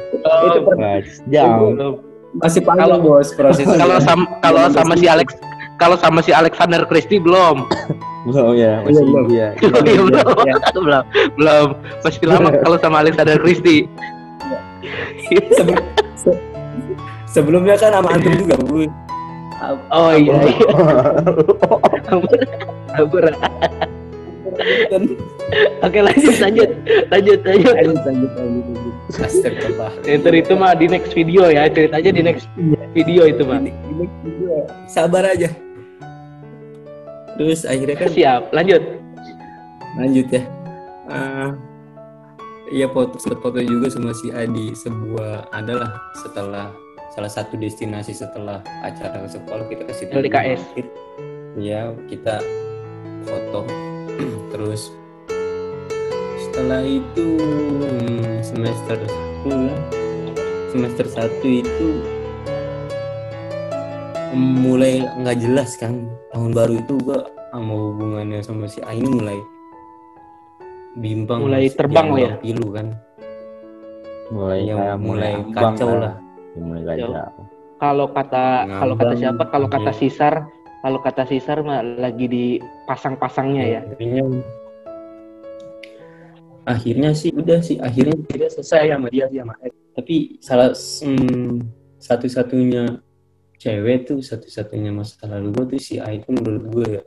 Itu 0.46 0.60
watch 0.76 1.10
jam. 1.30 1.48
Belum. 1.74 1.94
Masih 2.36 2.60
panjang 2.60 2.88
Kalau- 2.90 3.00
bos 3.00 3.28
prosesnya 3.32 3.76
kalau 3.80 3.96
sama 4.02 4.24
kalau 4.44 4.60
Belum 4.66 4.76
sama 4.76 4.94
si 4.98 5.06
Alex 5.08 5.28
kalau 5.76 5.96
sama 6.00 6.20
si 6.24 6.30
Alexander 6.32 6.82
Christie 6.88 7.20
belum. 7.20 7.64
Belum 8.26 8.52
ya. 8.56 8.82
Masih 8.84 9.04
belum. 9.06 9.26
iya 9.34 9.48
belum 9.60 9.84
iya, 9.86 10.00
belum 10.02 10.38
iya. 10.44 10.54
belum 10.76 11.04
belum. 11.38 11.68
Masih 12.04 12.22
lama 12.28 12.48
kalau 12.60 12.76
sama 12.80 12.96
Alexander 13.04 13.36
Christie. 13.40 13.88
Sebelum- 15.56 15.86
se- 16.14 16.40
sebelumnya 17.26 17.74
kan 17.76 17.98
sama 17.98 18.08
antum 18.14 18.32
juga 18.36 18.56
bu 18.62 18.86
oh 19.90 20.12
iya 20.12 20.36
iya 20.44 20.68
kabur. 22.96 23.24
Oke 25.84 25.98
lanjut 26.00 26.34
lanjut 26.40 26.70
lanjut 27.12 27.40
lanjut. 27.44 27.74
lanjut 27.76 28.00
lanjut 28.02 28.32
lanjut 28.34 28.64
lanjut 28.72 28.94
Astagfirullah 29.06 29.92
Itu 30.02 30.28
itu 30.32 30.52
mah 30.58 30.72
di 30.74 30.86
next 30.90 31.12
video 31.14 31.46
ya 31.46 31.68
ceritanya 31.70 32.10
di 32.10 32.22
next 32.24 32.46
video 32.96 33.22
itu 33.28 33.42
mah. 33.46 33.60
Video. 33.62 34.64
sabar 34.88 35.28
aja 35.28 35.52
terus 37.36 37.68
akhirnya 37.68 37.96
kan 38.00 38.08
Siap 38.10 38.42
lanjut. 38.50 38.82
lanjut 40.00 40.26
ya 40.32 40.42
Eh, 41.06 41.50
Iya 42.66 42.90
foto 42.90 43.14
foto 43.38 43.62
juga 43.62 43.86
sama 43.86 44.10
si 44.10 44.34
Adi 44.34 44.74
sebuah 44.74 45.54
adalah 45.54 46.02
setelah 46.18 46.74
salah 47.16 47.32
satu 47.32 47.56
destinasi 47.56 48.12
setelah 48.12 48.60
acara 48.84 49.24
ke 49.24 49.28
sekolah 49.32 49.64
kita 49.72 49.82
ke 49.88 49.92
situ 49.96 50.12
LDKS. 50.12 50.60
Iya 51.56 51.96
kita 52.12 52.44
foto 53.24 53.64
terus 54.52 54.92
setelah 56.44 56.84
itu 56.84 57.40
hmm, 57.40 58.44
semester 58.44 59.00
satu 59.00 59.48
ya, 59.48 59.76
semester 60.68 61.06
satu 61.08 61.46
itu 61.48 61.88
mulai 64.36 65.00
nggak 65.16 65.40
jelas 65.40 65.80
kan 65.80 66.04
tahun 66.36 66.52
baru 66.52 66.84
itu 66.84 67.00
gua 67.00 67.24
sama 67.48 67.72
hubungannya 67.72 68.44
sama 68.44 68.68
si 68.68 68.84
A 68.84 68.92
ini 68.92 69.08
mulai 69.08 69.40
bimbang 71.00 71.48
Mulai 71.48 71.72
terbang 71.72 72.08
lah 72.12 72.20
ya? 72.20 72.32
pilu 72.44 72.68
kan 72.76 72.92
mulai 74.28 74.68
ya, 74.68 75.00
mulai 75.00 75.32
kacau 75.56 75.96
kan. 75.96 76.00
lah 76.04 76.25
mulai 76.60 76.96
Jauh. 77.00 77.14
Kalau 77.76 78.06
kata 78.08 78.44
kalau 78.68 78.94
kata 78.96 79.14
siapa? 79.20 79.42
Kalau 79.52 79.68
kata 79.68 79.90
Iya. 79.92 79.98
Sisar, 80.00 80.34
kalau 80.80 80.98
kata 81.04 81.22
Sisar 81.28 81.60
mah 81.60 81.84
lagi 81.84 82.26
di 82.26 82.44
pasang-pasangnya 82.88 83.64
ya. 83.64 83.80
akhirnya 83.84 84.24
akhirnya 86.66 87.10
sih 87.14 87.30
udah 87.30 87.62
sih 87.62 87.78
akhirnya 87.78 88.18
tidak 88.26 88.50
selesai 88.50 88.90
sama 88.90 89.06
dia 89.06 89.30
sih 89.30 89.38
sama 89.38 89.54
Ed. 89.62 89.74
tapi 89.94 90.16
salah 90.42 90.74
hmm, 90.74 91.62
satu-satunya 92.02 92.98
cewek 93.56 94.10
tuh 94.10 94.18
satu-satunya 94.18 94.90
masa 94.90 95.30
lalu 95.30 95.54
gue 95.54 95.64
tuh 95.78 95.80
si 95.80 96.02
A 96.02 96.10
itu 96.10 96.34
menurut 96.34 96.64
gue 96.74 96.86
ya 96.98 97.02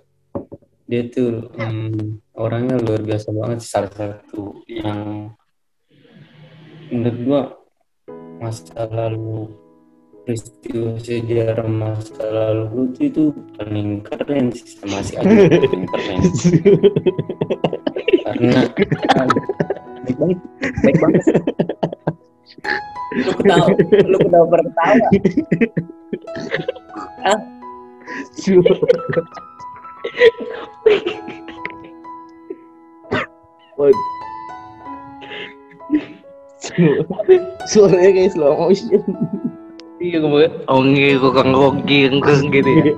dia 0.89 1.01
tuh 1.11 1.51
hmm, 1.53 2.23
orangnya 2.39 2.79
luar 2.81 3.03
biasa 3.03 3.35
banget 3.35 3.57
sih 3.61 3.69
salah 3.69 3.91
satu 3.93 4.63
yang 4.65 5.35
menurut 6.89 7.19
gue 7.19 7.41
masa 8.39 8.87
lalu. 8.89 9.51
Peristiwa 10.27 10.93
sejarah 11.01 11.65
masa 11.65 12.21
lalu 12.21 12.93
tuh 12.93 13.05
itu 13.09 13.33
paling 13.57 14.05
keren 14.05 14.53
sih. 14.53 14.77
Sama 14.77 15.01
si 15.01 15.17
paling 15.17 15.89
keren 15.89 16.21
karena 18.29 18.61
baik 20.05 20.17
banget 20.21 20.39
baik 20.85 20.97
banget. 21.01 21.23
Lu 23.09 23.31
ketawa 23.41 23.73
lu 24.05 24.17
ketawa 24.21 24.45
berketawa 24.53 25.09
suaranya 37.71 38.11
kayak 38.11 38.31
slow 38.35 38.53
motion. 38.55 39.01
Iya 39.99 40.23
gue 40.23 40.45
ongi 40.71 41.19
kok 41.19 41.43
ngogi 41.43 41.99
ngkeng 42.07 42.43
gitu 42.55 42.69
ya. 42.71 42.93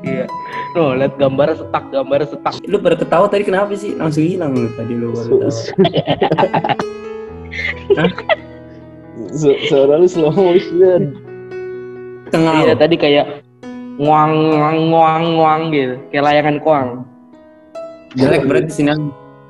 Iya. 0.00 0.24
Tuh, 0.72 0.96
lihat 0.96 1.20
gambar 1.20 1.52
setak, 1.52 1.92
gambar 1.92 2.24
setak. 2.24 2.54
lu 2.64 2.80
pada 2.80 2.96
ketawa 2.96 3.28
tadi 3.28 3.44
kenapa 3.44 3.76
sih? 3.76 3.92
Langsung 4.00 4.24
hilang 4.24 4.56
lu 4.56 4.72
tadi 4.72 4.92
lu 4.96 5.12
baru 5.12 5.44
ketawa 5.44 5.76
Su- 9.36 9.60
suara 9.68 10.00
lu 10.00 10.08
slow 10.08 10.32
motion. 10.32 11.20
Tengah. 12.32 12.64
Iya, 12.64 12.72
tadi 12.78 12.96
kayak 12.96 13.44
nguang 14.00 14.32
nguang 14.56 14.78
nguang 14.88 15.24
nguang 15.36 15.62
gitu, 15.76 15.94
kayak 16.08 16.24
layangan 16.24 16.56
kuang. 16.64 16.88
jelek 18.18 18.42
berarti 18.48 18.72
sini 18.74 18.90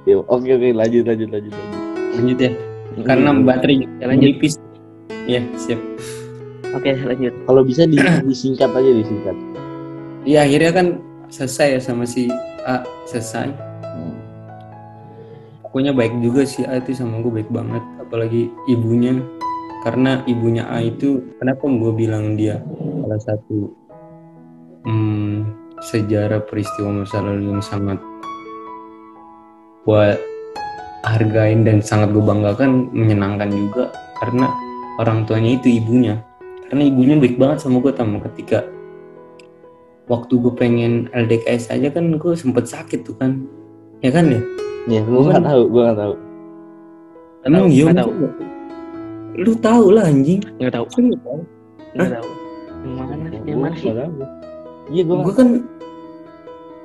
Ya, 0.05 0.21
oke 0.21 0.49
oke 0.49 0.69
lanjut 0.77 1.09
lanjut 1.09 1.29
lanjut 1.33 1.53
lanjut 1.53 1.80
lanjut 2.17 2.39
ya. 2.39 2.53
Karena 3.07 3.31
baterai 3.33 3.87
Ya, 3.99 4.07
lanjut. 4.11 4.27
nipis 4.35 4.55
ya 5.25 5.41
siap. 5.55 5.81
Oke, 6.71 6.95
lanjut. 6.95 7.35
kalau 7.47 7.63
bisa 7.63 7.83
di- 7.85 7.99
disingkat 8.27 8.71
aja 8.71 8.91
disingkat. 8.91 9.37
Iya 10.23 10.45
akhirnya 10.45 10.73
kan 10.75 10.87
selesai 11.31 11.79
ya 11.79 11.81
sama 11.81 12.05
si 12.05 12.27
A 12.63 12.83
selesai. 13.07 13.51
Pokoknya 15.63 15.95
baik 15.95 16.19
juga 16.19 16.43
si 16.43 16.67
A 16.67 16.79
itu 16.79 16.95
sama 16.95 17.23
gue 17.23 17.31
baik 17.31 17.51
banget. 17.51 17.83
Apalagi 18.03 18.51
ibunya. 18.67 19.19
Karena 19.81 20.21
ibunya 20.29 20.69
A 20.69 20.85
itu 20.85 21.25
kenapa 21.41 21.65
gue 21.65 21.93
bilang 21.97 22.37
dia 22.37 22.61
salah 23.01 23.17
satu 23.23 23.73
hmm, 24.85 25.37
sejarah 25.81 26.45
peristiwa 26.45 27.01
masa 27.01 27.25
lalu 27.25 27.49
yang 27.49 27.65
sangat 27.65 27.97
buat 29.83 30.21
hargain 31.05 31.65
dan 31.65 31.81
sangat 31.81 32.13
gue 32.13 32.21
banggakan 32.21 32.93
menyenangkan 32.93 33.49
juga 33.49 33.85
karena 34.21 34.53
orang 35.01 35.25
tuanya 35.25 35.57
itu 35.57 35.81
ibunya 35.81 36.21
karena 36.69 36.83
ibunya 36.87 37.17
baik 37.17 37.37
banget 37.41 37.59
sama 37.65 37.81
gue 37.81 37.93
tamu 37.93 38.21
ketika 38.31 38.69
waktu 40.11 40.33
gue 40.37 40.53
pengen 40.59 41.09
LDKS 41.15 41.73
aja 41.73 41.89
kan 41.89 42.21
gue 42.21 42.33
sempet 42.37 42.69
sakit 42.69 43.07
tuh 43.07 43.17
kan 43.17 43.41
ya 44.05 44.13
kan 44.13 44.29
ya 44.29 44.41
ya 44.89 45.01
gue 45.05 45.21
nggak 45.21 45.45
tahu 45.45 45.63
gue 45.73 45.83
nggak 45.87 45.99
tahu 45.99 46.15
emang 47.49 47.65
iya 47.73 47.85
nggak 47.89 48.01
tahu. 48.05 48.11
nggak? 48.13 48.35
lu 49.41 49.53
tahu 49.63 49.87
lah 49.95 50.05
anjing 50.11 50.43
Enggak 50.59 50.75
tahu. 50.77 50.85
Nggak 50.91 51.23
tahu? 51.23 51.41
Enggak 51.95 52.11
tahu. 52.19 52.29
Yang 52.81 52.95
mana? 52.99 53.15
Yang 53.47 53.59
mana 53.63 53.75
sih? 53.79 53.89
Nggak 53.89 54.09
iya 54.91 55.03
gue 55.07 55.17
gue 55.23 55.35
kan 55.35 55.49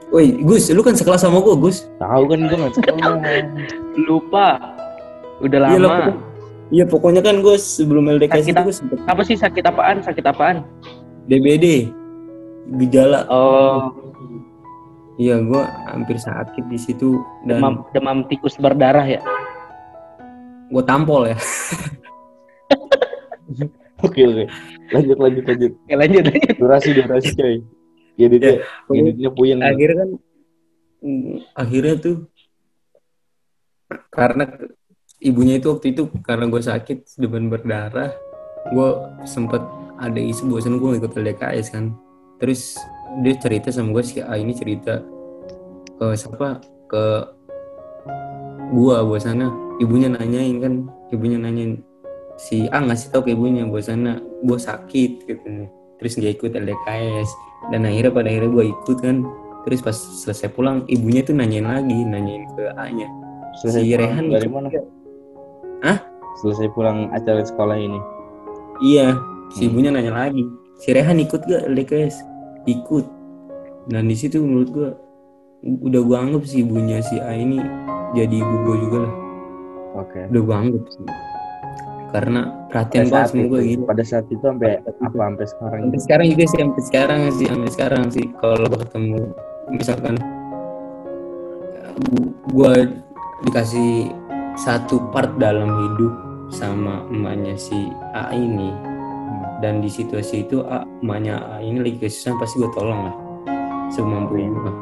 Woi 0.07 0.37
Gus 0.39 0.69
lu 0.69 0.79
kan 0.79 0.93
sekelas 0.93 1.21
sama 1.21 1.39
gue 1.39 1.55
Gus 1.57 1.89
tahu 1.97 2.23
kan 2.25 2.39
gue 2.41 2.57
nggak 2.57 2.73
sekolah 2.73 3.13
Lupa. 4.01 4.47
Udah 5.37 5.59
Iya, 5.67 5.77
lama. 5.77 6.15
iya 6.69 6.83
pokoknya 6.83 7.19
kan 7.19 7.39
gue 7.39 7.55
sebelum 7.55 8.07
LDKS 8.09 8.31
Sakit 8.41 8.47
itu 8.47 8.55
apa? 8.55 8.63
gue 8.63 8.75
sempet 8.75 8.97
Apa 9.05 9.21
sih 9.21 9.35
sakit 9.35 9.63
apaan? 9.63 9.97
Sakit 9.99 10.23
apaan? 10.23 10.63
DBD 11.25 11.91
gejala 12.75 13.25
Oh, 13.27 13.93
iya 15.15 15.37
gue 15.37 15.61
hampir 15.85 16.15
sakit 16.15 16.65
di 16.65 16.75
situ 16.75 17.19
dan 17.43 17.59
demam 17.59 17.73
demam 17.91 18.17
tikus 18.25 18.55
berdarah 18.55 19.05
ya. 19.05 19.21
gue 20.65 20.83
tampol 20.83 21.25
ya 21.25 21.37
oke 24.01 24.17
oke 24.19 24.43
lanjut 24.91 25.17
lanjut 25.17 25.43
lanjut 25.45 25.71
Oke, 25.77 25.93
lanjut 25.93 26.23
lanjut. 26.25 26.55
durasi 26.57 26.89
durasi 26.91 27.29
coy 27.33 27.55
editnya 28.15 28.63
editnya 28.91 29.29
puyeng. 29.31 29.59
akhirnya 29.59 29.95
kan 30.01 30.09
mm, 31.03 31.35
akhirnya 31.51 31.95
tuh 31.99 32.17
karena 34.09 34.43
ibunya 35.19 35.59
itu 35.59 35.67
waktu 35.71 35.93
itu 35.93 36.07
karena 36.23 36.47
gue 36.47 36.61
sakit 36.63 37.19
depan 37.19 37.51
berdarah 37.51 38.11
gue 38.73 38.89
sempet 39.29 39.61
ada 39.99 40.19
isu 40.19 40.51
bosan 40.51 40.77
gue 40.79 40.99
ikut 40.99 41.15
LDKS 41.15 41.71
kan. 41.71 41.95
Terus 42.41 42.75
dia 43.23 43.35
cerita 43.39 43.71
sama 43.71 43.95
gue 43.95 44.03
si 44.03 44.19
A 44.19 44.35
ini 44.35 44.51
cerita 44.51 44.99
ke 45.95 46.05
siapa? 46.17 46.59
Ke 46.91 47.31
gua 48.75 49.05
sana 49.21 49.53
ibunya 49.77 50.09
nanyain 50.09 50.57
kan 50.57 50.73
ibunya 51.13 51.37
nanyain 51.37 51.79
si 52.35 52.67
A 52.73 52.81
ngasih 52.81 53.13
tahu 53.13 53.29
ke 53.29 53.37
ibunya 53.37 53.63
sana 53.79 54.19
gue 54.19 54.59
sakit 54.59 55.11
gitu 55.29 55.69
terus 55.97 56.19
dia 56.19 56.31
ikut 56.31 56.51
LDKS 56.51 57.29
dan 57.71 57.87
akhirnya 57.87 58.11
pada 58.11 58.27
akhirnya 58.29 58.51
gue 58.51 58.65
ikut 58.71 58.97
kan. 59.01 59.25
Terus 59.65 59.81
pas 59.81 59.97
selesai 59.97 60.53
pulang 60.53 60.85
ibunya 60.85 61.25
tuh 61.25 61.33
nanyain 61.33 61.65
lagi 61.65 62.05
nanyain 62.05 62.45
ke 62.53 62.69
A 62.77 62.85
nya 62.93 63.09
selesai 63.57 63.81
si 63.81 63.97
Rehan 63.97 64.29
dari 64.29 64.45
mana? 64.45 64.69
nggak? 64.69 64.85
selesai 66.37 66.67
pulang 66.75 67.09
acara 67.15 67.41
sekolah 67.41 67.73
ini. 67.73 67.99
Iya 68.83 69.15
si 69.55 69.65
Hmm. 69.65 69.71
ibunya 69.73 69.89
nanya 69.89 70.13
lagi. 70.13 70.43
Si 70.77 70.91
Rehan 70.91 71.17
ikut 71.17 71.47
gak 71.47 71.65
LDKS 71.65 72.21
ikut. 72.67 73.05
Dan 73.87 74.05
di 74.05 74.15
situ 74.17 74.43
menurut 74.43 74.69
gue 74.69 74.89
udah 75.65 76.01
gue 76.03 76.17
anggap 76.17 76.43
si 76.45 76.61
ibunya 76.61 76.99
si 77.01 77.17
A 77.17 77.33
ini 77.33 77.57
jadi 78.13 78.35
ibu 78.35 78.55
gue 78.67 78.75
juga 78.85 78.97
lah. 79.07 79.13
Oke. 80.03 80.21
Udah 80.29 80.41
gue 80.45 80.55
anggap. 80.55 80.83
sih 80.93 81.05
karena 82.15 82.47
perhatian 82.71 83.11
saat 83.11 83.35
sama 83.35 83.43
gue 83.51 83.61
gitu. 83.75 83.83
pada 83.83 84.03
saat 84.07 84.25
itu 84.31 84.39
sampai 84.39 84.79
apa 84.79 85.19
sampai 85.19 85.45
sekarang 85.51 85.79
sampai 85.83 85.91
gitu 85.91 86.03
sekarang 86.07 86.27
juga 86.31 86.43
sih 86.47 86.59
sampai 86.63 86.83
sekarang 86.87 87.19
sih 87.27 87.47
sampai 87.51 87.69
sekarang 87.75 88.03
sih. 88.07 88.25
Kalau 88.39 88.65
gue 88.71 88.79
ketemu 88.87 89.21
misalkan 89.67 90.15
gue 92.55 92.73
dikasih 93.43 93.91
satu 94.55 95.11
part 95.11 95.35
dalam 95.35 95.67
hidup 95.67 96.13
sama 96.55 97.03
emaknya 97.11 97.59
si 97.59 97.91
A 98.15 98.31
ini. 98.31 98.71
Hmm. 99.25 99.57
dan 99.57 99.81
di 99.81 99.89
situasi 99.89 100.45
itu 100.45 100.61
A, 100.69 100.85
emaknya 101.01 101.41
A 101.41 101.57
ini 101.57 101.81
lagi 101.81 101.97
kesusahan 101.97 102.37
pasti 102.39 102.55
gue 102.63 102.71
tolong 102.77 103.11
lah. 103.11 103.15
Semampu 103.91 104.39
gue 104.39 104.73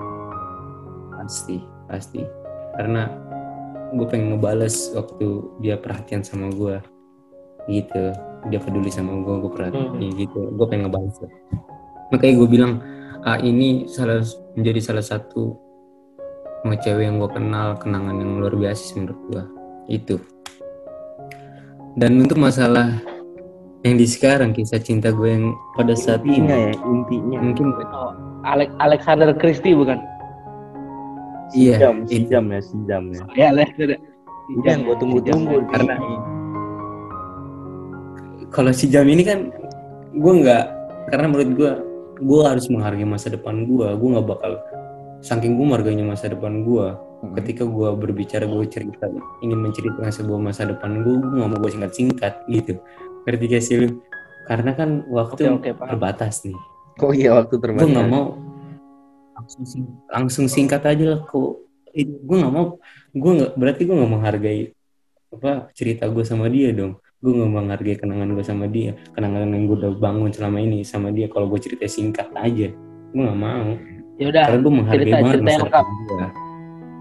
pasti 1.18 1.58
pasti. 1.90 2.22
Karena 2.78 3.10
gue 3.96 4.06
pengen 4.06 4.38
ngebales 4.38 4.94
waktu 4.94 5.28
dia 5.64 5.80
perhatian 5.80 6.22
sama 6.26 6.52
gue 6.52 6.93
gitu 7.66 8.12
dia 8.46 8.60
peduli 8.60 8.88
sama 8.88 9.16
gue 9.18 9.36
gue 9.40 9.52
perhatian 9.52 9.96
Hmm. 9.96 10.12
gitu 10.14 10.52
gue 10.52 10.66
pengen 10.68 10.88
ngebales 10.88 11.16
lah. 11.20 11.32
makanya 12.10 12.34
gue 12.36 12.50
bilang 12.50 12.74
A 13.24 13.40
ini 13.40 13.88
salah 13.88 14.20
menjadi 14.54 14.80
salah 14.84 15.02
satu 15.02 15.56
sama 16.60 16.76
cewek 16.76 17.04
yang 17.04 17.18
gue 17.18 17.30
kenal 17.30 17.76
kenangan 17.76 18.16
yang 18.16 18.32
luar 18.38 18.52
biasa 18.54 18.82
sih 18.84 18.96
menurut 18.98 19.20
gue 19.30 19.44
itu 19.90 20.16
dan 21.96 22.18
untuk 22.18 22.36
masalah 22.38 23.00
yang 23.82 23.96
di 23.96 24.04
sekarang 24.04 24.52
kisah 24.52 24.80
cinta 24.80 25.08
gue 25.10 25.30
yang 25.30 25.46
pada 25.74 25.92
saat 25.94 26.24
intinya 26.24 26.52
ini 26.52 26.64
ya 26.66 26.74
intinya 26.82 27.38
mungkin 27.42 27.68
Oh, 27.86 28.12
Alex 28.44 28.70
Alexander 28.78 29.30
Christie 29.34 29.72
bukan? 29.72 30.00
iya 31.54 31.78
sejam 31.78 31.96
itu. 32.02 32.12
sejam 32.18 32.44
ya 32.50 32.60
sejam 32.62 33.04
ya 33.08 33.22
Ya, 33.36 33.46
Alexander. 33.52 34.00
yang 34.64 34.80
gue 34.84 34.96
tunggu-tunggu 34.98 35.56
Karena- 35.70 35.96
nih. 35.96 36.20
Kalau 38.54 38.70
si 38.70 38.86
jam 38.88 39.04
ini 39.04 39.22
kan 39.22 39.50
gue 40.14 40.34
nggak 40.40 40.64
karena 41.10 41.26
menurut 41.28 41.50
gue 41.52 41.72
gue 42.22 42.42
harus 42.46 42.70
menghargai 42.70 43.04
masa 43.04 43.28
depan 43.28 43.66
gue 43.66 43.88
gue 43.90 44.10
nggak 44.10 44.28
bakal 44.28 44.62
saking 45.20 45.58
gue 45.58 45.66
menghargainya 45.66 46.06
masa 46.06 46.30
depan 46.30 46.62
gue 46.62 46.88
Hmm. 47.24 47.32
ketika 47.40 47.64
gue 47.64 47.88
berbicara 47.96 48.44
gue 48.44 48.68
cerita 48.68 49.08
ingin 49.40 49.56
menceritakan 49.56 50.12
sebuah 50.12 50.44
masa 50.44 50.68
depan 50.68 51.08
gue 51.08 51.16
gue 51.16 51.40
nggak 51.40 51.50
mau 51.50 51.58
gue 51.58 51.72
singkat 51.72 51.92
singkat 51.96 52.34
gitu. 52.52 52.76
Ngerti 53.24 53.46
gak 53.48 53.64
sih 53.64 53.76
lu 53.80 53.88
karena 54.44 54.76
kan 54.76 55.08
waktu 55.08 55.48
oke, 55.48 55.72
paham. 55.72 55.88
terbatas 55.88 56.44
nih. 56.44 56.60
Kok 57.00 57.12
iya 57.16 57.32
waktu 57.32 57.56
gue 57.56 57.64
terbatas. 57.64 57.88
nggak 57.88 58.08
mau 58.12 58.36
langsung 59.34 59.64
sing- 59.64 59.96
langsung 60.06 60.46
singkat 60.52 60.84
aja 60.84 61.16
lah 61.16 61.24
kok. 61.24 61.64
Gue 61.96 62.36
nggak 62.36 62.52
mau 62.52 62.76
gue 63.16 63.32
nggak 63.40 63.52
berarti 63.56 63.82
gue 63.88 63.96
nggak 63.96 64.12
menghargai 64.12 64.62
apa 65.32 65.52
cerita 65.72 66.04
gue 66.06 66.24
sama 66.28 66.52
dia 66.52 66.76
dong 66.76 67.00
gue 67.24 67.32
nggak 67.32 67.50
menghargai 67.50 67.96
kenangan 67.96 68.36
gue 68.36 68.44
sama 68.44 68.68
dia 68.68 68.92
kenangan 69.12 69.48
yang 69.48 69.64
gue 69.64 69.78
udah 69.80 69.92
bangun 69.96 70.28
selama 70.30 70.60
ini 70.60 70.84
sama 70.84 71.08
dia 71.10 71.26
kalau 71.26 71.48
gue 71.48 71.56
cerita 71.58 71.88
singkat 71.88 72.28
aja 72.36 72.68
gue 73.10 73.22
nggak 73.22 73.40
mau 73.40 73.80
Ya 74.14 74.30
udah, 74.30 74.46
karena 74.46 74.60
gue 74.60 74.74
menghargai 74.76 75.00
cerita- 75.02 75.18
banget 75.18 75.34
cerita 75.34 75.50
yang 75.50 75.64
lengkap. 75.64 75.86
gue 75.88 76.28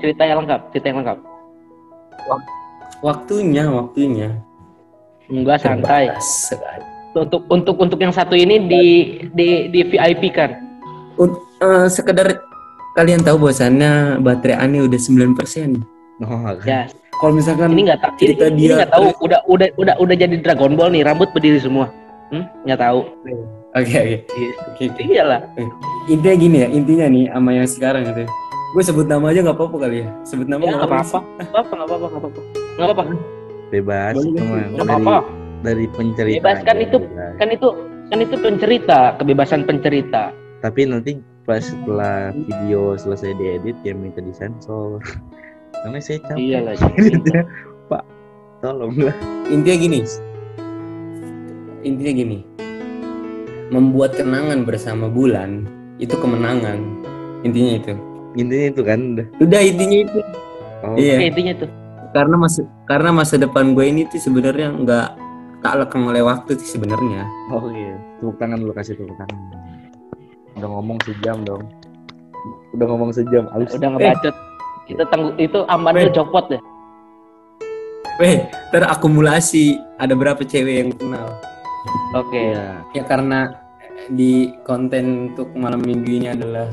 cerita 0.01 0.23
yang 0.25 0.39
lengkap, 0.39 0.61
cerita 0.71 0.87
yang 0.87 0.99
lengkap. 0.99 1.19
waktunya 3.01 3.65
waktunya 3.69 4.29
Enggak 5.27 5.59
santai. 5.59 6.13
Untuk 7.13 7.45
untuk 7.47 7.77
untuk 7.77 7.99
yang 7.99 8.11
satu 8.11 8.33
ini 8.33 8.57
di 8.63 8.85
di 9.33 9.49
di 9.69 9.81
VIP 9.85 10.29
kan. 10.31 10.51
Un- 11.15 11.37
eh, 11.59 11.87
sekedar 11.87 12.41
kalian 12.93 13.21
tahu 13.21 13.37
bahwasannya 13.39 14.17
baterai 14.19 14.57
Ani 14.59 14.81
udah 14.81 14.97
9% 14.97 15.85
oh, 16.25 16.39
kan. 16.57 16.65
Ya, 16.65 16.81
kalau 17.13 17.33
misalkan 17.35 17.73
ini 17.73 17.87
nggak 17.87 18.01
tahu. 18.01 18.13
Ini, 18.13 18.19
cerita 18.21 18.45
ini 18.49 18.59
dia- 18.59 18.77
nggak 18.79 18.91
tahu. 18.91 19.05
Udah 19.21 19.41
udah 19.47 19.69
udah 19.77 19.95
udah 19.99 20.15
jadi 20.15 20.37
Dragon 20.39 20.73
Ball 20.75 20.91
nih, 20.91 21.03
rambut 21.03 21.29
berdiri 21.31 21.59
semua. 21.59 21.91
Hmm? 22.31 22.49
Nggak 22.65 22.81
tahu. 22.81 23.01
oke 23.73 23.99
oke 23.99 24.43
oke 24.69 24.83
oke. 24.89 25.03
Iyalah. 25.05 25.41
intinya 26.05 26.35
gini 26.35 26.57
ya 26.59 26.69
intinya 26.69 27.07
nih 27.07 27.25
sama 27.29 27.51
yang 27.53 27.65
sekarang 27.65 28.03
gitu 28.05 28.25
gue 28.73 28.83
sebut 28.83 29.05
nama 29.05 29.29
aja 29.29 29.41
nggak 29.41 29.53
apa-apa 29.55 29.77
kali 29.79 29.97
ya 30.01 30.09
sebut 30.25 30.45
nama 30.45 30.61
Ya, 30.61 30.67
nggak 30.67 30.81
nggak 30.81 30.89
apa-apa. 30.89 31.19
Nggak 31.23 31.47
apa-apa, 31.47 31.73
nggak 31.73 31.87
apa-apa, 31.87 32.07
nggak 32.09 32.21
apa-apa. 32.21 32.41
Nggak 32.73 32.87
apa-apa. 32.89 33.03
bebas. 33.69 34.15
Nggak 34.17 34.37
dari 34.83 34.93
apa-apa. 34.99 35.17
dari 35.63 35.85
pencerita 35.89 36.41
Bebas 36.41 36.59
kan 36.61 36.75
aja, 36.75 36.83
itu 36.83 36.97
bebas. 36.99 37.33
kan 37.39 37.49
itu 37.49 37.69
kan 38.09 38.19
itu 38.19 38.37
pencerita, 38.37 38.99
kebebasan 39.17 39.61
pencerita. 39.63 40.23
tapi 40.59 40.81
nanti 40.85 41.13
pas 41.43 41.61
setelah 41.61 42.31
video 42.33 42.95
selesai 42.95 43.35
diedit 43.35 43.77
ya 43.83 43.93
minta 43.93 44.19
disensor 44.19 45.01
karena 45.83 45.99
saya 45.99 46.19
capek. 46.23 46.39
Iyalah. 46.39 46.75
editnya 46.99 47.43
pak 47.91 48.03
tolonglah 48.63 49.15
intinya 49.51 49.77
gini. 49.79 50.01
Intinya 51.83 52.13
gini. 52.15 52.39
Membuat 53.75 54.15
kenangan 54.15 54.63
bersama 54.63 55.11
bulan 55.11 55.67
itu 55.99 56.15
kemenangan. 56.15 56.79
Intinya 57.43 57.73
itu. 57.83 57.93
Intinya 58.39 58.67
itu 58.71 58.83
kan 58.87 59.01
udah. 59.19 59.27
Udah 59.43 59.61
intinya 59.61 59.99
itu. 60.07 60.19
Oh, 60.83 60.95
iya. 60.99 61.19
Oke, 61.19 61.27
intinya 61.31 61.55
tuh. 61.63 61.71
karena 62.13 62.37
masa 62.37 62.61
karena 62.85 63.09
masa 63.09 63.41
depan 63.41 63.73
gue 63.73 63.89
ini 63.89 64.05
tuh 64.05 64.21
sebenarnya 64.21 64.69
nggak 64.85 65.09
tak 65.65 65.75
lekang 65.81 66.05
oleh 66.05 66.21
waktu 66.21 66.61
sih 66.61 66.77
sebenarnya. 66.77 67.25
Oh 67.49 67.73
iya. 67.73 67.97
Tepuk 68.21 68.37
tangan 68.37 68.61
lu 68.61 68.75
kasih 68.77 69.01
tepuk 69.01 69.17
tangan. 69.17 69.41
Udah 70.61 70.69
ngomong 70.69 70.99
sejam 71.09 71.41
dong. 71.41 71.65
Udah 72.77 72.87
ngomong 72.91 73.11
sejam 73.17 73.49
alus 73.57 73.73
Udah 73.73 73.97
ngebacot. 73.97 74.52
Itu 74.93 75.03
tangguh 75.09 75.33
itu 75.41 75.65
aman 75.73 75.97
lu 75.97 76.13
copot 76.13 76.45
deh. 76.53 76.61
Weh, 78.21 78.45
terakumulasi 78.71 79.81
ada 79.97 80.13
berapa 80.13 80.45
cewek 80.45 80.75
yang 80.85 80.91
kenal 80.93 81.33
Oke. 82.13 82.53
Iya. 82.53 82.85
ya 82.93 83.03
karena 83.09 83.57
di 84.13 84.53
konten 84.69 85.33
untuk 85.33 85.49
malam 85.57 85.81
minggu 85.81 86.21
ini 86.21 86.29
adalah 86.29 86.69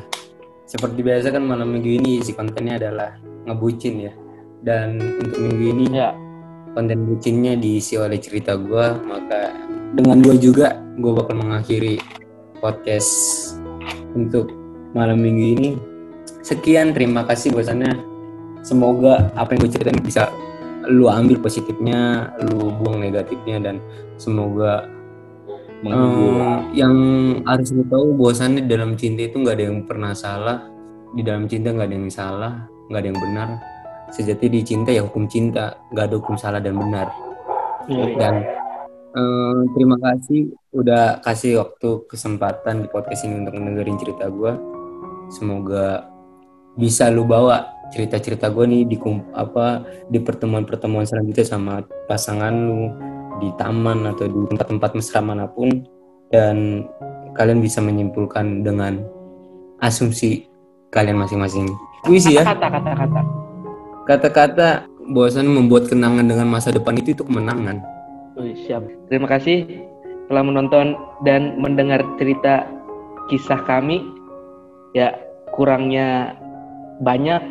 seperti 0.68 1.00
biasa 1.02 1.32
kan 1.32 1.42
malam 1.48 1.72
minggu 1.74 1.90
ini 2.02 2.20
isi 2.20 2.36
kontennya 2.36 2.78
adalah 2.78 3.16
ngebucin 3.48 3.96
ya 4.10 4.14
dan 4.62 5.00
untuk 5.00 5.40
minggu 5.40 5.64
ini 5.74 5.86
Ya. 5.96 6.12
konten 6.76 7.08
bucinnya 7.08 7.56
diisi 7.58 7.96
oleh 7.98 8.20
cerita 8.20 8.54
gua 8.60 9.00
maka 9.08 9.56
dengan 9.96 10.22
gua 10.22 10.36
juga 10.38 10.68
gua 11.00 11.24
bakal 11.24 11.40
mengakhiri 11.40 11.98
podcast 12.60 13.10
untuk 14.14 14.52
malam 14.94 15.24
minggu 15.24 15.46
ini 15.58 15.70
sekian 16.44 16.92
terima 16.94 17.24
kasih 17.26 17.56
bahwasannya 17.56 18.09
semoga 18.70 19.34
apa 19.34 19.58
yang 19.58 19.66
gue 19.66 19.72
ceritain 19.74 19.98
bisa 19.98 20.30
lu 20.86 21.10
ambil 21.10 21.42
positifnya 21.42 22.30
lu 22.46 22.70
buang 22.78 23.02
negatifnya 23.02 23.58
dan 23.58 23.76
semoga 24.22 24.86
Eh, 25.80 26.58
yang 26.76 26.96
harus 27.48 27.72
lu 27.72 27.88
tahu 27.88 28.12
bahwasannya 28.20 28.68
di 28.68 28.70
dalam 28.76 29.00
cinta 29.00 29.24
itu 29.24 29.40
nggak 29.40 29.56
ada 29.56 29.66
yang 29.72 29.80
pernah 29.88 30.12
salah. 30.12 30.68
Di 31.16 31.24
dalam 31.24 31.48
cinta 31.48 31.72
nggak 31.72 31.88
ada 31.88 31.96
yang 31.96 32.12
salah 32.12 32.54
nggak 32.92 33.00
ada 33.00 33.08
yang 33.08 33.22
benar. 33.24 33.50
Sejati 34.12 34.52
di 34.52 34.60
cinta 34.68 34.92
ya 34.92 35.08
hukum 35.08 35.24
cinta 35.32 35.80
nggak 35.96 36.06
ada 36.12 36.16
hukum 36.20 36.36
salah 36.36 36.60
dan 36.60 36.76
benar. 36.76 37.08
Dan 37.88 38.44
eh, 39.16 39.60
terima 39.72 39.96
kasih 40.04 40.52
udah 40.76 41.24
kasih 41.24 41.64
waktu 41.64 41.90
kesempatan 42.12 42.84
di 42.84 42.88
podcast 42.92 43.24
ini 43.24 43.40
untuk 43.40 43.56
mendengarin 43.56 43.96
cerita 43.96 44.28
gue 44.28 44.52
semoga 45.32 46.12
bisa 46.76 47.08
lu 47.08 47.24
bawa 47.24 47.79
cerita-cerita 47.90 48.50
gue 48.54 48.66
nih 48.70 48.84
di 48.86 48.98
apa 49.34 49.84
di 50.10 50.22
pertemuan-pertemuan 50.22 51.06
selanjutnya 51.06 51.46
sama 51.46 51.82
pasangan 52.06 52.54
lu 52.54 52.94
di 53.40 53.50
taman 53.56 54.06
atau 54.14 54.28
di 54.28 54.40
tempat-tempat 54.52 54.92
mesra 55.00 55.20
mana 55.24 55.48
pun 55.50 55.70
dan 56.30 56.86
kalian 57.34 57.64
bisa 57.64 57.80
menyimpulkan 57.82 58.62
dengan 58.62 59.02
asumsi 59.80 60.46
kalian 60.92 61.18
masing-masing. 61.18 61.66
Puisi 62.04 62.36
ya, 62.36 62.44
Kata 62.48 62.68
kata 62.68 62.92
kata. 62.96 63.22
kata-kata 64.08 64.70
bahwasan 65.14 65.50
membuat 65.50 65.90
kenangan 65.90 66.26
dengan 66.26 66.48
masa 66.50 66.70
depan 66.74 66.98
itu 66.98 67.14
itu 67.18 67.24
kemenangan. 67.26 67.82
Wih, 68.38 68.56
siap. 68.66 68.86
Terima 69.12 69.28
kasih 69.28 69.68
telah 70.30 70.44
menonton 70.46 70.96
dan 71.26 71.58
mendengar 71.60 72.02
cerita 72.22 72.66
kisah 73.28 73.60
kami. 73.66 74.06
Ya, 74.98 75.14
kurangnya 75.54 76.34
banyak, 77.06 77.42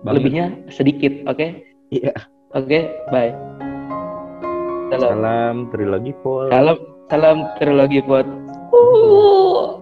Banget. 0.00 0.16
lebihnya 0.20 0.46
sedikit, 0.72 1.12
oke? 1.28 1.46
Iya. 1.92 2.14
Oke, 2.56 2.88
bye. 3.14 3.32
Salam. 4.90 5.10
salam 5.14 5.54
trilogi 5.70 6.12
pol 6.18 6.50
Salam, 6.50 6.78
salam 7.06 7.38
trilogi 7.62 8.02
buat. 8.02 8.26
Uh. 8.74 9.79